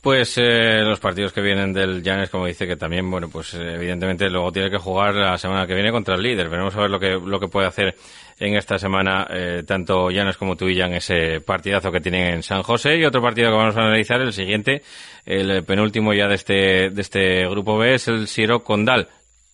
Pues 0.00 0.38
eh, 0.38 0.80
los 0.84 1.00
partidos 1.00 1.32
que 1.32 1.40
vienen 1.40 1.72
del 1.72 2.04
Llanes, 2.04 2.30
como 2.30 2.46
dice 2.46 2.68
que 2.68 2.76
también, 2.76 3.10
bueno, 3.10 3.28
pues 3.28 3.54
eh, 3.54 3.74
evidentemente 3.74 4.30
luego 4.30 4.52
tiene 4.52 4.70
que 4.70 4.78
jugar 4.78 5.12
la 5.16 5.36
semana 5.36 5.66
que 5.66 5.74
viene 5.74 5.90
contra 5.90 6.14
el 6.14 6.22
líder. 6.22 6.48
Veremos 6.48 6.76
a 6.76 6.82
ver 6.82 6.90
lo 6.90 7.00
que, 7.00 7.18
lo 7.18 7.40
que 7.40 7.48
puede 7.48 7.66
hacer 7.66 7.96
en 8.38 8.56
esta 8.56 8.78
semana 8.78 9.26
eh, 9.28 9.64
tanto 9.66 10.12
Llanes 10.12 10.36
como 10.36 10.54
tú 10.54 10.68
y 10.68 10.80
en 10.80 10.94
ese 10.94 11.40
partidazo 11.40 11.90
que 11.90 12.00
tienen 12.00 12.34
en 12.34 12.42
San 12.44 12.62
José. 12.62 12.96
Y 12.96 13.04
otro 13.04 13.20
partido 13.20 13.50
que 13.50 13.56
vamos 13.56 13.76
a 13.76 13.80
analizar, 13.80 14.20
el 14.20 14.32
siguiente, 14.32 14.82
el 15.26 15.64
penúltimo 15.64 16.14
ya 16.14 16.28
de 16.28 16.36
este, 16.36 16.90
de 16.90 17.00
este 17.00 17.48
grupo 17.48 17.76
B, 17.76 17.94
es 17.94 18.06
el 18.06 18.28
Siro 18.28 18.60
Condal 18.60 19.08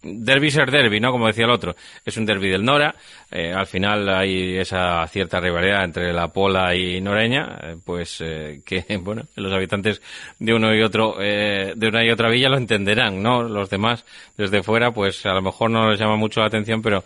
derby 0.05 0.51
ser 0.51 0.71
derby, 0.71 1.01
¿no? 1.01 1.11
Como 1.11 1.27
decía 1.27 1.45
el 1.45 1.51
otro. 1.51 1.75
Es 2.05 2.17
un 2.17 2.27
derby 2.27 2.51
del 2.51 2.65
Nora. 2.65 2.95
Eh, 3.31 3.53
al 3.53 3.67
final 3.67 4.09
hay 4.09 4.59
esa 4.59 5.05
cierta 5.09 5.41
rivalidad 5.41 5.85
entre 5.85 6.13
la 6.13 6.29
Pola 6.29 6.75
y 6.75 7.01
Noreña, 7.01 7.59
eh, 7.63 7.77
pues 7.85 8.21
eh, 8.21 8.61
que, 8.65 8.85
bueno, 9.01 9.23
los 9.35 9.53
habitantes 9.53 10.01
de 10.39 10.55
uno 10.55 10.75
y 10.75 10.83
otro, 10.83 11.17
de 11.19 11.89
una 11.89 12.05
y 12.05 12.11
otra 12.11 12.31
villa 12.31 12.49
lo 12.49 12.59
entenderán, 12.59 13.23
¿no? 13.23 13.43
Los 13.43 13.71
demás, 13.71 14.05
desde 14.37 14.63
fuera, 14.63 14.93
pues 14.93 15.25
a 15.27 15.33
lo 15.35 15.43
mejor 15.43 15.71
no 15.71 15.91
les 15.91 15.99
llama 15.99 16.17
mucho 16.17 16.41
la 16.41 16.47
atención, 16.47 16.83
pero 16.83 17.03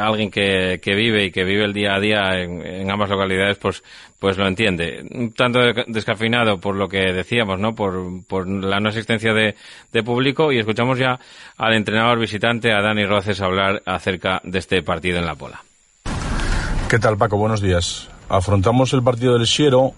alguien 0.00 0.30
que, 0.30 0.80
que 0.82 0.94
vive 0.94 1.26
y 1.26 1.30
que 1.30 1.44
vive 1.44 1.64
el 1.64 1.72
día 1.72 1.94
a 1.94 2.00
día 2.00 2.40
en, 2.40 2.90
ambas 2.90 3.10
localidades, 3.10 3.58
pues 3.58 3.82
pues 4.22 4.38
lo 4.38 4.46
entiende. 4.46 5.32
Tanto 5.36 5.58
descafeinado 5.88 6.60
por 6.60 6.76
lo 6.76 6.88
que 6.88 7.12
decíamos, 7.12 7.58
¿no? 7.58 7.74
Por, 7.74 8.24
por 8.28 8.46
la 8.46 8.78
no 8.78 8.90
existencia 8.90 9.32
de, 9.34 9.56
de, 9.90 10.02
público 10.04 10.52
y 10.52 10.60
escuchamos 10.60 10.96
ya 10.96 11.18
al 11.56 11.74
entrenador 11.74 12.11
visitante, 12.18 12.72
a 12.72 12.80
Dani 12.80 13.06
Roces, 13.06 13.40
hablar 13.40 13.82
acerca 13.86 14.40
de 14.44 14.58
este 14.58 14.82
partido 14.82 15.18
en 15.18 15.26
La 15.26 15.34
Pola. 15.34 15.62
¿Qué 16.88 16.98
tal, 16.98 17.16
Paco? 17.16 17.36
Buenos 17.36 17.60
días. 17.60 18.08
Afrontamos 18.28 18.92
el 18.92 19.02
partido 19.02 19.34
del 19.34 19.46
Siero 19.46 19.92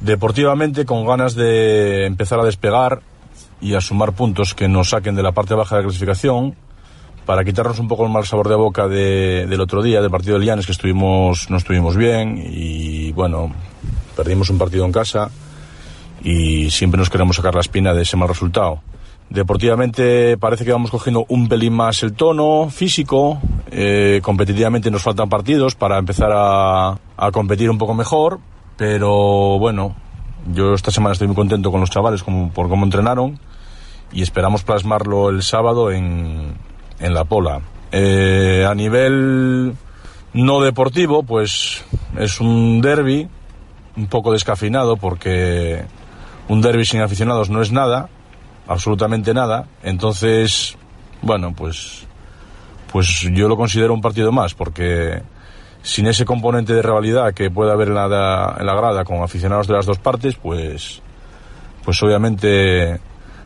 deportivamente 0.00 0.84
con 0.84 1.06
ganas 1.06 1.34
de 1.34 2.06
empezar 2.06 2.40
a 2.40 2.44
despegar 2.44 3.00
y 3.60 3.74
a 3.74 3.80
sumar 3.80 4.12
puntos 4.12 4.54
que 4.54 4.68
nos 4.68 4.90
saquen 4.90 5.14
de 5.14 5.22
la 5.22 5.32
parte 5.32 5.54
baja 5.54 5.76
de 5.76 5.82
la 5.82 5.88
clasificación 5.88 6.54
para 7.24 7.44
quitarnos 7.44 7.78
un 7.78 7.88
poco 7.88 8.04
el 8.04 8.12
mal 8.12 8.26
sabor 8.26 8.48
de 8.48 8.54
boca 8.54 8.86
de, 8.86 9.46
del 9.48 9.60
otro 9.60 9.82
día, 9.82 10.02
del 10.02 10.10
partido 10.10 10.38
de 10.38 10.44
Llanes, 10.44 10.66
que 10.66 10.72
estuvimos, 10.72 11.48
no 11.48 11.56
estuvimos 11.56 11.96
bien 11.96 12.42
y 12.44 13.12
bueno, 13.12 13.50
perdimos 14.16 14.50
un 14.50 14.58
partido 14.58 14.84
en 14.84 14.92
casa 14.92 15.30
y 16.22 16.70
siempre 16.70 16.98
nos 16.98 17.08
queremos 17.08 17.36
sacar 17.36 17.54
la 17.54 17.60
espina 17.60 17.94
de 17.94 18.02
ese 18.02 18.16
mal 18.16 18.28
resultado. 18.28 18.80
Deportivamente 19.30 20.36
parece 20.38 20.64
que 20.64 20.72
vamos 20.72 20.90
cogiendo 20.90 21.24
un 21.28 21.48
pelín 21.48 21.72
más 21.72 22.02
el 22.02 22.12
tono 22.12 22.68
físico, 22.70 23.38
eh, 23.70 24.20
competitivamente 24.22 24.90
nos 24.90 25.02
faltan 25.02 25.28
partidos 25.28 25.74
para 25.74 25.98
empezar 25.98 26.30
a, 26.32 26.96
competir 27.32 27.70
un 27.70 27.78
poco 27.78 27.94
mejor, 27.94 28.38
pero 28.76 29.58
bueno, 29.58 29.96
yo 30.52 30.74
esta 30.74 30.90
semana 30.90 31.14
estoy 31.14 31.26
muy 31.26 31.36
contento 31.36 31.72
con 31.72 31.80
los 31.80 31.90
chavales 31.90 32.22
por 32.22 32.68
cómo 32.68 32.84
entrenaron 32.84 33.40
y 34.12 34.22
esperamos 34.22 34.62
plasmarlo 34.62 35.30
el 35.30 35.42
sábado 35.42 35.90
en, 35.90 36.54
en 37.00 37.14
la 37.14 37.24
Pola. 37.24 37.60
Eh, 37.90 38.66
a 38.68 38.74
nivel 38.74 39.74
no 40.32 40.60
deportivo, 40.60 41.22
pues 41.22 41.84
es 42.18 42.40
un 42.40 42.80
derby 42.80 43.28
un 43.96 44.06
poco 44.06 44.32
descafinado 44.32 44.96
porque 44.96 45.84
un 46.48 46.60
derby 46.60 46.84
sin 46.84 47.00
aficionados 47.00 47.50
no 47.50 47.62
es 47.62 47.72
nada, 47.72 48.08
absolutamente 48.66 49.34
nada. 49.34 49.66
Entonces, 49.82 50.76
bueno, 51.22 51.54
pues, 51.54 52.06
pues 52.92 53.20
yo 53.32 53.48
lo 53.48 53.56
considero 53.56 53.94
un 53.94 54.00
partido 54.00 54.32
más 54.32 54.54
porque 54.54 55.22
sin 55.82 56.06
ese 56.06 56.24
componente 56.24 56.72
de 56.72 56.82
rivalidad 56.82 57.34
que 57.34 57.50
puede 57.50 57.70
haber 57.70 57.88
en 57.88 57.94
la, 57.94 58.56
en 58.58 58.66
la 58.66 58.74
grada 58.74 59.04
con 59.04 59.22
aficionados 59.22 59.66
de 59.66 59.74
las 59.74 59.86
dos 59.86 59.98
partes, 59.98 60.36
pues, 60.36 61.02
pues 61.84 62.02
obviamente 62.02 63.00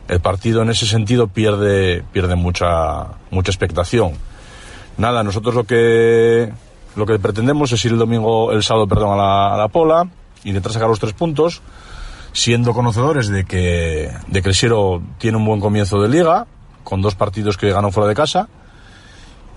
el 0.07 0.19
partido 0.21 0.61
en 0.61 0.69
ese 0.69 0.87
sentido 0.87 1.27
pierde, 1.27 2.03
pierde 2.11 2.35
mucha, 2.35 3.07
mucha 3.29 3.51
expectación. 3.51 4.13
Nada, 4.97 5.23
nosotros 5.23 5.53
lo 5.53 5.63
que, 5.65 6.51
lo 6.95 7.05
que 7.05 7.19
pretendemos 7.19 7.71
es 7.71 7.85
ir 7.85 7.91
el 7.91 7.99
domingo, 7.99 8.51
el 8.51 8.63
sábado, 8.63 8.87
perdón, 8.87 9.13
a 9.13 9.15
la, 9.17 9.53
a 9.53 9.57
la 9.57 9.67
Pola, 9.67 10.09
intentar 10.45 10.71
sacar 10.71 10.89
los 10.89 10.99
tres 10.99 11.13
puntos, 11.13 11.61
siendo 12.39 12.73
conocedores 12.73 13.27
de 13.27 13.43
que, 13.43 14.09
de 14.27 14.39
el 14.39 14.55
Siero 14.55 15.01
tiene 15.17 15.37
un 15.37 15.45
buen 15.45 15.59
comienzo 15.59 16.01
de 16.01 16.07
liga, 16.07 16.47
con 16.85 17.01
dos 17.01 17.15
partidos 17.15 17.57
que 17.57 17.69
ganó 17.69 17.91
fuera 17.91 18.07
de 18.07 18.15
casa, 18.15 18.47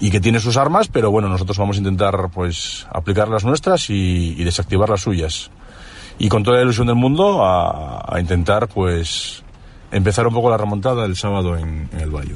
y 0.00 0.10
que 0.10 0.20
tiene 0.20 0.40
sus 0.40 0.56
armas, 0.56 0.88
pero 0.88 1.12
bueno, 1.12 1.28
nosotros 1.28 1.56
vamos 1.58 1.76
a 1.76 1.78
intentar 1.78 2.28
pues 2.34 2.88
aplicar 2.90 3.28
las 3.28 3.44
nuestras 3.44 3.88
y, 3.88 4.34
desactivar 4.42 4.88
las 4.88 5.02
suyas. 5.02 5.50
Y 6.18 6.28
con 6.28 6.42
toda 6.42 6.56
la 6.56 6.64
ilusión 6.64 6.88
del 6.88 6.96
mundo 6.96 7.44
a, 7.44 8.04
a 8.04 8.20
intentar 8.20 8.66
pues 8.66 9.44
empezar 9.92 10.26
un 10.26 10.34
poco 10.34 10.50
la 10.50 10.56
remontada 10.56 11.04
el 11.04 11.14
sábado 11.14 11.56
en, 11.56 11.88
el 12.00 12.10
Valle. 12.10 12.34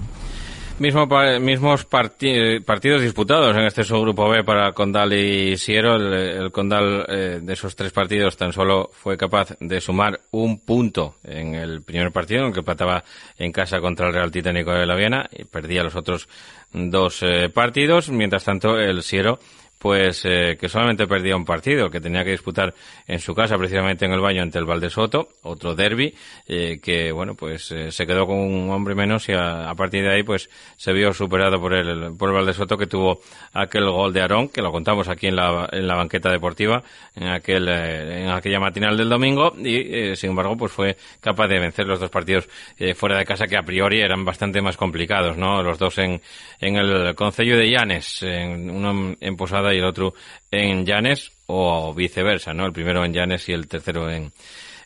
Mismo, 0.78 1.08
mismos 1.40 1.86
partidos 1.86 3.00
disputados 3.00 3.56
en 3.56 3.64
este 3.64 3.82
subgrupo 3.82 4.28
B 4.28 4.44
para 4.44 4.72
Condal 4.72 5.14
y 5.14 5.56
Siero. 5.56 5.96
El, 5.96 6.52
Condal 6.52 7.06
eh, 7.08 7.40
de 7.42 7.52
esos 7.54 7.74
tres 7.74 7.92
partidos 7.92 8.36
tan 8.36 8.52
solo 8.52 8.90
fue 8.92 9.16
capaz 9.16 9.56
de 9.58 9.80
sumar 9.80 10.20
un 10.32 10.60
punto 10.60 11.14
en 11.24 11.54
el 11.54 11.80
primer 11.80 12.12
partido, 12.12 12.42
en 12.42 12.48
el 12.48 12.52
que 12.52 12.60
empataba 12.60 13.02
en 13.38 13.52
casa 13.52 13.80
contra 13.80 14.08
el 14.08 14.12
Real 14.12 14.30
Titánico 14.30 14.70
de 14.72 14.84
la 14.84 14.96
Viena 14.96 15.26
y 15.32 15.44
perdía 15.44 15.82
los 15.82 15.96
otros 15.96 16.28
dos 16.74 17.22
eh, 17.22 17.48
partidos. 17.48 18.10
Mientras 18.10 18.44
tanto, 18.44 18.78
el 18.78 19.02
Siero 19.02 19.38
pues 19.78 20.24
eh, 20.24 20.56
que 20.58 20.68
solamente 20.68 21.06
perdía 21.06 21.36
un 21.36 21.44
partido, 21.44 21.90
que 21.90 22.00
tenía 22.00 22.24
que 22.24 22.30
disputar 22.30 22.74
en 23.06 23.18
su 23.18 23.34
casa, 23.34 23.58
precisamente 23.58 24.06
en 24.06 24.12
el 24.12 24.20
baño 24.20 24.42
ante 24.42 24.58
el 24.58 24.64
Valdesoto, 24.64 25.28
otro 25.42 25.74
derby, 25.74 26.14
eh, 26.46 26.80
que 26.82 27.12
bueno, 27.12 27.34
pues 27.34 27.70
eh, 27.72 27.90
se 27.90 28.06
quedó 28.06 28.26
con 28.26 28.38
un 28.38 28.70
hombre 28.70 28.94
menos 28.94 29.28
y 29.28 29.32
a, 29.32 29.72
partir 29.76 30.02
de 30.02 30.14
ahí 30.14 30.22
pues 30.22 30.48
se 30.76 30.92
vio 30.92 31.12
superado 31.12 31.60
por 31.60 31.74
el, 31.74 32.16
por 32.16 32.30
el 32.30 32.34
Valdesoto 32.36 32.78
que 32.78 32.86
tuvo 32.86 33.20
aquel 33.52 33.84
gol 33.90 34.12
de 34.12 34.22
Aarón, 34.22 34.48
que 34.48 34.62
lo 34.62 34.72
contamos 34.72 35.08
aquí 35.08 35.26
en 35.26 35.36
la, 35.36 35.68
en 35.70 35.86
la 35.86 35.94
banqueta 35.94 36.30
deportiva, 36.30 36.82
en 37.14 37.28
aquel, 37.28 37.68
en 37.68 38.30
aquella 38.30 38.58
matinal 38.58 38.96
del 38.96 39.08
domingo, 39.08 39.54
y 39.58 40.16
sin 40.16 40.30
embargo 40.30 40.56
pues 40.56 40.72
fue 40.72 40.96
capaz 41.20 41.48
de 41.48 41.58
vencer 41.58 41.86
los 41.86 42.00
dos 42.00 42.10
partidos 42.10 42.48
fuera 42.94 43.18
de 43.18 43.24
casa 43.24 43.46
que 43.46 43.56
a 43.56 43.62
priori 43.62 44.00
eran 44.00 44.24
bastante 44.24 44.60
más 44.60 44.76
complicados, 44.76 45.36
¿no? 45.36 45.62
Los 45.62 45.78
dos 45.78 45.98
en, 45.98 46.20
en 46.60 46.76
el 46.76 47.14
Concello 47.14 47.56
de 47.56 47.70
Llanes, 47.70 48.22
en, 48.22 48.70
uno 48.70 49.14
en 49.20 49.36
Posada 49.36 49.65
y 49.74 49.78
el 49.78 49.84
otro 49.84 50.14
en 50.50 50.84
Llanes 50.84 51.32
o 51.46 51.94
viceversa, 51.94 52.52
¿no? 52.52 52.66
El 52.66 52.72
primero 52.72 53.04
en 53.04 53.12
Llanes 53.12 53.48
y 53.48 53.52
el 53.52 53.68
tercero 53.68 54.10
en, 54.10 54.32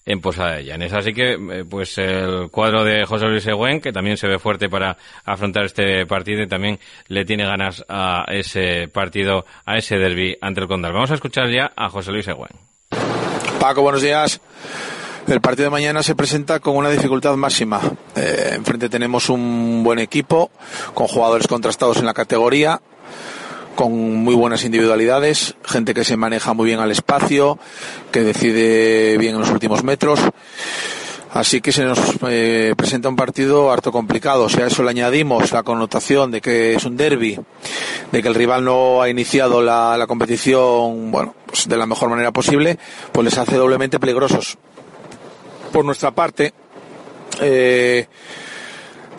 en 0.06 0.20
Posada 0.20 0.56
de 0.56 0.64
Llanes. 0.64 0.92
Así 0.92 1.12
que, 1.12 1.32
eh, 1.32 1.64
pues 1.68 1.96
el 1.98 2.50
cuadro 2.50 2.84
de 2.84 3.04
José 3.04 3.26
Luis 3.26 3.46
Egüen, 3.46 3.80
que 3.80 3.92
también 3.92 4.16
se 4.16 4.26
ve 4.26 4.38
fuerte 4.38 4.68
para 4.68 4.96
afrontar 5.24 5.64
este 5.64 6.06
partido 6.06 6.42
y 6.42 6.48
también 6.48 6.78
le 7.08 7.24
tiene 7.24 7.44
ganas 7.44 7.84
a 7.88 8.24
ese 8.28 8.88
partido, 8.88 9.46
a 9.64 9.76
ese 9.76 9.96
derby 9.96 10.36
ante 10.40 10.60
el 10.60 10.68
Condal. 10.68 10.92
Vamos 10.92 11.10
a 11.10 11.14
escuchar 11.14 11.50
ya 11.50 11.72
a 11.76 11.88
José 11.88 12.12
Luis 12.12 12.28
Egüen. 12.28 12.50
Paco, 13.58 13.82
buenos 13.82 14.02
días. 14.02 14.40
El 15.26 15.40
partido 15.40 15.66
de 15.66 15.70
mañana 15.70 16.02
se 16.02 16.16
presenta 16.16 16.60
con 16.60 16.76
una 16.76 16.90
dificultad 16.90 17.36
máxima. 17.36 17.80
Eh, 18.16 18.54
enfrente 18.54 18.88
tenemos 18.88 19.28
un 19.28 19.84
buen 19.84 19.98
equipo, 19.98 20.50
con 20.94 21.06
jugadores 21.06 21.46
contrastados 21.46 21.98
en 21.98 22.06
la 22.06 22.14
categoría, 22.14 22.80
con 23.80 24.14
muy 24.14 24.34
buenas 24.34 24.62
individualidades, 24.66 25.54
gente 25.64 25.94
que 25.94 26.04
se 26.04 26.18
maneja 26.18 26.52
muy 26.52 26.66
bien 26.66 26.80
al 26.80 26.90
espacio, 26.90 27.58
que 28.12 28.20
decide 28.20 29.16
bien 29.16 29.36
en 29.36 29.40
los 29.40 29.48
últimos 29.48 29.84
metros. 29.84 30.20
Así 31.32 31.62
que 31.62 31.72
se 31.72 31.84
nos 31.84 31.98
eh, 32.28 32.74
presenta 32.76 33.08
un 33.08 33.16
partido 33.16 33.72
harto 33.72 33.90
complicado. 33.90 34.50
Si 34.50 34.60
a 34.60 34.66
eso 34.66 34.82
le 34.82 34.90
añadimos 34.90 35.50
la 35.52 35.62
connotación 35.62 36.30
de 36.30 36.42
que 36.42 36.74
es 36.74 36.84
un 36.84 36.98
derby, 36.98 37.38
de 38.12 38.22
que 38.22 38.28
el 38.28 38.34
rival 38.34 38.66
no 38.66 39.00
ha 39.00 39.08
iniciado 39.08 39.62
la, 39.62 39.96
la 39.96 40.06
competición 40.06 41.10
bueno, 41.10 41.34
pues 41.46 41.66
de 41.66 41.78
la 41.78 41.86
mejor 41.86 42.10
manera 42.10 42.32
posible, 42.32 42.78
pues 43.12 43.24
les 43.24 43.38
hace 43.38 43.56
doblemente 43.56 43.98
peligrosos. 43.98 44.58
Por 45.72 45.86
nuestra 45.86 46.10
parte, 46.10 46.52
eh, 47.40 48.06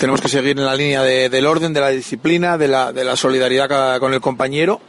tenemos 0.02 0.20
que 0.20 0.30
seguir 0.30 0.58
en 0.58 0.66
la 0.66 0.76
línea 0.76 1.04
del 1.04 1.46
orden, 1.46 1.74
de 1.74 1.80
la 1.80 1.90
disciplina, 1.90 2.58
de 2.58 2.68
la, 2.68 2.92
de 2.92 3.04
la 3.04 3.16
solidaridad 3.16 4.00
con 4.00 4.16
el 4.16 4.20
compañero 4.20 4.82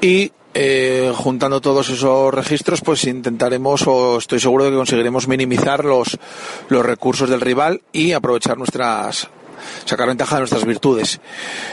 y 0.00 0.32
eh, 0.52 1.12
juntando 1.14 1.60
todos 1.60 1.88
esos 1.90 2.34
registros, 2.34 2.80
pues 2.80 3.04
intentaremos 3.04 3.86
o 3.86 4.18
estoy 4.18 4.40
seguro 4.40 4.64
de 4.64 4.72
que 4.72 4.76
conseguiremos 4.78 5.28
minimizar 5.28 5.84
los, 5.84 6.18
los 6.70 6.84
recursos 6.84 7.30
del 7.30 7.40
rival 7.40 7.82
y 7.92 8.14
aprovechar 8.14 8.58
nuestras, 8.58 9.28
sacar 9.84 10.08
ventaja 10.08 10.34
de 10.34 10.40
nuestras 10.40 10.64
virtudes. 10.64 11.20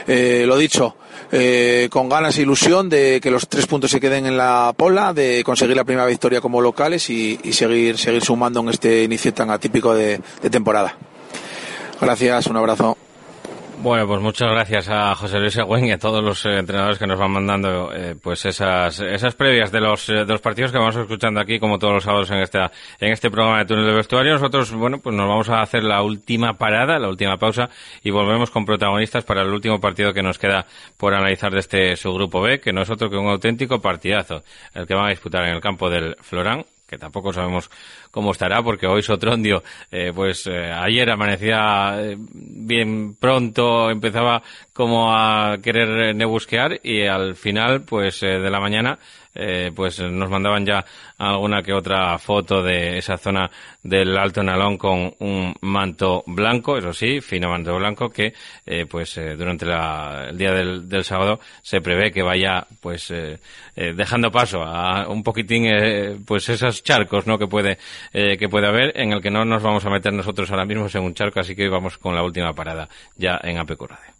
Eh, 0.06 0.44
lo 0.46 0.56
dicho, 0.56 0.94
eh, 1.32 1.88
con 1.90 2.08
ganas 2.08 2.38
e 2.38 2.42
ilusión 2.42 2.88
de 2.88 3.18
que 3.20 3.32
los 3.32 3.48
tres 3.48 3.66
puntos 3.66 3.90
se 3.90 3.98
queden 3.98 4.26
en 4.26 4.36
la 4.36 4.72
pola, 4.76 5.12
de 5.12 5.42
conseguir 5.42 5.74
la 5.74 5.82
primera 5.82 6.06
victoria 6.06 6.40
como 6.40 6.60
locales 6.60 7.10
y, 7.10 7.36
seguir, 7.52 7.98
seguir 7.98 8.22
sumando 8.22 8.60
en 8.60 8.68
este 8.68 9.02
inicio 9.02 9.34
tan 9.34 9.50
atípico 9.50 9.92
de 9.92 10.20
temporada. 10.52 10.96
Gracias, 12.00 12.46
un 12.46 12.56
abrazo. 12.56 12.96
Bueno, 13.82 14.06
pues 14.06 14.20
muchas 14.20 14.50
gracias 14.50 14.90
a 14.90 15.14
José 15.14 15.38
Luis 15.38 15.56
Egüen 15.56 15.86
y 15.86 15.92
a 15.92 15.98
todos 15.98 16.22
los 16.22 16.44
eh, 16.44 16.58
entrenadores 16.58 16.98
que 16.98 17.06
nos 17.06 17.18
van 17.18 17.30
mandando 17.30 17.90
eh, 17.94 18.14
pues 18.22 18.44
esas 18.44 19.00
esas 19.00 19.34
previas 19.34 19.72
de 19.72 19.80
los, 19.80 20.06
eh, 20.10 20.26
de 20.26 20.26
los 20.26 20.42
partidos 20.42 20.70
que 20.70 20.76
vamos 20.76 20.96
escuchando 20.96 21.40
aquí 21.40 21.58
como 21.58 21.78
todos 21.78 21.94
los 21.94 22.04
sábados 22.04 22.30
en 22.30 22.40
esta 22.40 22.70
en 23.00 23.10
este 23.10 23.30
programa 23.30 23.60
de 23.60 23.64
túnel 23.64 23.86
de 23.86 23.94
vestuario. 23.94 24.34
Nosotros, 24.34 24.70
bueno, 24.72 24.98
pues 24.98 25.16
nos 25.16 25.26
vamos 25.26 25.48
a 25.48 25.62
hacer 25.62 25.82
la 25.82 26.02
última 26.02 26.52
parada, 26.58 26.98
la 26.98 27.08
última 27.08 27.38
pausa 27.38 27.70
y 28.02 28.10
volvemos 28.10 28.50
con 28.50 28.66
protagonistas 28.66 29.24
para 29.24 29.40
el 29.40 29.48
último 29.48 29.80
partido 29.80 30.12
que 30.12 30.22
nos 30.22 30.38
queda 30.38 30.66
por 30.98 31.14
analizar 31.14 31.50
de 31.50 31.60
este 31.60 31.96
subgrupo 31.96 32.42
B, 32.42 32.60
que 32.60 32.74
no 32.74 32.82
es 32.82 32.90
otro 32.90 33.08
que 33.08 33.16
un 33.16 33.28
auténtico 33.28 33.80
partidazo, 33.80 34.42
el 34.74 34.86
que 34.86 34.94
van 34.94 35.06
a 35.06 35.10
disputar 35.10 35.44
en 35.44 35.54
el 35.54 35.60
campo 35.62 35.88
del 35.88 36.16
Florán 36.20 36.66
que 36.90 36.98
tampoco 36.98 37.32
sabemos 37.32 37.70
cómo 38.10 38.32
estará, 38.32 38.62
porque 38.62 38.88
hoy 38.88 39.02
Sotrondio, 39.02 39.62
eh, 39.92 40.10
pues 40.12 40.46
eh, 40.48 40.72
ayer 40.72 41.08
amanecía 41.08 41.94
eh, 42.00 42.16
bien 42.18 43.14
pronto, 43.14 43.90
empezaba 43.90 44.42
como 44.72 45.14
a 45.14 45.58
querer 45.62 46.16
nebusquear 46.16 46.80
y 46.82 47.06
al 47.06 47.36
final, 47.36 47.82
pues 47.82 48.20
de 48.20 48.50
la 48.50 48.58
mañana, 48.58 48.98
pues 49.74 50.00
nos 50.00 50.28
mandaban 50.28 50.66
ya 50.66 50.84
alguna 51.18 51.62
que 51.62 51.72
otra 51.72 52.18
foto 52.18 52.62
de 52.62 52.98
esa 52.98 53.16
zona 53.16 53.50
del 53.82 54.16
Alto 54.16 54.42
Nalón 54.42 54.76
con 54.76 55.14
un 55.18 55.54
manto 55.60 56.22
blanco, 56.26 56.76
eso 56.76 56.92
sí, 56.92 57.20
fino 57.20 57.48
manto 57.48 57.76
blanco 57.76 58.10
que 58.10 58.32
eh, 58.66 58.86
pues 58.86 59.16
eh, 59.18 59.36
durante 59.36 59.64
el 59.66 60.36
día 60.36 60.52
del, 60.52 60.88
del, 60.88 61.04
sábado 61.04 61.40
se 61.62 61.80
prevé 61.80 62.10
que 62.10 62.22
vaya 62.22 62.66
pues 62.80 63.10
eh, 63.10 63.38
dejando 63.74 64.30
paso 64.30 64.62
a 64.62 65.08
un 65.08 65.22
poquitín 65.22 65.66
pues 66.26 66.48
esos 66.48 66.82
charcos 66.82 67.26
no 67.26 67.38
que 67.38 67.46
puede 67.46 67.78
que 68.12 68.48
puede 68.48 68.66
haber 68.66 68.98
en 68.98 69.12
el 69.12 69.20
que 69.20 69.30
no 69.30 69.44
nos 69.44 69.62
vamos 69.62 69.84
a 69.84 69.90
meter 69.90 70.12
nosotros 70.12 70.50
ahora 70.50 70.64
mismo 70.64 70.86
en 70.92 71.02
un 71.02 71.14
charco 71.14 71.40
así 71.40 71.54
que 71.54 71.68
vamos 71.68 71.98
con 71.98 72.14
la 72.14 72.22
última 72.22 72.52
parada 72.52 72.88
ya 73.16 73.40
en 73.42 73.58
APQ 73.58 74.19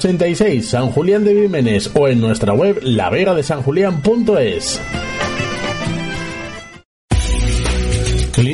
86, 0.00 0.66
San 0.66 0.92
Julián 0.92 1.24
de 1.24 1.34
Vímenes 1.34 1.90
o 1.94 2.08
en 2.08 2.20
nuestra 2.20 2.54
web 2.54 2.78
lavegadesanjulián.es. 2.82 5.09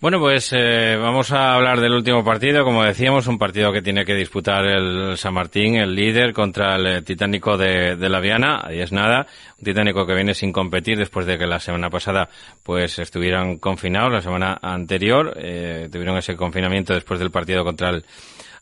Bueno, 0.00 0.18
pues 0.18 0.50
eh, 0.56 0.96
vamos 0.96 1.30
a 1.30 1.52
hablar 1.52 1.78
del 1.78 1.92
último 1.92 2.24
partido. 2.24 2.64
Como 2.64 2.82
decíamos, 2.82 3.26
un 3.26 3.36
partido 3.36 3.70
que 3.70 3.82
tiene 3.82 4.06
que 4.06 4.14
disputar 4.14 4.64
el 4.64 5.18
San 5.18 5.34
Martín, 5.34 5.76
el 5.76 5.94
líder, 5.94 6.32
contra 6.32 6.76
el 6.76 6.86
eh, 6.86 7.02
Titánico 7.02 7.58
de, 7.58 7.96
la 7.96 8.18
Viana. 8.18 8.62
Ahí 8.64 8.80
es 8.80 8.92
nada. 8.92 9.26
Un 9.58 9.64
Titánico 9.64 10.06
que 10.06 10.14
viene 10.14 10.32
sin 10.32 10.52
competir 10.52 10.96
después 10.96 11.26
de 11.26 11.36
que 11.36 11.46
la 11.46 11.60
semana 11.60 11.90
pasada 11.90 12.30
pues 12.62 12.98
estuvieran 12.98 13.58
confinados. 13.58 14.10
La 14.10 14.22
semana 14.22 14.58
anterior 14.62 15.34
eh, 15.36 15.90
tuvieron 15.92 16.16
ese 16.16 16.34
confinamiento 16.34 16.94
después 16.94 17.20
del 17.20 17.30
partido 17.30 17.62
contra 17.62 17.90
el 17.90 18.02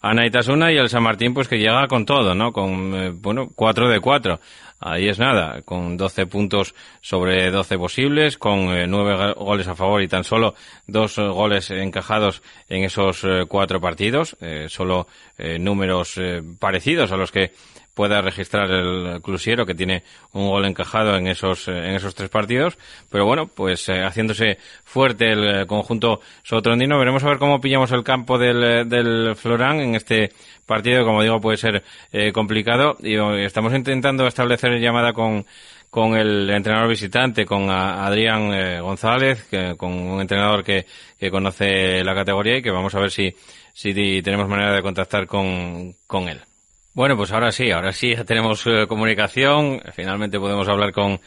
Anaitasuna 0.01 0.73
y 0.73 0.77
el 0.77 0.89
San 0.89 1.03
Martín 1.03 1.35
pues 1.35 1.49
que 1.49 1.59
llega 1.59 1.87
con 1.87 2.05
todo, 2.05 2.35
¿no? 2.35 2.53
Con, 2.53 2.95
eh, 2.95 3.11
bueno, 3.15 3.49
4 3.55 3.89
de 3.89 4.01
4 4.01 4.41
ahí 4.81 5.09
es 5.09 5.19
nada, 5.19 5.63
con 5.63 5.97
12 5.97 6.27
puntos 6.27 6.75
sobre 7.01 7.51
12 7.51 7.79
posibles, 7.79 8.39
con 8.39 8.71
eh, 8.77 8.87
9 8.87 9.35
goles 9.37 9.69
a 9.69 9.75
favor 9.75 10.03
y 10.03 10.09
tan 10.09 10.25
solo 10.25 10.55
dos 10.87 11.19
eh, 11.19 11.27
goles 11.27 11.71
encajados 11.71 12.43
en 12.69 12.85
esos 12.85 13.25
eh, 13.25 13.45
cuatro 13.49 13.81
partidos, 13.81 14.37
eh, 14.41 14.67
solo 14.69 15.07
eh, 15.37 15.59
números 15.59 16.15
eh, 16.19 16.43
parecidos 16.59 17.13
a 17.13 17.17
los 17.17 17.33
que 17.33 17.53
pueda 17.99 18.21
registrar 18.23 18.71
el 18.71 19.21
Clusiero, 19.23 19.67
que 19.67 19.75
tiene 19.75 20.05
un 20.33 20.47
gol 20.47 20.65
encajado 20.67 21.17
en 21.17 21.27
esos, 21.27 21.67
en 21.67 21.97
esos 21.97 22.15
tres 22.15 22.31
partidos. 22.31 22.79
Pero 23.11 23.25
bueno, 23.27 23.49
pues 23.49 23.89
eh, 23.89 24.05
haciéndose 24.05 24.57
fuerte 24.85 25.33
el 25.33 25.63
eh, 25.63 25.67
conjunto 25.67 26.21
sotrondino. 26.45 26.97
Veremos 26.97 27.25
a 27.25 27.29
ver 27.29 27.39
cómo 27.39 27.61
pillamos 27.61 27.91
el 27.91 28.05
campo 28.05 28.39
del, 28.39 28.63
eh, 28.63 28.85
del 28.85 29.35
Florán 29.35 29.81
en 29.81 29.97
este 29.97 30.31
partido, 30.65 31.05
como 31.05 31.25
digo, 31.25 31.41
puede 31.41 31.57
ser 31.57 31.83
eh, 32.13 32.31
complicado. 32.31 32.97
Y 33.01 33.17
estamos 33.43 33.75
intentando 33.75 34.29
establecer 34.29 34.79
llamada 34.79 35.13
con, 35.13 35.45
con 35.91 36.17
el 36.17 36.49
entrenador 36.51 36.89
visitante, 36.89 37.45
con 37.47 37.69
Adrián 37.69 38.53
eh, 38.55 38.81
González, 38.81 39.43
que- 39.51 39.75
con 39.77 39.93
un 39.93 40.21
entrenador 40.21 40.63
que, 40.63 40.87
que 41.19 41.33
conoce 41.33 42.05
la 42.05 42.15
categoría 42.15 42.59
y 42.59 42.63
que 42.63 42.71
vamos 42.71 42.95
a 42.95 43.01
ver 43.01 43.11
si, 43.11 43.35
si 43.73 44.23
tenemos 44.23 44.47
manera 44.49 44.73
de 44.73 44.83
contactar 44.83 45.27
con, 45.27 45.97
con 46.07 46.29
él. 46.29 46.39
Bueno, 46.95 47.17
pues 47.17 47.33
ahora 47.33 47.53
sí, 47.53 47.71
ahora 47.71 47.93
sí 47.93 48.15
ya 48.15 48.25
tenemos 48.25 48.67
eh, 48.67 48.87
comunicación. 48.89 49.81
Finalmente 49.93 50.41
podemos 50.41 50.69
hablar 50.69 50.93
con, 50.93 51.21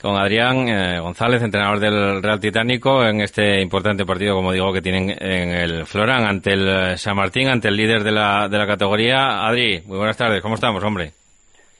con 0.00 0.16
Adrián 0.16 0.68
eh, 0.68 1.00
González, 1.00 1.42
entrenador 1.42 1.80
del 1.80 2.22
Real 2.22 2.38
Titánico, 2.38 3.02
en 3.02 3.22
este 3.22 3.62
importante 3.62 4.04
partido, 4.04 4.34
como 4.34 4.52
digo, 4.52 4.72
que 4.72 4.82
tienen 4.82 5.10
en 5.10 5.50
el 5.50 5.86
Florán 5.86 6.26
ante 6.26 6.52
el 6.52 6.68
eh, 6.68 6.98
San 6.98 7.16
Martín, 7.16 7.48
ante 7.48 7.68
el 7.68 7.76
líder 7.76 8.04
de 8.04 8.12
la, 8.12 8.48
de 8.48 8.58
la 8.58 8.66
categoría. 8.66 9.46
Adri, 9.46 9.82
muy 9.86 9.96
buenas 9.96 10.16
tardes, 10.16 10.42
¿cómo 10.42 10.56
estamos, 10.56 10.84
hombre? 10.84 11.12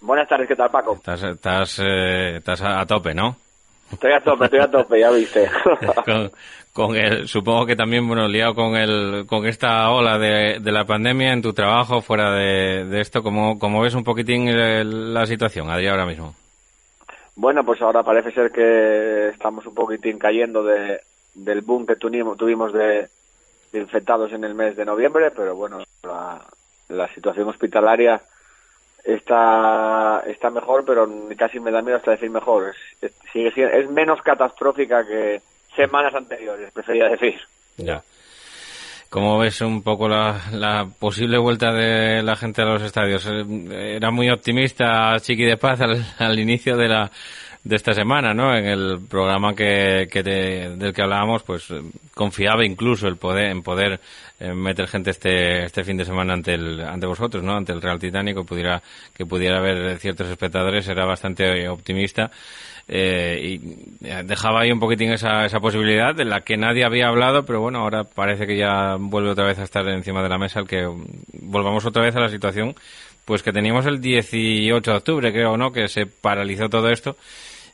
Buenas 0.01 0.29
tardes, 0.29 0.49
¿qué 0.49 0.57
tal, 0.57 0.71
Paco? 0.71 0.95
Estás, 0.95 1.23
estás, 1.23 1.79
eh, 1.85 2.37
estás 2.37 2.63
a, 2.63 2.81
a 2.81 2.87
tope, 2.87 3.13
¿no? 3.13 3.37
Estoy 3.93 4.13
a 4.13 4.21
tope, 4.21 4.45
estoy 4.47 4.61
a 4.61 4.71
tope, 4.71 5.01
ya 5.01 5.11
viste. 5.11 5.49
con, 6.05 6.31
con 6.73 6.97
el, 6.97 7.29
supongo 7.29 7.67
que 7.67 7.77
también, 7.77 8.07
bueno, 8.07 8.27
liado 8.29 8.55
con 8.55 8.77
el, 8.77 9.25
con 9.27 9.47
esta 9.47 9.91
ola 9.91 10.19
de, 10.19 10.59
de 10.61 10.73
la 10.73 10.85
pandemia 10.85 11.33
en 11.33 11.43
tu 11.43 11.53
trabajo, 11.53 12.01
fuera 12.03 12.33
de, 12.35 12.85
de 12.87 13.01
esto, 13.01 13.23
¿cómo, 13.23 13.59
cómo 13.59 13.81
ves 13.83 13.95
un 13.95 14.05
poquitín 14.05 14.49
el- 14.49 15.15
la 15.15 15.25
situación, 15.27 15.71
Adri, 15.71 15.87
ahora 15.89 16.05
mismo? 16.07 16.35
Bueno, 17.37 17.65
pues 17.65 17.81
ahora 17.83 18.03
parece 18.03 18.33
ser 18.33 18.51
que 18.51 19.29
estamos 19.29 19.67
un 19.67 19.75
poquitín 19.75 20.19
cayendo 20.19 20.65
de, 20.65 21.01
del 21.35 21.61
boom 21.61 21.87
que 21.87 21.97
tuvimos, 21.97 22.37
tuvimos 22.37 22.73
de, 22.73 23.09
de 23.73 23.79
infectados 23.79 24.33
en 24.33 24.43
el 24.45 24.55
mes 24.55 24.75
de 24.77 24.85
noviembre, 24.87 25.31
pero 25.31 25.55
bueno, 25.55 25.79
la, 26.03 26.41
la 26.89 27.09
situación 27.15 27.49
hospitalaria 27.49 28.21
está 29.07 30.23
está 30.27 30.51
mejor, 30.51 30.85
pero 30.85 31.09
casi 31.37 31.61
me 31.61 31.71
da 31.71 31.83
miedo 31.83 31.97
hasta 31.97 32.11
decir 32.13 32.31
mejor. 32.31 32.75
Es, 33.01 33.13
sigue 33.33 33.51
siendo, 33.53 33.75
es 33.75 33.89
menos 33.91 34.21
catastrófica 34.23 35.07
que 35.07 35.41
semanas 35.75 36.15
anteriores, 36.15 36.71
prefería 36.73 37.09
decir. 37.09 37.41
Ya. 37.77 38.03
¿Cómo 39.09 39.39
ves 39.39 39.61
un 39.61 39.83
poco 39.83 40.09
la, 40.09 40.41
la 40.53 40.87
posible 40.99 41.39
vuelta 41.39 41.73
de 41.73 42.23
la 42.23 42.35
gente 42.35 42.63
a 42.63 42.67
los 42.67 42.83
estadios? 42.83 43.25
Eh, 43.27 43.97
Era 43.97 44.11
muy 44.11 44.29
optimista 44.31 45.17
Chiqui 45.21 45.45
de 45.45 45.57
Paz 45.57 45.81
al, 45.81 46.05
al 46.19 46.39
inicio 46.39 46.77
de 46.77 46.89
la 46.89 47.11
de 47.69 47.75
esta 47.77 47.93
semana, 47.93 48.33
¿no? 48.33 48.57
En 48.57 48.65
el 48.65 49.01
programa 49.09 49.53
que, 49.55 50.07
que 50.11 50.23
te- 50.23 50.77
del 50.77 50.93
que 50.93 51.03
hablábamos, 51.03 51.43
pues 51.43 51.69
eh, 51.71 51.81
confiaba 52.15 52.65
incluso 52.65 53.09
el 53.09 53.17
poder 53.17 53.51
en 53.51 53.63
poder 53.63 53.99
eh, 54.39 54.53
meter 54.55 54.87
gente 54.87 55.11
este 55.11 55.65
este 55.65 55.83
fin 55.83 55.97
de 55.97 56.05
semana 56.05 56.35
ante 56.35 56.55
el 56.55 56.81
ante 56.81 57.07
vosotros, 57.07 57.43
¿no? 57.43 57.57
Ante 57.57 57.73
el 57.73 57.83
Real 57.83 57.99
Titánico 57.99 58.45
pudiera 58.45 58.81
que 59.15 59.27
pudiera 59.27 59.59
haber 59.59 59.99
ciertos 59.99 60.29
espectadores, 60.29 60.87
era 60.89 61.05
bastante 61.07 61.69
optimista. 61.69 62.31
Eh, 62.89 63.59
y 63.61 64.07
eh, 64.07 64.23
dejaba 64.25 64.61
ahí 64.61 64.71
un 64.71 64.79
poquitín 64.79 65.11
esa, 65.11 65.45
esa 65.45 65.59
posibilidad 65.59 66.15
de 66.15 66.25
la 66.25 66.43
que 66.43 66.57
nadie 66.57 66.85
había 66.85 67.09
hablado, 67.09 67.45
pero 67.45 67.61
bueno, 67.61 67.81
ahora 67.81 68.05
parece 68.05 68.47
que 68.47 68.57
ya 68.57 68.95
vuelve 68.97 69.31
otra 69.31 69.45
vez 69.45 69.59
a 69.59 69.65
estar 69.65 69.89
encima 69.89 70.23
de 70.23 70.29
la 70.29 70.39
mesa 70.39 70.61
el 70.61 70.69
que 70.69 70.87
mm, 70.87 71.05
volvamos 71.51 71.85
otra 71.85 72.03
vez 72.05 72.15
a 72.15 72.21
la 72.21 72.29
situación 72.29 72.77
pues 73.25 73.43
que 73.43 73.53
teníamos 73.53 73.87
el 73.87 74.01
18 74.01 74.89
de 74.89 74.97
octubre, 74.97 75.33
creo, 75.33 75.57
¿no? 75.57 75.73
Que 75.73 75.89
se 75.89 76.07
paralizó 76.07 76.69
todo 76.69 76.89
esto 76.91 77.17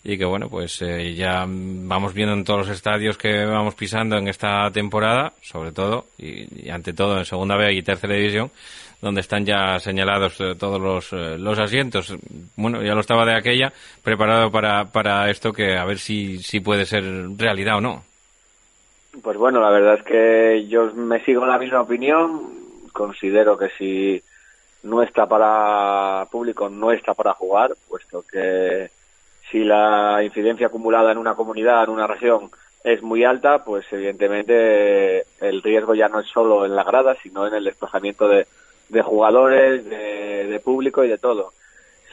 y 0.05 0.19
que 0.19 0.25
bueno, 0.25 0.49
pues 0.49 0.83
eh, 0.83 1.15
ya 1.15 1.45
vamos 1.47 2.13
viendo 2.13 2.35
en 2.35 2.45
todos 2.45 2.67
los 2.67 2.77
estadios 2.77 3.17
que 3.17 3.45
vamos 3.45 3.75
pisando 3.75 4.17
en 4.17 4.29
esta 4.29 4.71
temporada, 4.73 5.33
sobre 5.41 5.73
todo 5.73 6.07
y, 6.19 6.69
ante 6.71 6.93
todo 6.93 7.19
en 7.19 7.25
segunda 7.25 7.57
B 7.57 7.73
y 7.73 7.83
tercera 7.83 8.15
división, 8.15 8.51
donde 9.01 9.21
están 9.21 9.47
ya 9.47 9.79
señalados 9.79 10.41
eh, 10.41 10.55
todos 10.59 10.81
los, 10.81 11.13
eh, 11.13 11.39
los 11.39 11.59
asientos. 11.59 12.15
Bueno, 12.57 12.83
ya 12.83 12.95
lo 12.95 13.01
estaba 13.01 13.25
de 13.25 13.37
aquella, 13.37 13.73
preparado 14.03 14.51
para, 14.51 14.87
para 14.87 15.31
esto 15.31 15.53
que 15.53 15.77
a 15.77 15.85
ver 15.85 15.99
si, 15.99 16.39
si 16.39 16.59
puede 16.59 16.85
ser 16.85 17.05
realidad 17.37 17.77
o 17.77 17.81
no. 17.81 18.05
Pues 19.23 19.37
bueno, 19.37 19.61
la 19.61 19.71
verdad 19.71 19.99
es 19.99 20.03
que 20.03 20.67
yo 20.69 20.93
me 20.95 21.23
sigo 21.25 21.47
la 21.47 21.59
misma 21.59 21.83
opinión. 21.83 22.51
Considero 22.93 23.57
que 23.57 23.69
si 23.79 24.23
no 24.83 25.03
está 25.03 25.27
para 25.27 26.27
público, 26.31 26.69
no 26.69 26.91
está 26.91 27.15
para 27.15 27.35
jugar, 27.35 27.75
puesto 27.89 28.25
que 28.31 28.91
si 29.53 29.63
la 29.63 30.21
incidencia 30.25 30.69
acumulada 30.69 31.13
en 31.13 31.19
una 31.19 31.35
comunidad, 31.35 31.85
en 31.85 31.91
una 31.91 32.07
región, 32.07 32.51
es 32.83 33.03
muy 33.03 33.23
alta, 33.23 33.63
pues 33.63 33.85
evidentemente 33.93 35.25
el 35.41 35.63
riesgo 35.63 35.95
ya 35.95 36.09
no 36.09 36.21
es 36.21 36.27
solo 36.27 36.67
en 36.67 36.75
la 36.75 36.83
grada, 36.83 37.15
sino 37.23 37.47
en 37.47 37.55
el 37.55 37.65
desplazamiento 37.65 38.27
de, 38.27 38.47
de 38.89 39.03
jugadores, 39.03 39.85
de, 39.85 40.47
de 40.47 40.61
público 40.61 41.05
y 41.05 41.09
de 41.09 41.19
todo. 41.19 41.53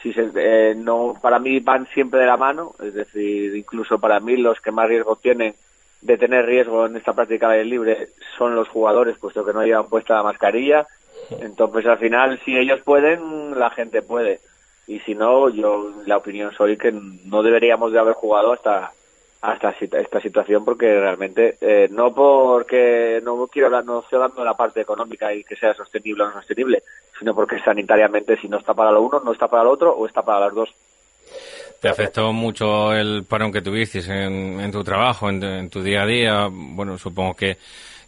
Si 0.02 0.12
se, 0.12 0.30
eh, 0.36 0.74
no, 0.76 1.14
para 1.20 1.38
mí 1.38 1.58
van 1.60 1.86
siempre 1.88 2.20
de 2.20 2.26
la 2.26 2.36
mano, 2.36 2.74
es 2.82 2.94
decir, 2.94 3.56
incluso 3.56 3.98
para 3.98 4.20
mí 4.20 4.36
los 4.36 4.60
que 4.60 4.70
más 4.70 4.88
riesgo 4.88 5.16
tienen 5.16 5.54
de 6.02 6.16
tener 6.16 6.46
riesgo 6.46 6.86
en 6.86 6.96
esta 6.96 7.12
práctica 7.12 7.50
del 7.50 7.68
libre 7.68 8.08
son 8.38 8.54
los 8.54 8.68
jugadores, 8.68 9.18
puesto 9.18 9.44
que 9.44 9.52
no 9.52 9.64
llevan 9.64 9.88
puesta 9.88 10.14
la 10.14 10.22
mascarilla. 10.22 10.86
Entonces, 11.40 11.86
al 11.86 11.98
final, 11.98 12.40
si 12.44 12.56
ellos 12.56 12.80
pueden, 12.82 13.58
la 13.58 13.70
gente 13.70 14.02
puede. 14.02 14.40
Y 14.90 14.98
si 14.98 15.14
no, 15.14 15.48
yo 15.50 15.92
la 16.04 16.16
opinión 16.16 16.52
soy 16.52 16.76
que 16.76 16.90
no 16.90 17.44
deberíamos 17.44 17.92
de 17.92 18.00
haber 18.00 18.14
jugado 18.14 18.52
hasta 18.52 18.92
hasta 19.40 19.70
esta 19.80 20.20
situación 20.20 20.64
porque 20.66 21.00
realmente 21.00 21.56
eh, 21.62 21.88
no 21.90 22.12
porque 22.12 23.22
no 23.24 23.46
quiero 23.46 23.68
hablar 23.68 23.86
no 23.86 24.00
estoy 24.00 24.16
hablando 24.16 24.44
la 24.44 24.52
parte 24.52 24.82
económica 24.82 25.32
y 25.32 25.44
que 25.44 25.56
sea 25.56 25.72
sostenible 25.72 26.24
o 26.24 26.26
no 26.26 26.34
sostenible 26.34 26.82
sino 27.18 27.34
porque 27.34 27.58
sanitariamente 27.60 28.36
si 28.36 28.48
no 28.48 28.58
está 28.58 28.74
para 28.74 28.90
lo 28.90 29.00
uno 29.00 29.22
no 29.24 29.32
está 29.32 29.48
para 29.48 29.64
lo 29.64 29.70
otro 29.70 29.92
o 29.92 30.06
está 30.06 30.20
para 30.20 30.40
las 30.40 30.54
dos 30.54 30.68
¿Te 31.80 31.88
afectó 31.88 32.34
mucho 32.34 32.92
el 32.92 33.24
parón 33.24 33.50
que 33.50 33.62
tuviste 33.62 34.00
en, 34.00 34.60
en 34.60 34.70
tu 34.70 34.84
trabajo, 34.84 35.30
en, 35.30 35.42
en 35.42 35.70
tu 35.70 35.82
día 35.82 36.02
a 36.02 36.06
día? 36.06 36.48
Bueno, 36.50 36.98
supongo 36.98 37.34
que, 37.34 37.56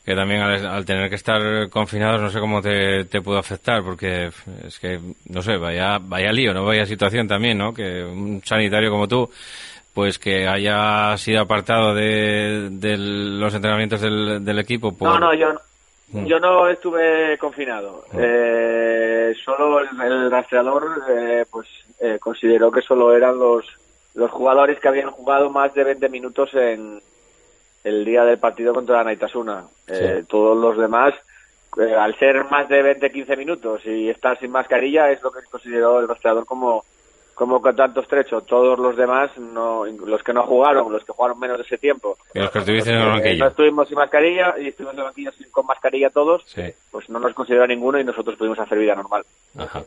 que 0.05 0.15
también 0.15 0.43
al, 0.43 0.85
tener 0.85 1.09
que 1.09 1.17
estar 1.17 1.69
confinados 1.71 2.21
no 2.21 2.31
sé 2.31 2.41
cómo 2.41 2.61
te, 2.61 3.05
te 3.05 3.21
puede 3.21 3.39
afectar, 3.39 3.83
porque 3.83 4.31
es 4.67 4.79
que, 4.79 4.99
no 5.29 5.43
sé, 5.43 5.57
vaya, 5.57 5.99
vaya 6.01 6.33
lío, 6.33 6.53
¿no? 6.53 6.65
Vaya 6.65 6.85
situación 6.87 7.29
también, 7.29 7.59
¿no? 7.59 7.73
Que 7.73 8.03
un 8.05 8.43
sanitario 8.45 8.91
como 8.91 9.07
tú, 9.07 9.31
pues 9.95 10.19
que 10.19 10.49
haya 10.49 11.17
sido 11.19 11.43
apartado 11.43 11.95
de, 11.95 12.69
de 12.71 12.97
los 12.97 13.55
entrenamientos 13.55 14.01
del, 14.01 14.45
del 14.45 14.59
equipo. 14.59 14.97
Por... 14.97 15.09
No, 15.09 15.19
no, 15.19 15.35
yo 15.35 15.53
no. 15.53 15.61
Mm. 16.13 16.27
Yo 16.27 16.39
no 16.39 16.69
estuve 16.69 17.39
confinado. 17.39 18.05
Mm. 18.13 18.19
Eh, 18.21 19.35
solo 19.45 19.81
el, 19.81 20.31
rastreador, 20.31 21.03
eh, 21.09 21.47
pues 21.51 21.69
eh, 22.01 22.19
consideró 22.19 22.71
que 22.71 22.83
solo 22.83 23.17
eran 23.17 23.39
los 23.39 23.65
los 24.15 24.31
jugadores 24.31 24.79
que 24.79 24.89
habían 24.89 25.11
jugado 25.11 25.49
más 25.49 25.73
de 25.73 25.85
20 25.85 26.09
minutos 26.11 26.53
en 26.53 27.01
el 27.85 28.05
día 28.05 28.25
del 28.25 28.39
partido 28.39 28.73
contra 28.75 28.99
la 28.99 29.05
Naitasuna. 29.05 29.65
Eh, 29.89 30.25
todos 30.29 30.57
los 30.57 30.79
demás, 30.79 31.15
eh, 31.79 31.95
al 31.95 32.17
ser 32.19 32.45
más 32.51 32.69
de 32.69 32.83
20-15 32.83 33.37
minutos 33.37 33.85
y 33.85 34.09
estar 34.09 34.39
sin 34.39 34.51
mascarilla, 34.51 35.11
es 35.11 35.23
lo 35.23 35.33
que 35.33 35.41
consideró 35.51 36.01
el 36.01 36.09
rastreador 36.09 36.47
como 36.47 36.85
como 37.35 37.61
tanto 37.75 38.01
estrecho. 38.01 38.43
Todos 38.43 38.79
los 38.79 38.97
demás, 38.97 39.37
no, 39.39 39.85
los 39.87 40.23
que 40.23 40.33
no 40.33 40.43
jugaron, 40.45 40.93
los 40.93 41.05
que 41.05 41.13
jugaron 41.13 41.41
menos 41.41 41.57
de 41.59 41.65
ese 41.65 41.79
tiempo, 41.79 42.17
los 42.35 42.51
que 42.51 42.59
estuviste 42.59 42.91
en 42.91 42.99
el 42.99 43.09
banquillo. 43.09 43.45
no 43.45 43.51
estuvimos 43.51 43.89
sin 43.89 43.97
mascarilla 43.97 44.55
y 44.61 44.69
estuvimos 44.69 44.95
en 44.95 45.01
el 45.01 45.05
banquillo 45.07 45.33
sin, 45.33 45.51
con 45.51 45.67
mascarilla 45.67 46.11
todos, 46.11 46.45
pues 46.91 47.09
no 47.09 47.19
nos 47.19 47.35
consideró 47.35 47.67
ninguno 47.67 47.99
y 47.99 48.05
nosotros 48.05 48.37
pudimos 48.37 48.59
hacer 48.59 48.79
vida 48.79 48.95
normal. 48.95 49.25
Ajá. 49.57 49.83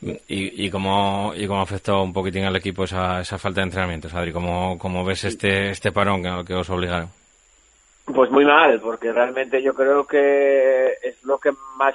¿Y, 0.00 0.66
y, 0.66 0.70
cómo, 0.70 1.32
y 1.34 1.46
cómo 1.46 1.60
afectó 1.60 2.02
un 2.02 2.12
poquitín 2.12 2.44
al 2.44 2.54
equipo 2.54 2.84
esa, 2.84 3.20
esa 3.20 3.36
falta 3.36 3.60
de 3.60 3.64
entrenamiento, 3.64 4.08
Adri? 4.12 4.32
¿Cómo, 4.32 4.78
¿Cómo 4.78 5.04
ves 5.04 5.24
este, 5.24 5.70
este 5.70 5.90
parón 5.90 6.24
al 6.24 6.44
que 6.44 6.54
os 6.54 6.70
obligaron? 6.70 7.08
Pues 8.04 8.30
muy 8.30 8.44
mal, 8.44 8.80
porque 8.80 9.12
realmente 9.12 9.60
yo 9.62 9.74
creo 9.74 10.06
que 10.06 10.92
es 11.02 11.22
lo 11.24 11.38
que 11.38 11.50
más 11.76 11.94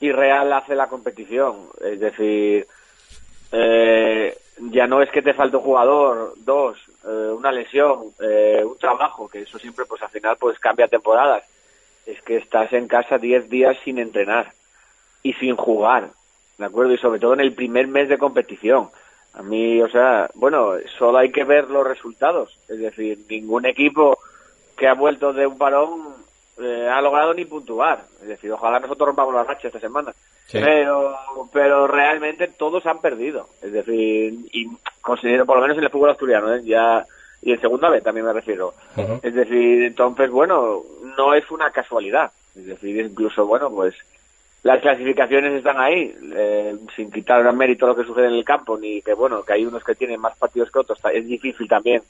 irreal 0.00 0.52
hace 0.52 0.74
la 0.74 0.86
competición. 0.86 1.68
Es 1.84 1.98
decir, 1.98 2.66
eh, 3.52 4.36
ya 4.58 4.86
no 4.86 5.02
es 5.02 5.10
que 5.10 5.22
te 5.22 5.34
falte 5.34 5.56
un 5.56 5.62
jugador, 5.62 6.34
dos, 6.38 6.78
eh, 7.04 7.32
una 7.36 7.52
lesión, 7.52 8.12
eh, 8.20 8.62
un 8.64 8.78
trabajo, 8.78 9.28
que 9.28 9.42
eso 9.42 9.58
siempre 9.58 9.84
pues 9.86 10.02
al 10.02 10.10
final 10.10 10.36
pues 10.38 10.58
cambia 10.58 10.88
temporadas. 10.88 11.44
Es 12.06 12.20
que 12.22 12.36
estás 12.36 12.72
en 12.72 12.86
casa 12.86 13.18
10 13.18 13.48
días 13.48 13.76
sin 13.84 13.98
entrenar 13.98 14.52
y 15.22 15.32
sin 15.34 15.56
jugar. 15.56 16.10
¿De 16.58 16.64
acuerdo? 16.64 16.92
Y 16.92 16.98
sobre 16.98 17.20
todo 17.20 17.34
en 17.34 17.40
el 17.40 17.54
primer 17.54 17.86
mes 17.86 18.08
de 18.08 18.18
competición. 18.18 18.88
A 19.34 19.42
mí, 19.42 19.82
o 19.82 19.88
sea, 19.88 20.30
bueno, 20.34 20.74
solo 20.98 21.18
hay 21.18 21.32
que 21.32 21.44
ver 21.44 21.68
los 21.68 21.86
resultados. 21.86 22.58
Es 22.68 22.78
decir, 22.78 23.18
ningún 23.28 23.66
equipo 23.66 24.18
que 24.76 24.86
ha 24.86 24.94
vuelto 24.94 25.32
de 25.32 25.46
un 25.46 25.58
parón 25.58 26.14
eh, 26.60 26.88
ha 26.88 27.00
logrado 27.00 27.34
ni 27.34 27.44
puntuar. 27.44 28.04
Es 28.22 28.28
decir, 28.28 28.52
ojalá 28.52 28.78
nosotros 28.78 29.08
rompamos 29.08 29.34
la 29.34 29.44
racha 29.44 29.68
esta 29.68 29.80
semana. 29.80 30.12
Pero, 30.52 31.16
pero 31.52 31.86
realmente 31.86 32.48
todos 32.48 32.86
han 32.86 33.00
perdido. 33.00 33.48
Es 33.60 33.72
decir, 33.72 34.34
y 34.52 34.68
considero, 35.00 35.46
por 35.46 35.56
lo 35.56 35.62
menos 35.62 35.78
en 35.78 35.84
el 35.84 35.90
fútbol 35.90 36.10
asturiano, 36.10 36.54
¿eh? 36.54 36.62
ya 36.64 37.04
y 37.44 37.52
en 37.52 37.60
segunda 37.60 37.90
vez 37.90 38.02
también 38.02 38.26
me 38.26 38.32
refiero. 38.32 38.72
Es 39.22 39.34
decir, 39.34 39.82
entonces, 39.82 40.30
bueno, 40.30 40.82
no 41.18 41.34
es 41.34 41.50
una 41.50 41.70
casualidad. 41.70 42.32
Es 42.56 42.66
decir, 42.66 43.04
incluso, 43.04 43.46
bueno, 43.46 43.70
pues 43.70 43.94
las 44.64 44.80
clasificaciones 44.80 45.52
están 45.52 45.78
ahí, 45.78 46.12
eh, 46.34 46.74
sin 46.96 47.12
quitar 47.12 47.46
el 47.46 47.52
mérito 47.54 47.84
a 47.84 47.90
lo 47.90 47.96
que 47.96 48.04
sucede 48.04 48.28
en 48.28 48.34
el 48.34 48.44
campo, 48.44 48.78
ni 48.78 49.02
que 49.02 49.12
bueno, 49.12 49.42
que 49.42 49.52
hay 49.52 49.66
unos 49.66 49.84
que 49.84 49.94
tienen 49.94 50.18
más 50.18 50.36
partidos 50.38 50.70
que 50.70 50.78
otros, 50.78 50.98
es 51.12 51.26
difícil 51.26 51.68
también 51.68 52.02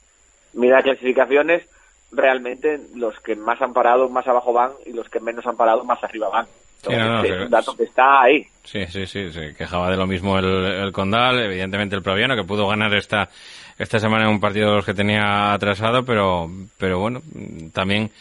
mirar 0.53 0.81
clasificaciones, 0.81 1.67
realmente 2.13 2.79
los 2.95 3.19
que 3.19 3.35
más 3.35 3.61
han 3.61 3.73
parado 3.73 4.07
más 4.09 4.25
abajo 4.25 4.53
van 4.53 4.71
y 4.85 4.93
los 4.93 5.09
que 5.09 5.19
menos 5.19 5.45
han 5.45 5.57
parado 5.57 5.83
más 5.83 6.01
arriba 6.01 6.29
van. 6.29 6.47
es 6.87 7.43
un 7.43 7.49
dato 7.49 7.75
que 7.75 7.83
está 7.83 8.21
ahí. 8.21 8.45
Sí, 8.63 8.85
sí, 8.87 9.05
sí, 9.05 9.33
se 9.33 9.53
quejaba 9.53 9.91
de 9.91 9.97
lo 9.97 10.07
mismo 10.07 10.39
el, 10.39 10.45
el 10.45 10.93
Condal, 10.93 11.37
evidentemente 11.39 11.97
el 11.97 12.03
Proviano, 12.03 12.37
que 12.37 12.45
pudo 12.45 12.69
ganar 12.69 12.93
esta, 12.95 13.27
esta 13.77 13.99
semana 13.99 14.23
en 14.23 14.31
un 14.31 14.39
partido 14.39 14.69
de 14.69 14.75
los 14.77 14.85
que 14.85 14.93
tenía 14.93 15.51
atrasado, 15.51 16.05
pero, 16.05 16.49
pero 16.77 16.99
bueno, 16.99 17.21
también 17.73 18.11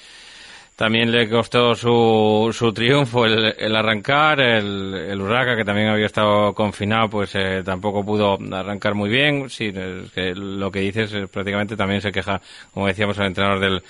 también 0.76 1.12
le 1.12 1.28
costó 1.28 1.74
su, 1.74 2.50
su 2.52 2.72
triunfo 2.72 3.24
el, 3.26 3.54
el 3.58 3.76
arrancar, 3.76 4.40
el, 4.40 4.94
el 4.94 5.20
Urraca, 5.20 5.56
que 5.56 5.64
también 5.64 5.88
había 5.88 6.06
estado 6.06 6.52
confinado, 6.52 7.08
pues 7.08 7.34
eh, 7.34 7.62
tampoco 7.64 8.04
pudo 8.04 8.36
arrancar 8.52 8.94
muy 8.94 9.08
bien. 9.08 9.48
Sí, 9.48 9.72
que 10.12 10.34
lo 10.34 10.70
que 10.70 10.80
dices 10.80 11.12
prácticamente 11.30 11.76
también 11.76 12.00
se 12.00 12.10
queja, 12.10 12.40
como 12.72 12.88
decíamos, 12.88 13.16
el 13.18 13.26
entrenador 13.26 13.60
del, 13.60 13.82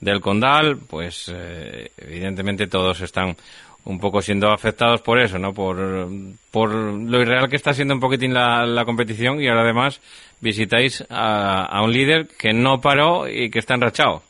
del 0.00 0.20
Condal, 0.20 0.78
pues 0.78 1.30
eh, 1.34 1.90
evidentemente 1.98 2.66
todos 2.66 3.00
están 3.02 3.36
un 3.84 3.98
poco 3.98 4.22
siendo 4.22 4.50
afectados 4.50 5.02
por 5.02 5.18
eso, 5.18 5.38
¿no? 5.38 5.52
Por, 5.52 6.08
por 6.50 6.70
lo 6.72 7.20
irreal 7.20 7.48
que 7.48 7.56
está 7.56 7.74
siendo 7.74 7.94
un 7.94 8.00
poquitín 8.00 8.32
la, 8.32 8.64
la 8.66 8.84
competición 8.84 9.42
y 9.42 9.48
ahora 9.48 9.62
además 9.62 10.00
visitáis 10.40 11.04
a, 11.10 11.64
a 11.64 11.82
un 11.82 11.92
líder 11.92 12.28
que 12.38 12.52
no 12.52 12.80
paró 12.80 13.28
y 13.28 13.50
que 13.50 13.58
está 13.58 13.74
enrachado. 13.74 14.22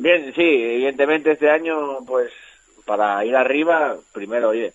Bien, 0.00 0.32
sí, 0.34 0.40
evidentemente 0.40 1.32
este 1.32 1.50
año, 1.50 1.98
pues 2.06 2.32
para 2.86 3.22
ir 3.22 3.36
arriba, 3.36 3.98
primero, 4.14 4.48
oye, 4.48 4.72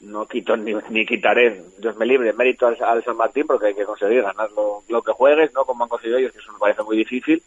no 0.00 0.26
quito 0.26 0.56
ni, 0.56 0.72
ni 0.88 1.04
quitaré, 1.04 1.62
Dios 1.76 1.94
me 1.98 2.06
libre, 2.06 2.32
mérito 2.32 2.66
al, 2.66 3.04
San 3.04 3.18
Martín 3.18 3.46
porque 3.46 3.66
hay 3.66 3.74
que 3.74 3.84
conseguir 3.84 4.22
ganar 4.22 4.48
lo, 4.52 5.02
que 5.02 5.12
juegues, 5.12 5.52
¿no? 5.52 5.66
Como 5.66 5.84
han 5.84 5.90
conseguido 5.90 6.16
ellos, 6.16 6.32
que 6.32 6.38
eso 6.38 6.52
me 6.54 6.58
parece 6.58 6.82
muy 6.84 6.96
difícil. 6.96 7.42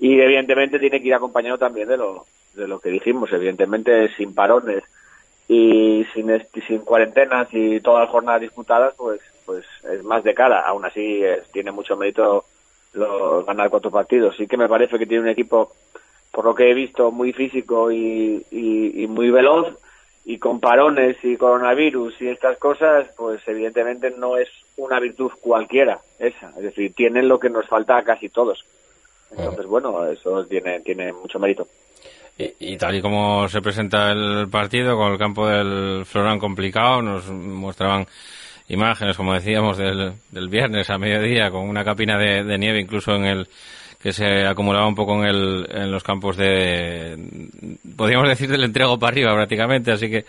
Y 0.00 0.18
evidentemente 0.20 0.80
tiene 0.80 1.00
que 1.00 1.06
ir 1.06 1.14
acompañado 1.14 1.56
también 1.56 1.86
de 1.86 1.98
lo, 1.98 2.26
de 2.54 2.66
lo 2.66 2.80
que 2.80 2.90
dijimos, 2.90 3.32
evidentemente 3.32 4.12
sin 4.16 4.34
parones 4.34 4.82
y 5.46 6.04
sin, 6.12 6.32
sin 6.66 6.80
cuarentenas 6.80 7.46
y 7.52 7.78
todas 7.78 8.02
las 8.02 8.10
jornadas 8.10 8.40
disputadas, 8.40 8.92
pues, 8.96 9.20
pues 9.44 9.64
es 9.84 10.02
más 10.02 10.24
de 10.24 10.34
cara. 10.34 10.62
Aún 10.62 10.84
así 10.84 11.22
tiene 11.52 11.70
mucho 11.70 11.96
mérito 11.96 12.44
lo, 12.94 13.44
ganar 13.44 13.70
cuatro 13.70 13.92
partidos. 13.92 14.36
Sí 14.36 14.48
que 14.48 14.56
me 14.56 14.68
parece 14.68 14.98
que 14.98 15.06
tiene 15.06 15.22
un 15.22 15.30
equipo 15.30 15.70
por 16.36 16.44
lo 16.44 16.54
que 16.54 16.70
he 16.70 16.74
visto, 16.74 17.10
muy 17.10 17.32
físico 17.32 17.90
y, 17.90 19.06
muy 19.08 19.30
veloz, 19.30 19.74
y 20.26 20.36
con 20.36 20.60
parones 20.60 21.16
y 21.22 21.34
coronavirus 21.38 22.20
y 22.20 22.28
estas 22.28 22.58
cosas, 22.58 23.06
pues 23.16 23.40
evidentemente 23.48 24.10
no 24.10 24.36
es 24.36 24.50
una 24.76 25.00
virtud 25.00 25.30
cualquiera 25.40 25.98
esa. 26.18 26.50
Es 26.50 26.62
decir, 26.62 26.92
tienen 26.92 27.26
lo 27.26 27.40
que 27.40 27.48
nos 27.48 27.66
falta 27.66 27.96
a 27.96 28.04
casi 28.04 28.28
todos. 28.28 28.66
Entonces, 29.30 29.64
bueno, 29.64 30.06
eso 30.08 30.44
tiene, 30.44 30.80
tiene 30.80 31.10
mucho 31.10 31.38
mérito. 31.38 31.66
Y, 32.36 32.76
tal 32.76 32.96
y 32.96 33.00
como 33.00 33.48
se 33.48 33.62
presenta 33.62 34.12
el 34.12 34.46
partido, 34.50 34.94
con 34.94 35.12
el 35.12 35.18
campo 35.18 35.48
del 35.48 36.04
Florán 36.04 36.38
complicado, 36.38 37.00
nos 37.00 37.30
mostraban 37.30 38.06
imágenes, 38.68 39.16
como 39.16 39.32
decíamos, 39.32 39.78
del, 39.78 40.12
del 40.30 40.48
viernes 40.50 40.90
a 40.90 40.98
mediodía, 40.98 41.50
con 41.50 41.66
una 41.66 41.82
capina 41.82 42.18
de 42.18 42.58
nieve 42.58 42.78
incluso 42.78 43.12
en 43.12 43.24
el 43.24 43.48
que 44.06 44.12
se 44.12 44.46
acumulaba 44.46 44.86
un 44.86 44.94
poco 44.94 45.20
en, 45.20 45.28
el, 45.28 45.66
en 45.68 45.90
los 45.90 46.04
campos 46.04 46.36
de, 46.36 47.18
podríamos 47.96 48.28
decir, 48.28 48.48
del 48.48 48.62
entrego 48.62 48.96
para 49.00 49.10
arriba 49.10 49.34
prácticamente, 49.34 49.90
así 49.90 50.08
que, 50.08 50.24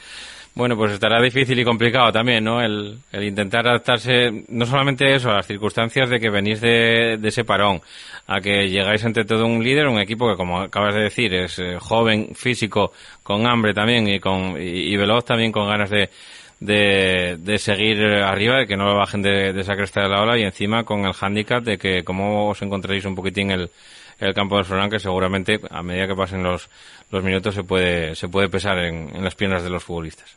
bueno, 0.56 0.76
pues 0.76 0.94
estará 0.94 1.22
difícil 1.22 1.60
y 1.60 1.64
complicado 1.64 2.12
también, 2.12 2.44
¿no? 2.44 2.60
El, 2.60 2.98
el 3.12 3.24
intentar 3.24 3.68
adaptarse, 3.68 4.46
no 4.48 4.66
solamente 4.66 5.14
eso, 5.14 5.30
a 5.30 5.36
las 5.36 5.46
circunstancias 5.46 6.10
de 6.10 6.20
que 6.20 6.32
venís 6.32 6.60
de, 6.60 7.18
de 7.20 7.28
ese 7.28 7.44
parón, 7.44 7.80
a 8.26 8.42
que 8.42 8.68
llegáis 8.68 9.04
entre 9.04 9.26
todo 9.26 9.46
un 9.46 9.64
líder, 9.64 9.86
un 9.86 10.00
equipo 10.00 10.28
que, 10.28 10.38
como 10.38 10.60
acabas 10.60 10.96
de 10.96 11.02
decir, 11.02 11.32
es 11.36 11.60
eh, 11.60 11.78
joven, 11.80 12.30
físico, 12.34 12.94
con 13.22 13.46
hambre 13.46 13.76
también 13.76 14.08
y, 14.08 14.20
con, 14.20 14.60
y 14.60 14.98
veloz 14.98 15.24
también, 15.24 15.52
con 15.52 15.68
ganas 15.68 15.92
de, 15.92 16.10
de, 16.60 17.38
de 17.40 17.58
seguir 17.58 18.04
arriba, 18.04 18.60
de 18.60 18.68
que 18.68 18.78
no 18.78 18.86
lo 18.86 18.96
bajen 18.96 19.22
de, 19.22 19.50
esa 19.60 19.76
cresta 19.76 20.02
de 20.02 20.10
la 20.10 20.22
ola 20.22 20.38
y 20.38 20.44
encima 20.44 20.84
con 20.84 21.06
el 21.06 21.14
hándicap 21.14 21.64
de 21.64 21.78
que 21.78 22.04
como 22.04 22.50
os 22.50 22.62
encontréis 22.62 23.06
un 23.06 23.16
poquitín 23.16 23.52
el, 23.52 23.70
el 24.20 24.34
campo 24.34 24.56
del 24.56 24.66
Florán, 24.66 24.90
que 24.90 25.00
seguramente 25.00 25.60
a 25.70 25.84
medida 25.84 26.08
que 26.08 26.16
pasen 26.16 26.44
los, 26.44 26.70
los 27.12 27.24
minutos 27.24 27.54
se 27.54 27.64
puede, 27.64 28.16
se 28.16 28.28
puede 28.28 28.50
pesar 28.50 28.78
en, 28.80 29.16
en 29.16 29.24
las 29.24 29.36
piernas 29.36 29.64
de 29.64 29.70
los 29.70 29.84
futbolistas. 29.84 30.36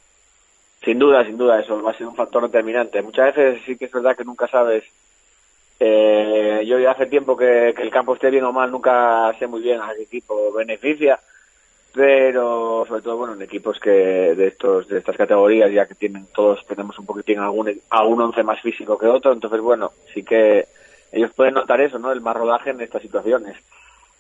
Sin 0.85 0.99
duda, 0.99 1.25
sin 1.25 1.37
duda, 1.37 1.61
eso 1.61 1.83
va 1.83 1.91
a 1.91 1.97
ser 1.97 2.07
un 2.07 2.15
factor 2.15 2.43
determinante. 2.43 3.03
Muchas 3.03 3.35
veces 3.35 3.63
sí 3.67 3.77
que 3.77 3.85
es 3.85 3.93
verdad 3.93 4.17
que 4.17 4.25
nunca 4.25 4.47
sabes. 4.47 4.85
Eh, 5.79 6.63
yo 6.67 6.79
ya 6.79 6.93
hace 6.93 7.07
tiempo 7.07 7.37
que, 7.37 7.71
el 7.71 7.91
campo 7.91 8.15
esté 8.15 8.31
bien 8.31 8.45
o 8.45 8.53
mal, 8.53 8.71
nunca 8.71 9.35
sé 9.39 9.47
muy 9.47 9.63
bien 9.63 9.81
a 9.81 9.95
qué 9.95 10.03
equipo 10.03 10.53
beneficia 10.53 11.19
pero 11.93 12.85
sobre 12.87 13.03
todo 13.03 13.17
bueno 13.17 13.35
en 13.35 13.43
equipos 13.43 13.81
que 13.81 13.91
de 13.91 14.47
estos 14.47 14.89
de 14.89 14.99
estas 14.99 15.17
categorías 15.17 15.73
ya 15.73 15.87
que 15.87 15.95
tienen 15.95 16.27
todos 16.33 16.65
tenemos 16.67 16.99
un 16.99 17.07
poquitín 17.07 17.41
algún 17.41 17.81
algún 17.91 18.21
once 18.21 18.43
más 18.43 18.61
físico 18.61 18.97
que 18.97 19.07
otro 19.07 19.33
entonces 19.33 19.61
bueno 19.61 19.91
sí 20.15 20.23
que 20.23 20.67
ellos 21.13 21.33
pueden 21.35 21.55
notar 21.55 21.81
eso 21.81 21.99
no 21.99 22.13
el 22.13 22.21
más 22.21 22.37
rodaje 22.37 22.71
en 22.71 22.81
estas 22.81 23.03
situaciones. 23.03 23.57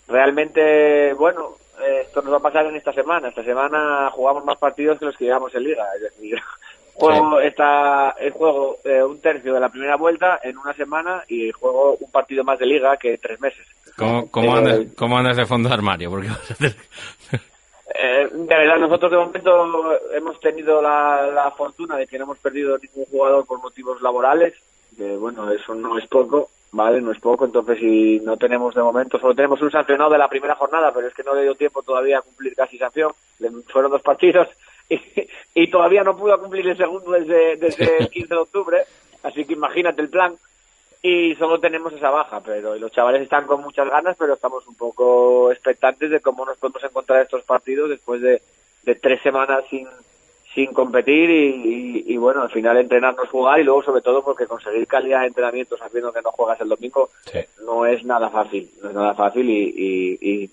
Realmente 0.09 1.13
bueno 1.15 1.57
esto 2.03 2.23
nos 2.23 2.33
va 2.33 2.37
a 2.39 2.43
pasar 2.43 2.67
en 2.67 2.77
esta 2.77 2.93
semana. 2.93 3.29
Esta 3.29 3.45
semana 3.45 4.11
jugamos 4.11 4.45
más 4.45 4.59
partidos 4.59 4.99
que 4.99 5.07
los 5.07 5.17
que 5.17 5.25
llevamos 5.25 5.55
en 5.55 5.65
liga. 5.65 5.87
Es 5.97 6.03
decir 6.03 6.39
juego 6.95 7.41
está 7.41 8.11
el 8.19 8.33
juego 8.33 8.79
eh, 8.85 9.03
un 9.03 9.21
tercio 9.21 9.55
de 9.55 9.61
la 9.61 9.69
primera 9.69 9.97
vuelta 9.97 10.41
en 10.43 10.59
una 10.59 10.75
semana 10.75 11.23
y 11.29 11.51
juego 11.53 11.97
un 12.01 12.11
partido 12.11 12.45
más 12.45 12.59
de 12.59 12.67
liga 12.67 12.97
que 12.97 13.19
tres 13.19 13.41
meses. 13.41 13.67
¿Cómo, 13.97 14.31
cómo, 14.31 14.57
andas, 14.57 14.81
¿Cómo 14.97 15.19
andas 15.19 15.37
de 15.37 15.47
fondo 15.47 15.69
de 15.69 15.75
armario? 15.75 16.11
Porque 16.11 16.29
Eh, 17.93 18.29
de 18.33 18.57
verdad, 18.57 18.79
nosotros 18.79 19.11
de 19.11 19.17
momento 19.17 19.99
hemos 20.13 20.39
tenido 20.39 20.81
la, 20.81 21.29
la 21.35 21.51
fortuna 21.51 21.97
de 21.97 22.07
que 22.07 22.19
no 22.19 22.25
hemos 22.25 22.39
perdido 22.39 22.79
ningún 22.79 23.05
jugador 23.07 23.45
por 23.47 23.61
motivos 23.61 24.01
laborales, 24.01 24.55
que 24.97 25.17
bueno, 25.17 25.51
eso 25.51 25.75
no 25.75 25.99
es 25.99 26.07
poco, 26.07 26.51
¿vale? 26.71 27.01
No 27.01 27.11
es 27.11 27.19
poco, 27.19 27.47
entonces 27.47 27.79
si 27.79 28.21
no 28.21 28.37
tenemos 28.37 28.75
de 28.75 28.83
momento, 28.83 29.19
solo 29.19 29.35
tenemos 29.35 29.61
un 29.61 29.73
sancionado 29.73 30.11
de 30.11 30.19
la 30.19 30.29
primera 30.29 30.55
jornada, 30.55 30.93
pero 30.93 31.09
es 31.09 31.15
que 31.15 31.25
no 31.25 31.35
le 31.35 31.43
dio 31.43 31.55
tiempo 31.57 31.83
todavía 31.83 32.19
a 32.19 32.23
cumplir 32.23 32.55
casi 32.55 32.79
sanción, 32.79 33.13
fueron 33.67 33.91
dos 33.91 34.03
partidos 34.03 34.49
y, 34.89 35.01
y 35.55 35.69
todavía 35.69 36.05
no 36.05 36.17
pudo 36.17 36.41
cumplir 36.41 36.69
el 36.69 36.77
segundo 36.77 37.11
desde, 37.11 37.57
desde 37.57 37.99
el 37.99 38.09
15 38.09 38.35
de 38.35 38.41
octubre, 38.41 38.79
así 39.25 39.45
que 39.45 39.55
imagínate 39.55 40.03
el 40.03 40.11
plan 40.11 40.37
y 41.03 41.35
solo 41.37 41.59
tenemos 41.59 41.93
esa 41.93 42.11
baja, 42.11 42.41
pero 42.41 42.77
los 42.77 42.93
chavales 42.93 43.23
están 43.23 43.47
con 43.47 43.63
muchas 43.63 43.89
ganas, 43.89 44.17
pero 44.19 44.35
estamos 44.35 44.67
un 44.67 44.75
poco 44.75 45.51
expectantes 45.51 46.11
de 46.11 46.21
cómo 46.21 46.45
nos 46.45 46.59
podemos 46.59 46.85
encontrar 46.85 47.23
estos 47.23 47.43
partidos 47.45 47.89
después 47.89 48.21
de, 48.21 48.43
de 48.83 48.95
tres 48.97 49.23
semanas 49.23 49.65
sin, 49.71 49.89
sin 50.55 50.73
competir 50.75 51.31
y, 51.31 52.05
y, 52.05 52.05
y, 52.15 52.17
bueno, 52.19 52.43
al 52.43 52.51
final 52.51 52.77
entrenarnos, 52.77 53.31
jugar 53.31 53.61
y 53.61 53.65
luego 53.65 53.83
sobre 53.83 54.03
todo 54.03 54.23
porque 54.23 54.47
conseguir 54.47 54.87
calidad 54.87 55.21
de 55.23 55.29
entrenamiento 55.29 55.79
sabiendo 55.79 56.13
que 56.13 56.21
no 56.21 56.33
juegas 56.33 56.61
el 56.61 56.69
domingo 56.69 57.09
no 57.65 57.87
es 57.87 58.05
nada 58.05 58.29
fácil, 58.29 58.71
no 58.83 58.91
es 58.91 58.95
nada 58.95 59.15
fácil 59.15 59.49
y, 59.49 60.19
y, 60.21 60.51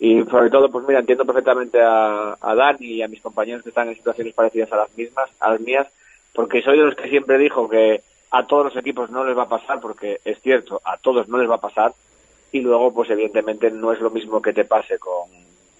y, 0.00 0.24
sobre 0.24 0.50
todo 0.50 0.72
pues 0.72 0.84
mira, 0.88 0.98
entiendo 0.98 1.24
perfectamente 1.24 1.80
a, 1.80 2.36
a 2.40 2.54
Dani 2.56 2.86
y 2.86 3.02
a 3.02 3.08
mis 3.08 3.20
compañeros 3.20 3.62
que 3.62 3.68
están 3.68 3.88
en 3.88 3.94
situaciones 3.94 4.34
parecidas 4.34 4.72
a 4.72 4.76
las 4.76 4.96
mismas, 4.96 5.30
a 5.38 5.50
las 5.50 5.60
mías, 5.60 5.86
porque 6.32 6.62
soy 6.62 6.78
de 6.78 6.84
los 6.84 6.96
que 6.96 7.08
siempre 7.08 7.38
dijo 7.38 7.68
que 7.68 8.02
a 8.34 8.44
todos 8.46 8.64
los 8.64 8.76
equipos 8.76 9.10
no 9.10 9.24
les 9.24 9.38
va 9.38 9.44
a 9.44 9.48
pasar, 9.48 9.80
porque 9.80 10.20
es 10.24 10.40
cierto, 10.40 10.80
a 10.84 10.96
todos 10.96 11.28
no 11.28 11.38
les 11.38 11.48
va 11.48 11.54
a 11.54 11.60
pasar, 11.60 11.92
y 12.50 12.60
luego, 12.60 12.92
pues 12.92 13.08
evidentemente 13.10 13.70
no 13.70 13.92
es 13.92 14.00
lo 14.00 14.10
mismo 14.10 14.42
que 14.42 14.52
te 14.52 14.64
pase 14.64 14.98
con 14.98 15.28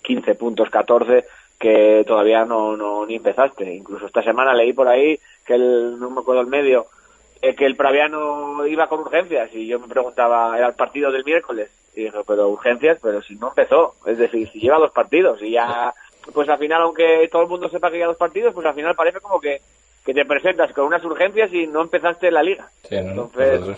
15 0.02 0.36
puntos, 0.36 0.70
14, 0.70 1.24
que 1.58 2.04
todavía 2.06 2.44
no, 2.44 2.76
no 2.76 3.06
ni 3.06 3.16
empezaste. 3.16 3.74
Incluso 3.74 4.06
esta 4.06 4.22
semana 4.22 4.54
leí 4.54 4.72
por 4.72 4.86
ahí 4.86 5.18
que 5.44 5.54
el, 5.54 5.98
no 5.98 6.10
me 6.10 6.20
acuerdo 6.20 6.42
el 6.42 6.46
medio, 6.46 6.86
eh, 7.42 7.56
que 7.56 7.66
el 7.66 7.74
Praviano 7.74 8.64
iba 8.66 8.86
con 8.86 9.00
urgencias, 9.00 9.52
y 9.52 9.66
yo 9.66 9.80
me 9.80 9.88
preguntaba, 9.88 10.56
era 10.56 10.68
el 10.68 10.74
partido 10.74 11.10
del 11.10 11.24
miércoles, 11.24 11.70
y 11.96 12.04
dije, 12.04 12.18
pero 12.24 12.48
urgencias, 12.50 12.98
pero 13.02 13.20
si 13.20 13.34
no 13.34 13.48
empezó, 13.48 13.94
es 14.06 14.18
decir, 14.18 14.48
si 14.48 14.60
lleva 14.60 14.78
dos 14.78 14.92
partidos, 14.92 15.42
y 15.42 15.50
ya, 15.50 15.92
pues 16.32 16.48
al 16.48 16.58
final, 16.58 16.82
aunque 16.82 17.28
todo 17.32 17.42
el 17.42 17.48
mundo 17.48 17.68
sepa 17.68 17.90
que 17.90 17.96
lleva 17.96 18.08
dos 18.08 18.16
partidos, 18.16 18.54
pues 18.54 18.64
al 18.64 18.74
final 18.74 18.94
parece 18.94 19.20
como 19.20 19.40
que 19.40 19.60
que 20.04 20.12
te 20.14 20.24
presentas 20.24 20.72
con 20.72 20.86
unas 20.86 21.04
urgencias 21.04 21.52
y 21.52 21.66
no 21.66 21.82
empezaste 21.82 22.30
la 22.30 22.42
liga. 22.42 22.66
Sí, 22.88 22.96
¿no? 22.96 23.30
Entonces, 23.34 23.76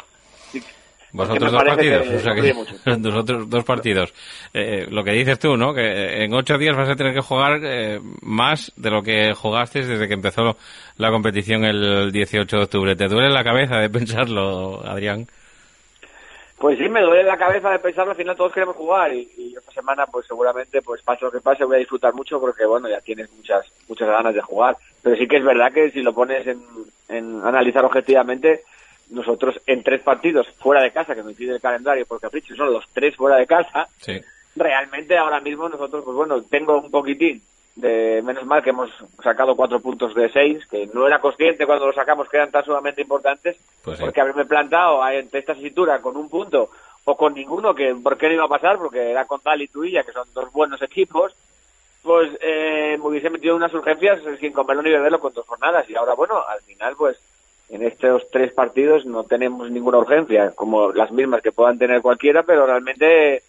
Vosotros, 1.12 1.48
sí, 1.50 1.56
dos 1.56 1.64
partidos. 1.64 2.08
o 2.08 2.18
sea 2.18 2.34
que- 2.34 2.98
nosotros 2.98 3.48
dos 3.48 3.64
partidos. 3.64 4.12
Eh, 4.52 4.86
lo 4.90 5.02
que 5.02 5.12
dices 5.12 5.38
tú, 5.38 5.56
¿no? 5.56 5.72
Que 5.72 6.24
en 6.24 6.34
ocho 6.34 6.58
días 6.58 6.76
vas 6.76 6.90
a 6.90 6.96
tener 6.96 7.14
que 7.14 7.20
jugar 7.22 7.60
eh, 7.62 8.00
más 8.22 8.70
de 8.76 8.90
lo 8.90 9.02
que 9.02 9.32
jugaste 9.32 9.82
desde 9.86 10.08
que 10.08 10.14
empezó 10.14 10.56
la 10.98 11.10
competición 11.10 11.64
el 11.64 12.10
18 12.12 12.56
de 12.56 12.62
octubre. 12.64 12.96
¿Te 12.96 13.06
duele 13.08 13.30
la 13.30 13.44
cabeza 13.44 13.76
de 13.78 13.88
pensarlo, 13.88 14.84
Adrián? 14.84 15.26
Pues 16.58 16.78
sí, 16.78 16.88
me 16.88 17.02
duele 17.02 17.22
la 17.22 17.36
cabeza 17.36 17.70
de 17.70 17.78
pensarlo, 17.78 18.12
al 18.12 18.16
final 18.16 18.34
todos 18.36 18.52
queremos 18.52 18.76
jugar 18.76 19.12
y, 19.12 19.30
y 19.36 19.54
esta 19.56 19.72
semana 19.72 20.06
pues 20.06 20.26
seguramente 20.26 20.80
pues 20.80 21.02
pase 21.02 21.24
lo 21.26 21.30
que 21.30 21.40
pase 21.40 21.64
voy 21.64 21.76
a 21.76 21.80
disfrutar 21.80 22.14
mucho 22.14 22.40
porque 22.40 22.64
bueno, 22.64 22.88
ya 22.88 23.00
tienes 23.02 23.30
muchas 23.32 23.66
muchas 23.88 24.08
ganas 24.08 24.34
de 24.34 24.40
jugar. 24.40 24.76
Pero 25.02 25.16
sí 25.16 25.28
que 25.28 25.36
es 25.36 25.44
verdad 25.44 25.70
que 25.72 25.90
si 25.90 26.00
lo 26.02 26.14
pones 26.14 26.46
en, 26.46 26.62
en 27.08 27.42
analizar 27.44 27.84
objetivamente, 27.84 28.62
nosotros 29.10 29.60
en 29.66 29.82
tres 29.82 30.00
partidos 30.02 30.48
fuera 30.58 30.82
de 30.82 30.90
casa, 30.92 31.14
que 31.14 31.22
me 31.22 31.34
pide 31.34 31.54
el 31.54 31.60
calendario 31.60 32.06
por 32.06 32.20
capricho, 32.20 32.56
son 32.56 32.72
los 32.72 32.88
tres 32.92 33.14
fuera 33.16 33.36
de 33.36 33.46
casa, 33.46 33.86
Sí. 34.00 34.18
realmente 34.56 35.16
ahora 35.18 35.40
mismo 35.40 35.68
nosotros, 35.68 36.02
pues 36.04 36.16
bueno, 36.16 36.40
tengo 36.42 36.78
un 36.80 36.90
poquitín 36.90 37.42
de 37.76 38.22
menos 38.22 38.44
mal 38.46 38.62
que 38.62 38.70
hemos 38.70 38.90
sacado 39.22 39.54
cuatro 39.54 39.80
puntos 39.80 40.14
de 40.14 40.28
seis, 40.30 40.66
que 40.66 40.88
no 40.94 41.06
era 41.06 41.20
consciente 41.20 41.66
cuando 41.66 41.86
lo 41.86 41.92
sacamos 41.92 42.28
que 42.28 42.38
eran 42.38 42.50
tan 42.50 42.64
sumamente 42.64 43.02
importantes, 43.02 43.56
Pues 43.84 43.98
sí. 43.98 44.04
porque 44.04 44.20
haberme 44.20 44.46
plantado 44.46 45.02
ante 45.02 45.38
esta 45.38 45.54
cintura 45.54 46.00
con 46.00 46.16
un 46.16 46.28
punto 46.28 46.70
o 47.04 47.16
con 47.16 47.34
ninguno, 47.34 47.74
que 47.74 47.94
¿por 47.94 48.16
qué 48.16 48.28
no 48.28 48.34
iba 48.34 48.44
a 48.44 48.48
pasar? 48.48 48.78
Porque 48.78 49.10
era 49.10 49.26
con 49.26 49.40
Tal 49.40 49.62
y 49.62 49.68
Tuilla, 49.68 50.02
que 50.02 50.12
son 50.12 50.26
dos 50.34 50.50
buenos 50.52 50.80
equipos, 50.82 51.34
pues 52.02 52.30
eh, 52.40 52.96
me 52.98 53.06
hubiese 53.08 53.30
metido 53.30 53.54
unas 53.54 53.72
urgencias 53.74 54.20
sin 54.40 54.52
comerlo 54.52 54.82
ni 54.82 54.90
beberlo 54.90 55.20
con 55.20 55.32
dos 55.34 55.46
jornadas. 55.46 55.88
Y 55.90 55.94
ahora, 55.96 56.14
bueno, 56.14 56.42
al 56.48 56.60
final, 56.62 56.94
pues 56.96 57.18
en 57.68 57.82
estos 57.82 58.30
tres 58.30 58.52
partidos 58.52 59.04
no 59.06 59.24
tenemos 59.24 59.70
ninguna 59.70 59.98
urgencia, 59.98 60.52
como 60.52 60.92
las 60.92 61.10
mismas 61.10 61.42
que 61.42 61.52
puedan 61.52 61.78
tener 61.78 62.00
cualquiera, 62.00 62.42
pero 62.44 62.64
realmente 62.66 63.42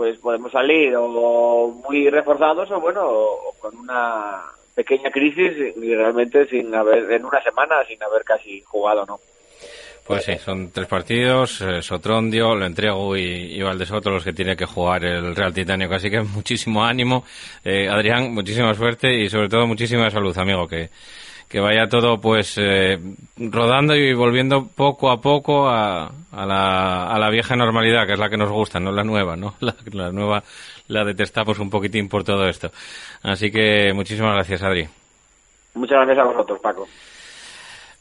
pues 0.00 0.16
podemos 0.16 0.50
salir 0.50 0.96
o 0.96 1.68
muy 1.86 2.08
reforzados 2.08 2.70
o 2.70 2.80
bueno, 2.80 3.06
con 3.60 3.76
una 3.76 4.40
pequeña 4.74 5.10
crisis 5.10 5.76
y 5.76 5.94
realmente 5.94 6.46
sin 6.46 6.74
haber, 6.74 7.12
en 7.12 7.22
una 7.22 7.42
semana 7.42 7.84
sin 7.86 8.02
haber 8.02 8.24
casi 8.24 8.62
jugado, 8.62 9.04
¿no? 9.04 9.20
Pues 10.06 10.24
sí, 10.24 10.38
son 10.38 10.70
tres 10.72 10.86
partidos, 10.86 11.60
eh, 11.60 11.82
Sotrondio, 11.82 12.54
Lo 12.54 12.64
Entrego 12.64 13.14
y, 13.14 13.58
y 13.58 13.60
Valdesoto 13.60 14.08
los 14.08 14.24
que 14.24 14.32
tiene 14.32 14.56
que 14.56 14.64
jugar 14.64 15.04
el 15.04 15.36
Real 15.36 15.52
Titánico. 15.52 15.94
Así 15.94 16.08
que 16.08 16.22
muchísimo 16.22 16.82
ánimo. 16.82 17.22
Eh, 17.62 17.86
Adrián, 17.86 18.32
muchísima 18.32 18.72
suerte 18.72 19.12
y 19.12 19.28
sobre 19.28 19.50
todo 19.50 19.66
muchísima 19.66 20.08
salud, 20.08 20.36
amigo. 20.38 20.66
Que, 20.66 20.88
que 21.50 21.58
vaya 21.58 21.88
todo 21.88 22.20
pues 22.20 22.56
eh, 22.58 22.96
rodando 23.36 23.96
y 23.96 24.14
volviendo 24.14 24.68
poco 24.68 25.10
a 25.10 25.20
poco 25.20 25.68
a, 25.68 26.08
la, 26.32 27.10
a 27.10 27.18
la 27.18 27.28
vieja 27.28 27.56
normalidad, 27.56 28.06
que 28.06 28.12
es 28.12 28.18
la 28.20 28.30
que 28.30 28.36
nos 28.36 28.50
gusta, 28.50 28.78
no 28.78 28.92
la 28.92 29.02
nueva, 29.02 29.36
¿no? 29.36 29.54
La, 29.60 29.74
la 29.92 30.12
nueva 30.12 30.44
la 30.86 31.04
detestamos 31.04 31.58
un 31.58 31.68
poquitín 31.68 32.08
por 32.08 32.22
todo 32.22 32.48
esto. 32.48 32.70
Así 33.22 33.50
que 33.50 33.92
muchísimas 33.92 34.34
gracias, 34.34 34.62
Adri. 34.62 34.88
Muchas 35.74 35.98
gracias 35.98 36.18
a 36.18 36.24
vosotros, 36.24 36.60
Paco. 36.60 36.88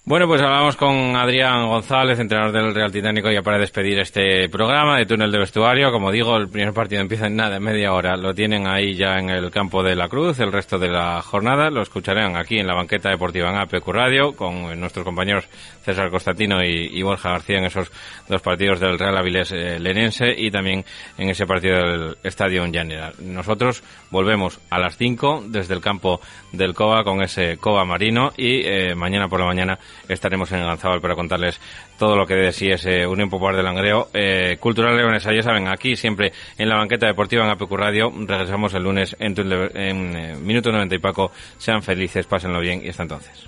Bueno, 0.05 0.27
pues 0.27 0.41
hablamos 0.41 0.75
con 0.75 1.15
Adrián 1.15 1.67
González, 1.67 2.17
entrenador 2.19 2.51
del 2.51 2.73
Real 2.73 2.91
Titánico, 2.91 3.29
ya 3.29 3.43
para 3.43 3.59
despedir 3.59 3.99
este 3.99 4.49
programa 4.49 4.97
de 4.97 5.05
túnel 5.05 5.31
de 5.31 5.37
vestuario. 5.37 5.91
Como 5.91 6.11
digo, 6.11 6.35
el 6.35 6.49
primer 6.49 6.73
partido 6.73 7.01
empieza 7.01 7.27
en 7.27 7.35
nada, 7.35 7.57
en 7.57 7.63
media 7.63 7.93
hora. 7.93 8.17
Lo 8.17 8.33
tienen 8.33 8.65
ahí 8.65 8.95
ya 8.95 9.19
en 9.19 9.29
el 9.29 9.51
campo 9.51 9.83
de 9.83 9.95
la 9.95 10.07
Cruz, 10.07 10.39
el 10.39 10.51
resto 10.51 10.79
de 10.79 10.87
la 10.87 11.21
jornada 11.21 11.69
lo 11.69 11.83
escucharán 11.83 12.37
aquí 12.37 12.57
en 12.57 12.65
la 12.65 12.73
banqueta 12.73 13.09
deportiva 13.09 13.49
en 13.51 13.57
APQ 13.57 13.87
Radio 13.89 14.35
con 14.35 14.79
nuestros 14.79 15.05
compañeros 15.05 15.47
César 15.83 16.09
Constantino 16.09 16.63
y, 16.63 16.89
y 16.91 17.03
Borja 17.03 17.29
García 17.31 17.57
en 17.57 17.65
esos 17.65 17.91
dos 18.27 18.41
partidos 18.41 18.79
del 18.79 18.97
Real 18.97 19.17
Avilés 19.17 19.51
eh, 19.51 19.79
Lenense 19.79 20.33
y 20.35 20.49
también 20.49 20.85
en 21.17 21.29
ese 21.29 21.45
partido 21.45 21.75
del 21.75 22.17
Estadio 22.23 22.63
General. 22.65 23.13
Nosotros 23.19 23.83
volvemos 24.09 24.59
a 24.69 24.79
las 24.79 24.97
5 24.97 25.45
desde 25.47 25.73
el 25.73 25.81
campo 25.81 26.19
del 26.51 26.73
Cova 26.73 27.03
con 27.03 27.21
ese 27.21 27.57
Cova 27.57 27.85
Marino 27.85 28.31
y 28.37 28.61
eh, 28.65 28.95
mañana 28.95 29.27
por 29.27 29.39
la 29.39 29.45
mañana 29.45 29.79
estaremos 30.07 30.51
en 30.51 30.65
Lanzábal 30.65 31.01
para 31.01 31.15
contarles 31.15 31.59
todo 31.97 32.15
lo 32.15 32.25
que 32.25 32.35
de 32.35 32.51
sí 32.51 32.69
es 32.69 32.85
eh, 32.85 33.05
Unión 33.07 33.29
Popular 33.29 33.55
de 33.55 33.63
Langreo. 33.63 34.09
Eh, 34.13 34.57
Cultural 34.59 34.95
Leonesa, 34.95 35.33
ya 35.33 35.41
saben, 35.41 35.67
aquí 35.67 35.95
siempre 35.95 36.31
en 36.57 36.69
la 36.69 36.75
banqueta 36.77 37.05
deportiva 37.07 37.43
en 37.43 37.51
APQ 37.51 37.71
Radio. 37.73 38.11
Regresamos 38.25 38.73
el 38.73 38.83
lunes 38.83 39.15
en, 39.19 39.35
tu- 39.35 39.41
en 39.41 40.15
eh, 40.15 40.35
Minuto 40.41 40.71
90 40.71 40.95
y 40.95 40.99
Paco. 40.99 41.31
Sean 41.57 41.81
felices, 41.83 42.25
pásenlo 42.25 42.59
bien 42.59 42.81
y 42.83 42.89
hasta 42.89 43.03
entonces. 43.03 43.47